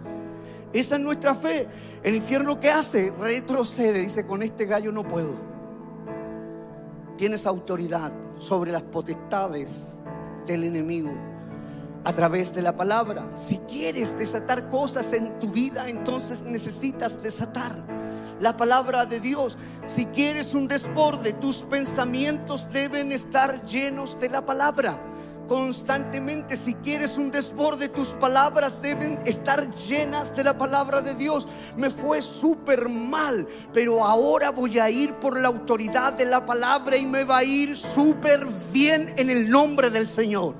Esa 0.73 0.95
es 0.95 1.01
nuestra 1.01 1.35
fe. 1.35 1.67
El 2.03 2.15
infierno 2.15 2.59
que 2.59 2.69
hace 2.69 3.11
retrocede, 3.17 4.01
dice, 4.01 4.25
con 4.25 4.43
este 4.43 4.65
gallo 4.65 4.91
no 4.91 5.03
puedo. 5.03 5.33
Tienes 7.17 7.45
autoridad 7.45 8.11
sobre 8.37 8.71
las 8.71 8.83
potestades 8.83 9.71
del 10.45 10.63
enemigo 10.63 11.11
a 12.03 12.13
través 12.13 12.53
de 12.53 12.61
la 12.61 12.75
palabra. 12.75 13.27
Si 13.47 13.57
quieres 13.67 14.17
desatar 14.17 14.69
cosas 14.69 15.11
en 15.13 15.39
tu 15.39 15.47
vida, 15.47 15.89
entonces 15.89 16.41
necesitas 16.41 17.21
desatar 17.23 17.83
la 18.39 18.55
palabra 18.55 19.05
de 19.05 19.19
Dios. 19.19 19.57
Si 19.87 20.05
quieres 20.05 20.53
un 20.53 20.67
desborde, 20.67 21.33
tus 21.33 21.57
pensamientos 21.63 22.69
deben 22.71 23.11
estar 23.11 23.65
llenos 23.65 24.19
de 24.19 24.29
la 24.29 24.45
palabra 24.45 24.99
constantemente. 25.47 26.55
Si 26.55 26.73
quieres 26.75 27.17
un 27.17 27.31
desborde, 27.31 27.89
tus 27.89 28.09
palabras 28.09 28.81
deben 28.81 29.19
estar 29.25 29.73
llenas 29.75 30.35
de 30.35 30.43
la 30.43 30.57
palabra 30.57 31.01
de 31.01 31.15
Dios. 31.15 31.47
Me 31.75 31.89
fue 31.89 32.21
súper 32.21 32.89
mal, 32.89 33.47
pero 33.73 34.05
ahora 34.05 34.51
voy 34.51 34.79
a 34.79 34.89
ir 34.89 35.13
por 35.13 35.39
la 35.39 35.47
autoridad 35.47 36.13
de 36.13 36.25
la 36.25 36.45
palabra 36.45 36.97
y 36.97 37.05
me 37.05 37.23
va 37.23 37.37
a 37.37 37.43
ir 37.43 37.77
súper 37.77 38.45
bien 38.71 39.13
en 39.17 39.29
el 39.29 39.49
nombre 39.49 39.89
del 39.89 40.07
Señor. 40.07 40.55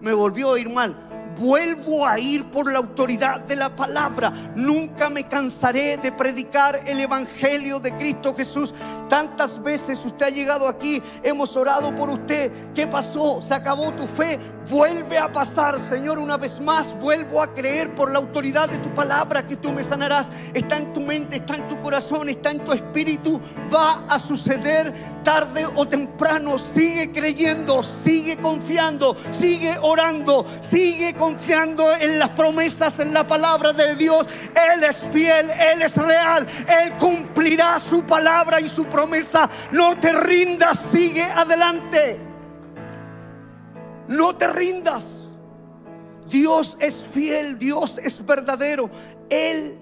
Me 0.00 0.12
volvió 0.12 0.52
a 0.52 0.60
ir 0.60 0.68
mal 0.68 1.06
vuelvo 1.38 2.06
a 2.06 2.18
ir 2.18 2.44
por 2.44 2.70
la 2.70 2.78
autoridad 2.78 3.40
de 3.40 3.56
la 3.56 3.74
palabra. 3.74 4.52
Nunca 4.54 5.10
me 5.10 5.28
cansaré 5.28 5.96
de 5.98 6.12
predicar 6.12 6.82
el 6.86 7.00
Evangelio 7.00 7.78
de 7.78 7.94
Cristo 7.96 8.34
Jesús. 8.34 8.72
Tantas 9.08 9.62
veces 9.62 10.04
usted 10.04 10.26
ha 10.26 10.30
llegado 10.30 10.66
aquí, 10.66 11.02
hemos 11.22 11.56
orado 11.56 11.94
por 11.94 12.10
usted. 12.10 12.72
¿Qué 12.74 12.86
pasó? 12.86 13.40
¿Se 13.40 13.54
acabó 13.54 13.92
tu 13.92 14.06
fe? 14.06 14.38
Vuelve 14.68 15.16
a 15.16 15.30
pasar, 15.30 15.78
Señor, 15.88 16.18
una 16.18 16.36
vez 16.36 16.60
más. 16.60 16.92
Vuelvo 16.98 17.40
a 17.40 17.54
creer 17.54 17.94
por 17.94 18.10
la 18.10 18.18
autoridad 18.18 18.68
de 18.68 18.78
tu 18.78 18.92
palabra 18.92 19.46
que 19.46 19.56
tú 19.56 19.70
me 19.70 19.84
sanarás. 19.84 20.26
Está 20.54 20.76
en 20.76 20.92
tu 20.92 21.00
mente, 21.00 21.36
está 21.36 21.54
en 21.54 21.68
tu 21.68 21.80
corazón, 21.80 22.28
está 22.28 22.50
en 22.50 22.64
tu 22.64 22.72
espíritu. 22.72 23.40
Va 23.72 24.04
a 24.08 24.18
suceder 24.18 24.92
tarde 25.22 25.66
o 25.66 25.86
temprano. 25.86 26.58
Sigue 26.58 27.12
creyendo, 27.12 27.84
sigue 27.84 28.38
confiando, 28.38 29.16
sigue 29.38 29.78
orando, 29.80 30.46
sigue 30.62 31.14
confiando 31.14 31.94
en 31.94 32.18
las 32.18 32.30
promesas, 32.30 32.98
en 32.98 33.14
la 33.14 33.24
palabra 33.24 33.72
de 33.72 33.94
Dios. 33.94 34.26
Él 34.72 34.82
es 34.82 34.96
fiel, 35.12 35.48
Él 35.50 35.82
es 35.82 35.94
real, 35.94 36.44
Él 36.66 36.92
cumplirá 36.98 37.78
su 37.78 38.02
palabra 38.02 38.60
y 38.60 38.68
su 38.68 38.84
promesa. 38.84 38.95
No 39.72 39.98
te 39.98 40.12
rindas, 40.12 40.78
sigue 40.90 41.22
adelante. 41.22 42.18
No 44.08 44.36
te 44.36 44.46
rindas. 44.48 45.04
Dios 46.28 46.76
es 46.80 47.06
fiel, 47.12 47.58
Dios 47.58 47.98
es 48.02 48.24
verdadero. 48.24 48.90
Él 49.28 49.78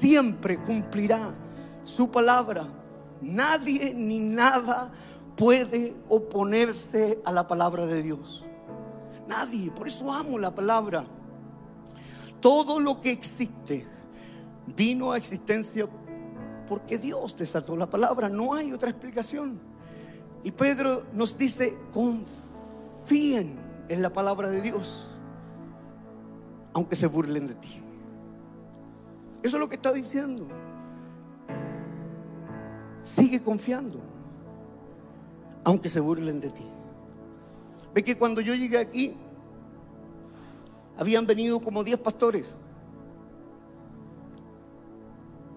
siempre 0.00 0.58
cumplirá 0.58 1.34
su 1.84 2.10
palabra. 2.10 2.68
Nadie 3.20 3.92
ni 3.94 4.18
nada 4.18 4.90
puede 5.36 5.94
oponerse 6.08 7.18
a 7.24 7.32
la 7.32 7.46
palabra 7.48 7.86
de 7.86 8.02
Dios. 8.02 8.44
Nadie. 9.26 9.70
Por 9.70 9.88
eso 9.88 10.12
amo 10.12 10.38
la 10.38 10.54
palabra. 10.54 11.04
Todo 12.40 12.80
lo 12.80 13.00
que 13.00 13.10
existe 13.10 13.86
vino 14.66 15.12
a 15.12 15.16
existencia 15.16 15.88
porque 16.72 16.96
Dios 16.96 17.36
desató 17.36 17.76
la 17.76 17.90
palabra. 17.90 18.30
No 18.30 18.54
hay 18.54 18.72
otra 18.72 18.88
explicación. 18.88 19.60
Y 20.42 20.52
Pedro 20.52 21.02
nos 21.12 21.36
dice, 21.36 21.76
confíen 21.92 23.58
en 23.90 24.00
la 24.00 24.10
palabra 24.10 24.48
de 24.48 24.62
Dios, 24.62 25.06
aunque 26.72 26.96
se 26.96 27.08
burlen 27.08 27.46
de 27.46 27.56
ti. 27.56 27.82
Eso 29.42 29.58
es 29.58 29.60
lo 29.60 29.68
que 29.68 29.76
está 29.76 29.92
diciendo. 29.92 30.48
Sigue 33.02 33.42
confiando, 33.42 34.00
aunque 35.64 35.90
se 35.90 36.00
burlen 36.00 36.40
de 36.40 36.48
ti. 36.48 36.66
Ve 37.92 38.02
que 38.02 38.16
cuando 38.16 38.40
yo 38.40 38.54
llegué 38.54 38.78
aquí, 38.78 39.14
habían 40.96 41.26
venido 41.26 41.60
como 41.60 41.84
10 41.84 41.98
pastores. 41.98 42.56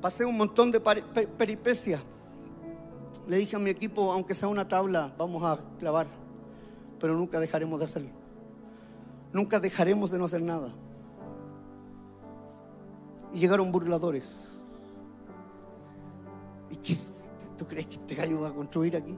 Pasé 0.06 0.24
un 0.24 0.38
montón 0.38 0.70
de 0.70 0.80
peripecias. 0.80 2.00
Le 3.28 3.38
dije 3.38 3.56
a 3.56 3.60
mi 3.60 3.72
equipo, 3.72 4.12
aunque 4.12 4.36
sea 4.36 4.48
una 4.48 4.68
tabla, 4.68 5.12
vamos 5.18 5.42
a 5.42 5.58
clavar, 5.80 6.06
pero 7.00 7.16
nunca 7.16 7.40
dejaremos 7.40 7.80
de 7.80 7.86
hacerlo. 7.86 8.10
Nunca 9.34 9.60
dejaremos 9.60 10.12
de 10.12 10.20
no 10.20 10.26
hacer 10.26 10.44
nada. 10.44 10.76
Y 13.34 13.40
llegaron 13.40 13.72
burladores. 13.72 14.32
Y 16.70 16.98
¿Tú 17.58 17.66
crees 17.66 17.88
que 17.88 17.96
este 17.96 18.14
gallo 18.14 18.46
a 18.46 18.54
construir 18.54 18.98
aquí? 18.98 19.16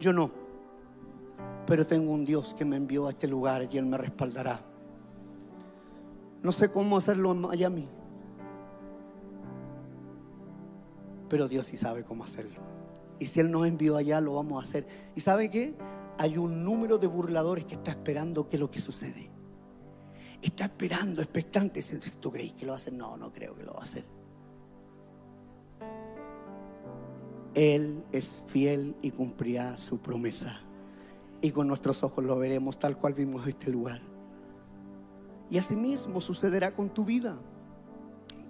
Yo 0.00 0.12
no. 0.12 0.42
Pero 1.66 1.86
tengo 1.86 2.12
un 2.12 2.24
Dios 2.24 2.54
que 2.54 2.64
me 2.64 2.76
envió 2.76 3.06
a 3.06 3.10
este 3.10 3.28
lugar 3.28 3.68
y 3.70 3.78
Él 3.78 3.86
me 3.86 3.96
respaldará. 3.96 4.60
No 6.42 6.50
sé 6.50 6.70
cómo 6.70 6.96
hacerlo 6.96 7.32
en 7.32 7.40
Miami. 7.40 7.88
Pero 11.28 11.48
Dios 11.48 11.66
sí 11.66 11.76
sabe 11.76 12.04
cómo 12.04 12.24
hacerlo. 12.24 12.60
Y 13.18 13.26
si 13.26 13.40
Él 13.40 13.50
nos 13.50 13.66
envió 13.66 13.96
allá, 13.96 14.20
lo 14.20 14.34
vamos 14.34 14.62
a 14.62 14.68
hacer. 14.68 14.86
¿Y 15.14 15.20
sabe 15.20 15.50
qué? 15.50 15.74
Hay 16.18 16.36
un 16.36 16.64
número 16.64 16.98
de 16.98 17.06
burladores 17.06 17.64
que 17.64 17.74
está 17.74 17.92
esperando 17.92 18.48
que 18.48 18.58
lo 18.58 18.70
que 18.70 18.80
sucede. 18.80 19.30
Está 20.42 20.64
esperando, 20.64 21.22
expectante. 21.22 21.82
¿Tú 22.20 22.32
crees 22.32 22.52
que 22.54 22.66
lo 22.66 22.72
va 22.72 22.78
a 22.78 22.80
hacer? 22.80 22.92
No, 22.92 23.16
no 23.16 23.32
creo 23.32 23.54
que 23.54 23.62
lo 23.62 23.74
va 23.74 23.80
a 23.80 23.84
hacer. 23.84 24.04
Él 27.54 28.02
es 28.10 28.42
fiel 28.48 28.96
y 29.02 29.12
cumplirá 29.12 29.76
su 29.76 29.98
promesa. 29.98 30.60
Y 31.42 31.50
con 31.50 31.66
nuestros 31.66 32.04
ojos 32.04 32.24
lo 32.24 32.38
veremos 32.38 32.78
tal 32.78 32.96
cual 32.96 33.14
vimos 33.14 33.46
este 33.48 33.70
lugar. 33.70 34.00
Y 35.50 35.58
asimismo 35.58 36.20
sucederá 36.20 36.74
con 36.74 36.88
tu 36.88 37.04
vida. 37.04 37.36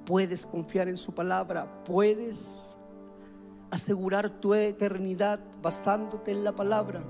Puedes 0.05 0.47
confiar 0.47 0.88
en 0.88 0.99
su 0.99 1.12
palabra, 1.12 1.84
puedes 1.84 2.38
asegurar 3.70 4.28
tu 4.40 4.53
eternidad 4.53 5.40
basándote 5.62 6.32
en 6.32 6.45
la 6.45 6.53
palabra. 6.53 7.03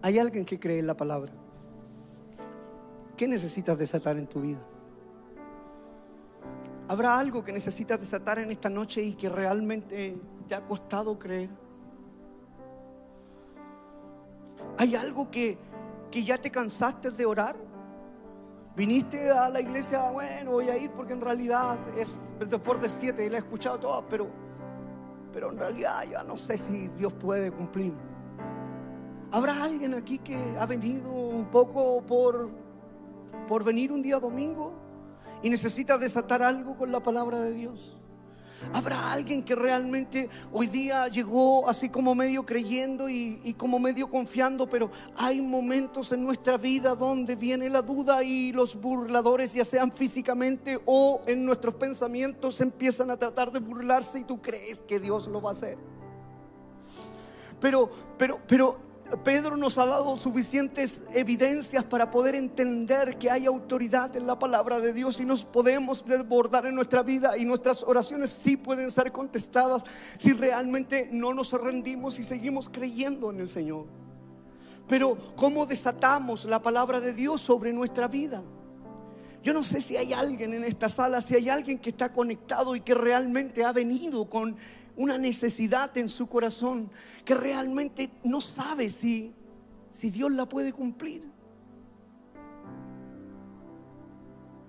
¿Hay 0.00 0.18
alguien 0.18 0.46
que 0.46 0.58
cree 0.58 0.78
en 0.78 0.86
la 0.86 0.96
palabra? 0.96 1.32
¿Qué 3.16 3.28
necesitas 3.28 3.78
desatar 3.78 4.16
en 4.16 4.26
tu 4.26 4.40
vida? 4.40 4.71
¿Habrá 6.92 7.18
algo 7.18 7.42
que 7.42 7.52
necesitas 7.52 7.98
desatar 7.98 8.38
en 8.40 8.50
esta 8.50 8.68
noche 8.68 9.02
y 9.02 9.14
que 9.14 9.30
realmente 9.30 10.14
te 10.46 10.54
ha 10.54 10.60
costado 10.60 11.18
creer? 11.18 11.48
¿Hay 14.76 14.94
algo 14.94 15.30
que, 15.30 15.56
que 16.10 16.22
ya 16.22 16.36
te 16.36 16.50
cansaste 16.50 17.10
de 17.10 17.24
orar? 17.24 17.56
Viniste 18.76 19.30
a 19.30 19.48
la 19.48 19.62
iglesia, 19.62 20.10
bueno, 20.10 20.50
voy 20.50 20.68
a 20.68 20.76
ir 20.76 20.90
porque 20.90 21.14
en 21.14 21.22
realidad 21.22 21.78
es 21.96 22.12
después 22.46 22.82
de 22.82 22.90
siete 22.90 23.24
y 23.24 23.30
la 23.30 23.38
he 23.38 23.40
escuchado 23.40 23.78
toda, 23.78 24.06
pero, 24.06 24.26
pero 25.32 25.50
en 25.50 25.56
realidad 25.56 26.02
ya 26.10 26.22
no 26.22 26.36
sé 26.36 26.58
si 26.58 26.88
Dios 26.88 27.14
puede 27.14 27.50
cumplir. 27.52 27.94
¿Habrá 29.30 29.64
alguien 29.64 29.94
aquí 29.94 30.18
que 30.18 30.36
ha 30.60 30.66
venido 30.66 31.10
un 31.10 31.46
poco 31.46 32.02
por 32.02 32.50
por 33.48 33.64
venir 33.64 33.92
un 33.92 34.02
día 34.02 34.20
domingo 34.20 34.91
y 35.42 35.50
necesita 35.50 35.98
desatar 35.98 36.42
algo 36.42 36.76
con 36.76 36.92
la 36.92 37.00
palabra 37.00 37.40
de 37.40 37.52
Dios. 37.52 37.96
Habrá 38.72 39.12
alguien 39.12 39.42
que 39.42 39.54
realmente 39.54 40.30
hoy 40.52 40.68
día 40.68 41.08
llegó 41.08 41.68
así 41.68 41.88
como 41.88 42.14
medio 42.14 42.46
creyendo 42.46 43.08
y, 43.08 43.54
como 43.58 43.78
medio 43.78 44.08
confiando, 44.08 44.68
pero 44.68 44.90
hay 45.16 45.40
momentos 45.40 46.12
en 46.12 46.24
nuestra 46.24 46.56
vida 46.56 46.94
donde 46.94 47.34
viene 47.34 47.68
la 47.68 47.82
duda 47.82 48.22
y 48.22 48.52
los 48.52 48.80
burladores, 48.80 49.52
ya 49.52 49.64
sean 49.64 49.92
físicamente 49.92 50.80
o 50.86 51.22
en 51.26 51.44
nuestros 51.44 51.74
pensamientos, 51.74 52.60
empiezan 52.60 53.10
a 53.10 53.16
tratar 53.16 53.50
de 53.50 53.58
burlarse 53.58 54.20
y 54.20 54.24
tú 54.24 54.40
crees 54.40 54.80
que 54.82 55.00
Dios 55.00 55.26
lo 55.26 55.42
va 55.42 55.50
a 55.50 55.54
hacer. 55.54 55.76
Pero, 57.60 57.90
pero, 58.16 58.38
pero 58.46 58.91
Pedro 59.18 59.56
nos 59.56 59.76
ha 59.76 59.84
dado 59.84 60.18
suficientes 60.18 61.00
evidencias 61.12 61.84
para 61.84 62.10
poder 62.10 62.34
entender 62.34 63.18
que 63.18 63.30
hay 63.30 63.46
autoridad 63.46 64.16
en 64.16 64.26
la 64.26 64.38
palabra 64.38 64.80
de 64.80 64.92
Dios 64.92 65.20
y 65.20 65.24
nos 65.24 65.44
podemos 65.44 66.04
desbordar 66.06 66.66
en 66.66 66.74
nuestra 66.74 67.02
vida 67.02 67.36
y 67.36 67.44
nuestras 67.44 67.82
oraciones 67.82 68.38
sí 68.42 68.56
pueden 68.56 68.90
ser 68.90 69.12
contestadas 69.12 69.82
si 70.18 70.32
realmente 70.32 71.08
no 71.12 71.34
nos 71.34 71.52
rendimos 71.52 72.18
y 72.18 72.24
seguimos 72.24 72.70
creyendo 72.70 73.30
en 73.30 73.40
el 73.40 73.48
Señor. 73.48 73.86
Pero 74.88 75.16
¿cómo 75.36 75.66
desatamos 75.66 76.44
la 76.46 76.60
palabra 76.60 77.00
de 77.00 77.12
Dios 77.12 77.40
sobre 77.40 77.72
nuestra 77.72 78.08
vida? 78.08 78.42
Yo 79.42 79.52
no 79.52 79.62
sé 79.62 79.80
si 79.80 79.96
hay 79.96 80.12
alguien 80.12 80.54
en 80.54 80.64
esta 80.64 80.88
sala, 80.88 81.20
si 81.20 81.34
hay 81.34 81.48
alguien 81.48 81.78
que 81.78 81.90
está 81.90 82.12
conectado 82.12 82.76
y 82.76 82.80
que 82.80 82.94
realmente 82.94 83.64
ha 83.64 83.72
venido 83.72 84.30
con 84.30 84.56
una 84.96 85.18
necesidad 85.18 85.96
en 85.96 86.08
su 86.08 86.26
corazón 86.26 86.90
que 87.24 87.34
realmente 87.34 88.10
no 88.24 88.40
sabe 88.40 88.90
si, 88.90 89.32
si 89.92 90.10
Dios 90.10 90.32
la 90.32 90.46
puede 90.46 90.72
cumplir. 90.72 91.24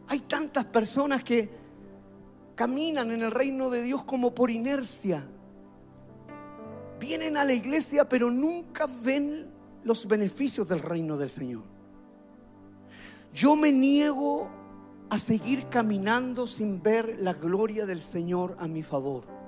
Hay 0.07 0.19
tantas 0.21 0.65
personas 0.65 1.23
que 1.23 1.49
caminan 2.55 3.11
en 3.11 3.21
el 3.21 3.31
reino 3.31 3.69
de 3.69 3.81
Dios 3.81 4.03
como 4.03 4.33
por 4.33 4.51
inercia. 4.51 5.25
Vienen 6.99 7.37
a 7.37 7.43
la 7.43 7.53
iglesia 7.53 8.07
pero 8.07 8.29
nunca 8.29 8.85
ven 8.85 9.47
los 9.83 10.07
beneficios 10.07 10.67
del 10.67 10.79
reino 10.79 11.17
del 11.17 11.29
Señor. 11.29 11.63
Yo 13.33 13.55
me 13.55 13.71
niego 13.71 14.47
a 15.09 15.17
seguir 15.17 15.67
caminando 15.67 16.47
sin 16.47 16.81
ver 16.81 17.19
la 17.19 17.33
gloria 17.33 17.85
del 17.85 18.01
Señor 18.01 18.55
a 18.59 18.67
mi 18.67 18.83
favor. 18.83 19.42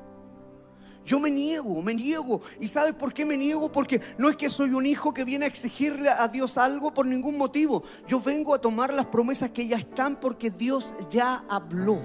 Yo 1.05 1.19
me 1.19 1.29
niego, 1.29 1.81
me 1.81 1.93
niego. 1.93 2.41
¿Y 2.59 2.67
sabes 2.67 2.95
por 2.95 3.13
qué 3.13 3.25
me 3.25 3.37
niego? 3.37 3.71
Porque 3.71 4.01
no 4.17 4.29
es 4.29 4.35
que 4.35 4.49
soy 4.49 4.71
un 4.71 4.85
hijo 4.85 5.13
que 5.13 5.23
viene 5.23 5.45
a 5.45 5.47
exigirle 5.47 6.09
a 6.09 6.27
Dios 6.27 6.57
algo 6.57 6.93
por 6.93 7.05
ningún 7.05 7.37
motivo. 7.37 7.83
Yo 8.07 8.19
vengo 8.19 8.55
a 8.55 8.59
tomar 8.59 8.93
las 8.93 9.05
promesas 9.05 9.51
que 9.51 9.67
ya 9.67 9.77
están 9.77 10.19
porque 10.19 10.49
Dios 10.49 10.95
ya 11.11 11.45
habló. 11.47 12.01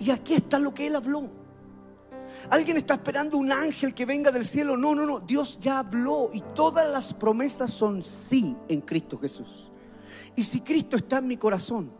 Y 0.00 0.10
aquí 0.10 0.34
está 0.34 0.58
lo 0.58 0.74
que 0.74 0.88
Él 0.88 0.96
habló. 0.96 1.30
Alguien 2.50 2.76
está 2.76 2.94
esperando 2.94 3.38
un 3.38 3.52
ángel 3.52 3.94
que 3.94 4.04
venga 4.04 4.32
del 4.32 4.44
cielo. 4.44 4.76
No, 4.76 4.94
no, 4.94 5.06
no. 5.06 5.20
Dios 5.20 5.58
ya 5.60 5.78
habló 5.78 6.30
y 6.32 6.42
todas 6.54 6.90
las 6.90 7.14
promesas 7.14 7.70
son 7.72 8.02
sí 8.02 8.56
en 8.68 8.80
Cristo 8.80 9.16
Jesús. 9.16 9.70
Y 10.34 10.42
si 10.42 10.60
Cristo 10.60 10.96
está 10.96 11.18
en 11.18 11.28
mi 11.28 11.36
corazón, 11.36 11.90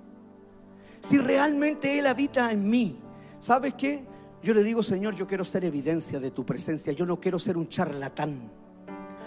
si 1.09 1.17
realmente 1.17 1.97
Él 1.99 2.07
habita 2.07 2.51
en 2.51 2.69
mí, 2.69 2.99
¿sabes 3.41 3.75
qué? 3.75 4.05
Yo 4.47 4.55
le 4.55 4.63
digo, 4.63 4.81
Señor, 4.81 5.17
yo 5.17 5.27
quiero 5.27 5.45
ser 5.45 5.65
evidencia 5.65 6.21
de 6.21 6.31
tu 6.31 6.47
presencia, 6.47 6.93
yo 6.93 7.05
no 7.05 7.19
quiero 7.19 7.37
ser 7.37 7.57
un 7.57 7.67
charlatán. 7.67 8.49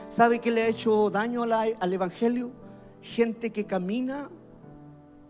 ¿Sabe 0.08 0.40
qué 0.40 0.50
le 0.50 0.64
ha 0.64 0.68
hecho 0.70 1.10
daño 1.10 1.44
al 1.44 1.94
Evangelio? 1.94 2.52
Gente 3.02 3.50
que 3.50 3.66
camina 3.66 4.30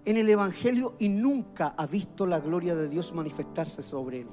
en 0.05 0.17
el 0.17 0.29
Evangelio 0.29 0.93
y 0.99 1.09
nunca 1.09 1.73
ha 1.75 1.87
visto 1.87 2.27
la 2.27 2.39
gloria 2.39 2.75
de 2.75 2.87
Dios 2.87 3.11
manifestarse 3.15 3.81
sobre 3.81 4.21
él. 4.21 4.27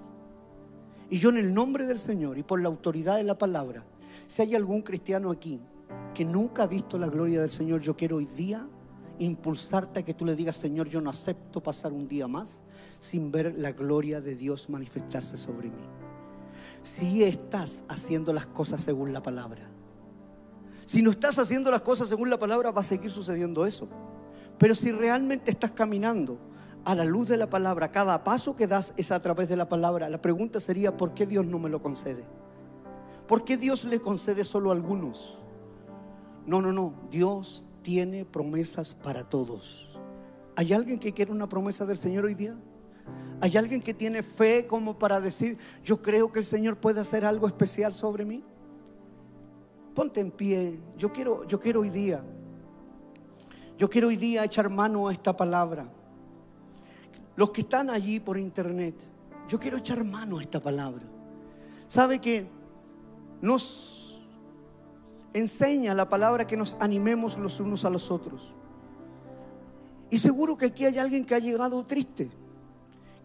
Y 1.09 1.21
yo 1.21 1.31
en 1.31 1.39
el 1.39 1.55
nombre 1.55 1.87
del 1.87 2.01
Señor 2.01 2.37
y 2.37 2.43
por 2.43 2.61
la 2.61 2.69
autoridad 2.69 3.17
de 3.17 3.25
la 3.25 3.39
palabra, 3.39 3.83
si 4.27 4.43
hay 4.43 4.55
algún 4.55 4.83
cristiano 4.83 5.31
aquí 5.31 5.59
que 6.13 6.27
nunca 6.27 6.65
ha 6.65 6.67
visto 6.67 6.99
la 6.99 7.07
gloria 7.07 7.41
del 7.41 7.51
Señor, 7.51 7.81
yo 7.81 7.97
quiero 7.97 8.17
hoy 8.17 8.27
día 8.27 8.67
impulsarte 9.19 10.01
a 10.01 10.05
que 10.05 10.13
tú 10.13 10.27
le 10.27 10.37
digas, 10.37 10.57
Señor, 10.57 10.91
yo 10.91 11.01
no 11.01 11.09
acepto 11.09 11.63
pasar 11.63 11.95
un 11.95 12.07
día 12.07 12.29
más 12.29 12.59
sin 13.01 13.31
ver 13.31 13.55
la 13.59 13.73
gloria 13.73 14.21
de 14.21 14.35
Dios 14.35 14.69
manifestarse 14.69 15.37
sobre 15.37 15.69
mí. 15.69 15.85
Si 16.83 17.23
estás 17.25 17.79
haciendo 17.89 18.33
las 18.33 18.47
cosas 18.47 18.83
según 18.83 19.13
la 19.13 19.23
palabra. 19.23 19.69
Si 20.87 21.03
no 21.03 21.11
estás 21.11 21.39
haciendo 21.39 21.71
las 21.71 21.83
cosas 21.83 22.09
según 22.09 22.31
la 22.31 22.39
palabra, 22.39 22.71
va 22.71 22.81
a 22.81 22.85
seguir 22.85 23.11
sucediendo 23.11 23.67
eso. 23.67 23.89
Pero 24.59 24.75
si 24.75 24.93
realmente 24.93 25.51
estás 25.51 25.73
caminando 25.73 26.39
a 26.85 26.95
la 26.95 27.05
luz 27.05 27.29
de 27.29 27.37
la 27.37 27.51
palabra, 27.51 27.91
cada 27.91 28.23
paso 28.23 28.55
que 28.55 28.69
das 28.69 28.95
es 28.97 29.11
a 29.11 29.21
través 29.21 29.49
de 29.49 29.57
la 29.57 29.69
palabra, 29.69 30.09
la 30.09 30.23
pregunta 30.23 30.61
sería, 30.61 30.97
¿por 30.97 31.15
qué 31.15 31.27
Dios 31.27 31.45
no 31.45 31.59
me 31.59 31.69
lo 31.69 31.83
concede? 31.83 32.25
¿Por 33.27 33.45
qué 33.45 33.57
Dios 33.57 33.85
le 33.85 34.01
concede 34.01 34.45
solo 34.45 34.71
a 34.71 34.75
algunos? 34.75 35.37
No, 36.47 36.63
no, 36.63 36.73
no. 36.73 36.95
Dios 37.11 37.65
tiene 37.83 38.25
promesas 38.25 38.95
para 38.95 39.29
todos. 39.29 39.99
¿Hay 40.55 40.73
alguien 40.73 41.01
que 41.01 41.13
quiere 41.13 41.33
una 41.33 41.49
promesa 41.49 41.85
del 41.85 41.99
Señor 41.99 42.25
hoy 42.25 42.35
día? 42.35 42.57
¿Hay 43.41 43.57
alguien 43.57 43.83
que 43.83 43.93
tiene 43.93 44.23
fe 44.23 44.67
como 44.67 44.99
para 44.99 45.21
decir, 45.21 45.59
yo 45.85 46.01
creo 46.01 46.33
que 46.33 46.39
el 46.39 46.45
Señor 46.47 46.79
puede 46.79 47.01
hacer 47.01 47.25
algo 47.25 47.47
especial 47.47 47.93
sobre 47.93 48.25
mí? 48.25 48.43
Ponte 49.95 50.21
en 50.21 50.31
pie. 50.31 50.81
Yo 50.97 51.13
quiero, 51.13 51.47
yo 51.47 51.61
quiero 51.61 51.81
hoy 51.81 51.91
día, 51.91 52.23
yo 53.79 53.91
quiero 53.91 54.09
hoy 54.09 54.17
día 54.17 54.45
echar 54.45 54.71
mano 54.71 55.09
a 55.09 55.13
esta 55.13 55.37
palabra. 55.37 55.87
Los 57.37 57.51
que 57.51 57.61
están 57.61 57.91
allí 57.91 58.21
por 58.21 58.39
internet, 58.39 58.95
yo 59.49 59.59
quiero 59.59 59.77
echar 59.77 60.03
mano 60.03 60.39
a 60.39 60.43
esta 60.43 60.61
palabra. 60.61 61.05
¿Sabe 61.89 62.21
que 62.21 62.47
nos 63.43 64.19
enseña 65.35 65.93
la 65.93 66.09
palabra 66.09 66.47
que 66.47 66.57
nos 66.57 66.75
animemos 66.81 67.37
los 67.37 67.61
unos 67.61 67.85
a 67.85 67.91
los 67.91 68.11
otros? 68.11 68.55
Y 70.09 70.19
seguro 70.19 70.57
que 70.57 70.67
aquí 70.67 70.87
hay 70.87 70.97
alguien 70.97 71.27
que 71.27 71.35
ha 71.35 71.39
llegado 71.39 71.85
triste 71.85 72.31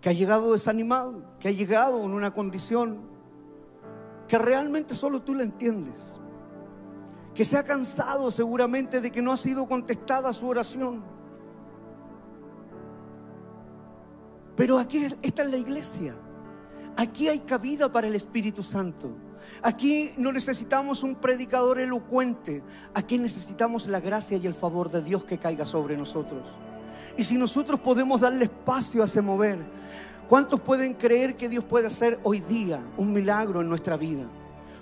que 0.02 0.10
ha 0.10 0.14
llegado 0.14 0.52
desanimado, 0.52 1.24
que 1.40 1.48
ha 1.48 1.52
llegado 1.52 2.04
en 2.04 2.12
una 2.12 2.34
condición 2.34 3.12
que 4.28 4.38
realmente 4.38 4.96
solo 4.96 5.22
tú 5.22 5.36
la 5.36 5.44
entiendes. 5.44 6.20
Que 7.36 7.46
se 7.46 7.58
ha 7.58 7.64
cansado 7.64 8.32
seguramente 8.32 9.00
de 9.00 9.12
que 9.12 9.22
no 9.22 9.32
ha 9.32 9.38
sido 9.38 9.68
contestada 9.68 10.34
su 10.34 10.48
oración. 10.48 11.04
Pero 14.56 14.80
aquí 14.80 15.06
esta 15.22 15.44
es 15.44 15.50
la 15.50 15.58
iglesia. 15.58 16.16
Aquí 16.98 17.30
hay 17.30 17.40
cabida 17.40 17.92
para 17.92 18.08
el 18.08 18.16
Espíritu 18.16 18.64
Santo. 18.64 19.12
Aquí 19.62 20.12
no 20.18 20.32
necesitamos 20.32 21.04
un 21.04 21.16
predicador 21.16 21.80
elocuente. 21.80 22.64
Aquí 22.94 23.18
necesitamos 23.18 23.88
la 23.88 24.00
gracia 24.00 24.38
y 24.38 24.48
el 24.48 24.54
favor 24.54 24.90
de 24.90 25.04
Dios 25.04 25.24
que 25.24 25.38
caiga 25.38 25.66
sobre 25.66 25.96
nosotros. 25.96 26.44
Y 27.18 27.24
si 27.24 27.36
nosotros 27.36 27.80
podemos 27.80 28.22
darle 28.22 28.46
espacio 28.46 29.02
a 29.02 29.06
ese 29.06 29.22
mover, 29.22 29.60
¿cuántos 30.28 30.60
pueden 30.62 30.94
creer 30.94 31.36
que 31.36 31.50
Dios 31.50 31.64
puede 31.64 31.88
hacer 31.88 32.20
hoy 32.24 32.40
día 32.40 32.80
un 32.98 33.12
milagro 33.14 33.62
en 33.62 33.70
nuestra 33.70 33.98
vida? 33.98 34.26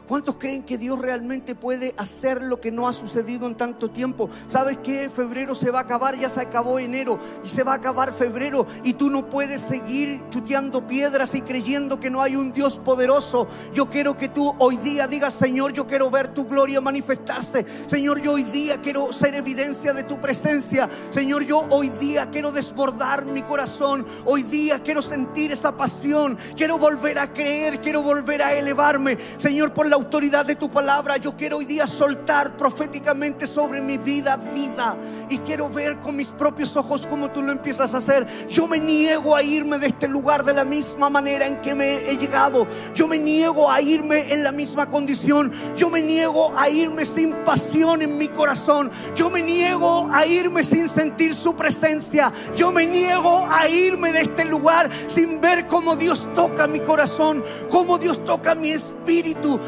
¿Cuántos 0.09 0.37
creen 0.37 0.63
que 0.63 0.79
Dios 0.79 0.97
realmente 0.97 1.53
puede 1.53 1.93
hacer 1.95 2.41
lo 2.41 2.59
que 2.59 2.71
no 2.71 2.87
ha 2.87 2.93
sucedido 2.93 3.45
en 3.45 3.53
tanto 3.53 3.91
tiempo? 3.91 4.27
¿Sabes 4.47 4.79
qué? 4.79 5.07
Febrero 5.07 5.53
se 5.53 5.69
va 5.69 5.81
a 5.81 5.83
acabar, 5.83 6.17
ya 6.17 6.29
se 6.29 6.41
acabó 6.41 6.79
enero 6.79 7.19
y 7.43 7.47
se 7.47 7.61
va 7.61 7.73
a 7.73 7.75
acabar 7.75 8.13
febrero 8.13 8.65
y 8.83 8.93
tú 8.93 9.11
no 9.11 9.29
puedes 9.29 9.61
seguir 9.61 10.23
chuteando 10.31 10.87
piedras 10.87 11.35
y 11.35 11.43
creyendo 11.43 11.99
que 11.99 12.09
no 12.09 12.23
hay 12.23 12.35
un 12.35 12.51
Dios 12.53 12.79
poderoso. 12.79 13.47
Yo 13.71 13.91
quiero 13.91 14.17
que 14.17 14.29
tú 14.29 14.55
hoy 14.57 14.77
día 14.77 15.07
digas, 15.07 15.35
Señor, 15.35 15.73
yo 15.73 15.85
quiero 15.85 16.09
ver 16.09 16.33
tu 16.33 16.47
gloria 16.47 16.81
manifestarse. 16.81 17.63
Señor, 17.85 18.19
yo 18.19 18.33
hoy 18.33 18.45
día 18.45 18.81
quiero 18.81 19.13
ser 19.13 19.35
evidencia 19.35 19.93
de 19.93 20.05
tu 20.05 20.19
presencia. 20.19 20.89
Señor, 21.11 21.43
yo 21.43 21.67
hoy 21.69 21.89
día 21.89 22.31
quiero 22.31 22.51
desbordar 22.51 23.25
mi 23.25 23.43
corazón. 23.43 24.07
Hoy 24.25 24.41
día 24.41 24.81
quiero 24.81 25.03
sentir 25.03 25.51
esa 25.51 25.77
pasión. 25.77 26.35
Quiero 26.57 26.79
volver 26.79 27.19
a 27.19 27.31
creer, 27.31 27.79
quiero 27.79 28.01
volver 28.01 28.41
a 28.41 28.53
elevarme. 28.53 29.15
Señor, 29.37 29.71
por 29.71 29.85
la 29.85 29.98
autoridad 29.99 30.45
de 30.45 30.55
tu 30.55 30.69
palabra, 30.69 31.17
yo 31.17 31.35
quiero 31.35 31.57
hoy 31.57 31.65
día 31.65 31.85
soltar 31.85 32.55
proféticamente 32.55 33.45
sobre 33.45 33.81
mi 33.81 33.97
vida 33.97 34.37
vida 34.37 34.97
y 35.29 35.39
quiero 35.39 35.69
ver 35.69 35.99
con 35.99 36.15
mis 36.15 36.29
propios 36.29 36.75
ojos 36.77 37.05
cómo 37.05 37.31
tú 37.31 37.41
lo 37.41 37.51
empiezas 37.51 37.93
a 37.93 37.97
hacer. 37.97 38.47
Yo 38.47 38.65
me 38.65 38.79
niego 38.79 39.35
a 39.35 39.43
irme 39.43 39.77
de 39.77 39.87
este 39.87 40.07
lugar 40.07 40.45
de 40.45 40.53
la 40.53 40.63
misma 40.63 41.09
manera 41.09 41.45
en 41.47 41.61
que 41.61 41.75
me 41.75 42.09
he 42.09 42.17
llegado. 42.17 42.67
Yo 42.95 43.07
me 43.07 43.17
niego 43.17 43.69
a 43.69 43.81
irme 43.81 44.33
en 44.33 44.43
la 44.43 44.51
misma 44.51 44.89
condición. 44.89 45.51
Yo 45.75 45.89
me 45.89 46.01
niego 46.01 46.57
a 46.57 46.69
irme 46.69 47.05
sin 47.05 47.33
pasión 47.43 48.01
en 48.01 48.17
mi 48.17 48.29
corazón. 48.29 48.91
Yo 49.15 49.29
me 49.29 49.41
niego 49.41 50.09
a 50.11 50.25
irme 50.25 50.63
sin 50.63 50.87
sentir 50.89 51.35
su 51.35 51.55
presencia. 51.55 52.31
Yo 52.55 52.71
me 52.71 52.85
niego 52.85 53.45
a 53.49 53.67
irme 53.67 54.13
de 54.13 54.21
este 54.21 54.45
lugar 54.45 54.89
sin 55.07 55.41
ver 55.41 55.67
cómo 55.67 55.95
Dios 55.95 56.27
toca 56.33 56.67
mi 56.67 56.79
corazón, 56.79 57.43
cómo 57.69 57.97
Dios 57.97 58.23
toca 58.23 58.55
mi 58.55 58.71
espíritu, 58.71 59.59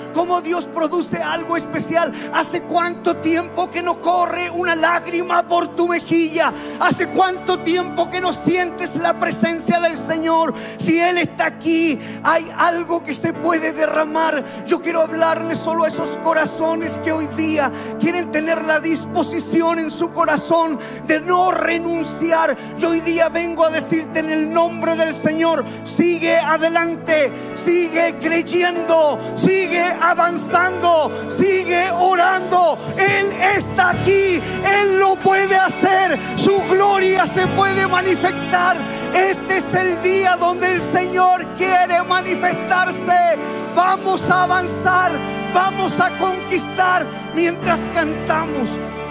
Dios 0.41 0.65
produce 0.65 1.17
algo 1.17 1.57
especial. 1.57 2.13
¿Hace 2.33 2.61
cuánto 2.61 3.17
tiempo 3.17 3.69
que 3.71 3.81
no 3.81 4.01
corre 4.01 4.49
una 4.51 4.75
lágrima 4.75 5.47
por 5.47 5.75
tu 5.75 5.87
mejilla? 5.87 6.53
¿Hace 6.79 7.07
cuánto 7.07 7.59
tiempo 7.59 8.09
que 8.09 8.21
no 8.21 8.31
sientes 8.31 8.95
la 8.95 9.19
presencia 9.19 9.79
del 9.79 9.97
Señor? 10.07 10.53
Si 10.77 10.99
Él 10.99 11.17
está 11.17 11.47
aquí, 11.47 11.99
hay 12.23 12.51
algo 12.55 13.03
que 13.03 13.15
se 13.15 13.33
puede 13.33 13.73
derramar. 13.73 14.65
Yo 14.67 14.79
quiero 14.79 15.01
hablarle 15.01 15.55
solo 15.55 15.85
a 15.85 15.87
esos 15.87 16.15
corazones 16.17 16.93
que 16.99 17.11
hoy 17.11 17.27
día 17.35 17.71
quieren 17.99 18.31
tener 18.31 18.63
la 18.63 18.79
disposición 18.79 19.79
en 19.79 19.89
su 19.89 20.11
corazón 20.11 20.79
de 21.07 21.19
no 21.19 21.51
renunciar. 21.51 22.77
Yo 22.77 22.89
hoy 22.89 23.01
día 23.01 23.29
vengo 23.29 23.65
a 23.65 23.71
decirte 23.71 24.19
en 24.19 24.29
el 24.29 24.53
nombre 24.53 24.95
del 24.95 25.15
Señor, 25.15 25.65
sigue 25.97 26.37
adelante, 26.37 27.31
sigue 27.65 28.17
creyendo, 28.19 29.19
sigue 29.35 29.81
avanzando, 30.11 31.11
sigue 31.37 31.89
orando. 31.91 32.77
Él 32.97 33.31
está 33.57 33.91
aquí, 33.91 34.41
Él 34.75 34.99
lo 34.99 35.15
puede 35.15 35.55
hacer, 35.55 36.19
su 36.37 36.57
gloria 36.69 37.25
se 37.27 37.47
puede 37.47 37.87
manifestar. 37.87 38.77
Este 39.13 39.57
es 39.57 39.73
el 39.73 40.01
día 40.01 40.35
donde 40.37 40.73
el 40.73 40.81
Señor 40.91 41.45
quiere 41.57 42.03
manifestarse. 42.03 43.37
Vamos 43.75 44.21
a 44.29 44.43
avanzar, 44.43 45.11
vamos 45.53 45.97
a 45.99 46.17
conquistar 46.17 47.07
mientras 47.33 47.79
cantamos. 47.93 48.69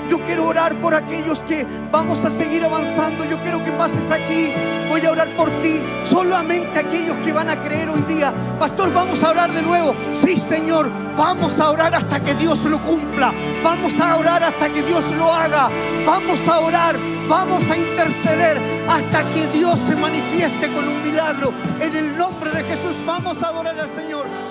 Yo 0.09 0.19
quiero 0.25 0.47
orar 0.47 0.81
por 0.81 0.95
aquellos 0.95 1.39
que 1.41 1.67
vamos 1.91 2.25
a 2.25 2.31
seguir 2.31 2.65
avanzando. 2.65 3.25
Yo 3.25 3.41
quiero 3.43 3.63
que 3.65 3.73
pases 3.73 4.11
aquí. 4.11 4.53
Voy 4.89 5.05
a 5.05 5.11
orar 5.11 5.37
por 5.37 5.51
ti. 5.63 5.81
Solamente 6.05 6.79
aquellos 6.79 7.17
que 7.19 7.33
van 7.33 7.49
a 7.49 7.61
creer 7.63 7.89
hoy 7.89 8.03
día. 8.03 8.33
Pastor, 8.59 8.93
vamos 8.93 9.23
a 9.23 9.31
orar 9.31 9.53
de 9.53 9.63
nuevo. 9.63 9.95
Sí, 10.25 10.37
Señor. 10.37 10.91
Vamos 11.17 11.59
a 11.59 11.71
orar 11.71 11.95
hasta 11.95 12.21
que 12.21 12.35
Dios 12.35 12.63
lo 12.65 12.83
cumpla. 12.83 13.33
Vamos 13.63 13.93
a 14.01 14.17
orar 14.17 14.43
hasta 14.43 14.69
que 14.71 14.83
Dios 14.83 15.05
lo 15.13 15.33
haga. 15.33 15.69
Vamos 16.07 16.41
a 16.49 16.59
orar. 16.61 16.97
Vamos 17.29 17.63
a 17.71 17.77
interceder 17.77 18.59
hasta 18.89 19.25
que 19.33 19.47
Dios 19.49 19.79
se 19.81 19.95
manifieste 19.95 20.73
con 20.73 20.89
un 20.89 21.05
milagro. 21.05 21.53
En 21.79 21.95
el 21.95 22.17
nombre 22.17 22.51
de 22.51 22.65
Jesús 22.65 22.97
vamos 23.07 23.41
a 23.43 23.49
adorar 23.49 23.79
al 23.79 23.95
Señor. 23.95 24.50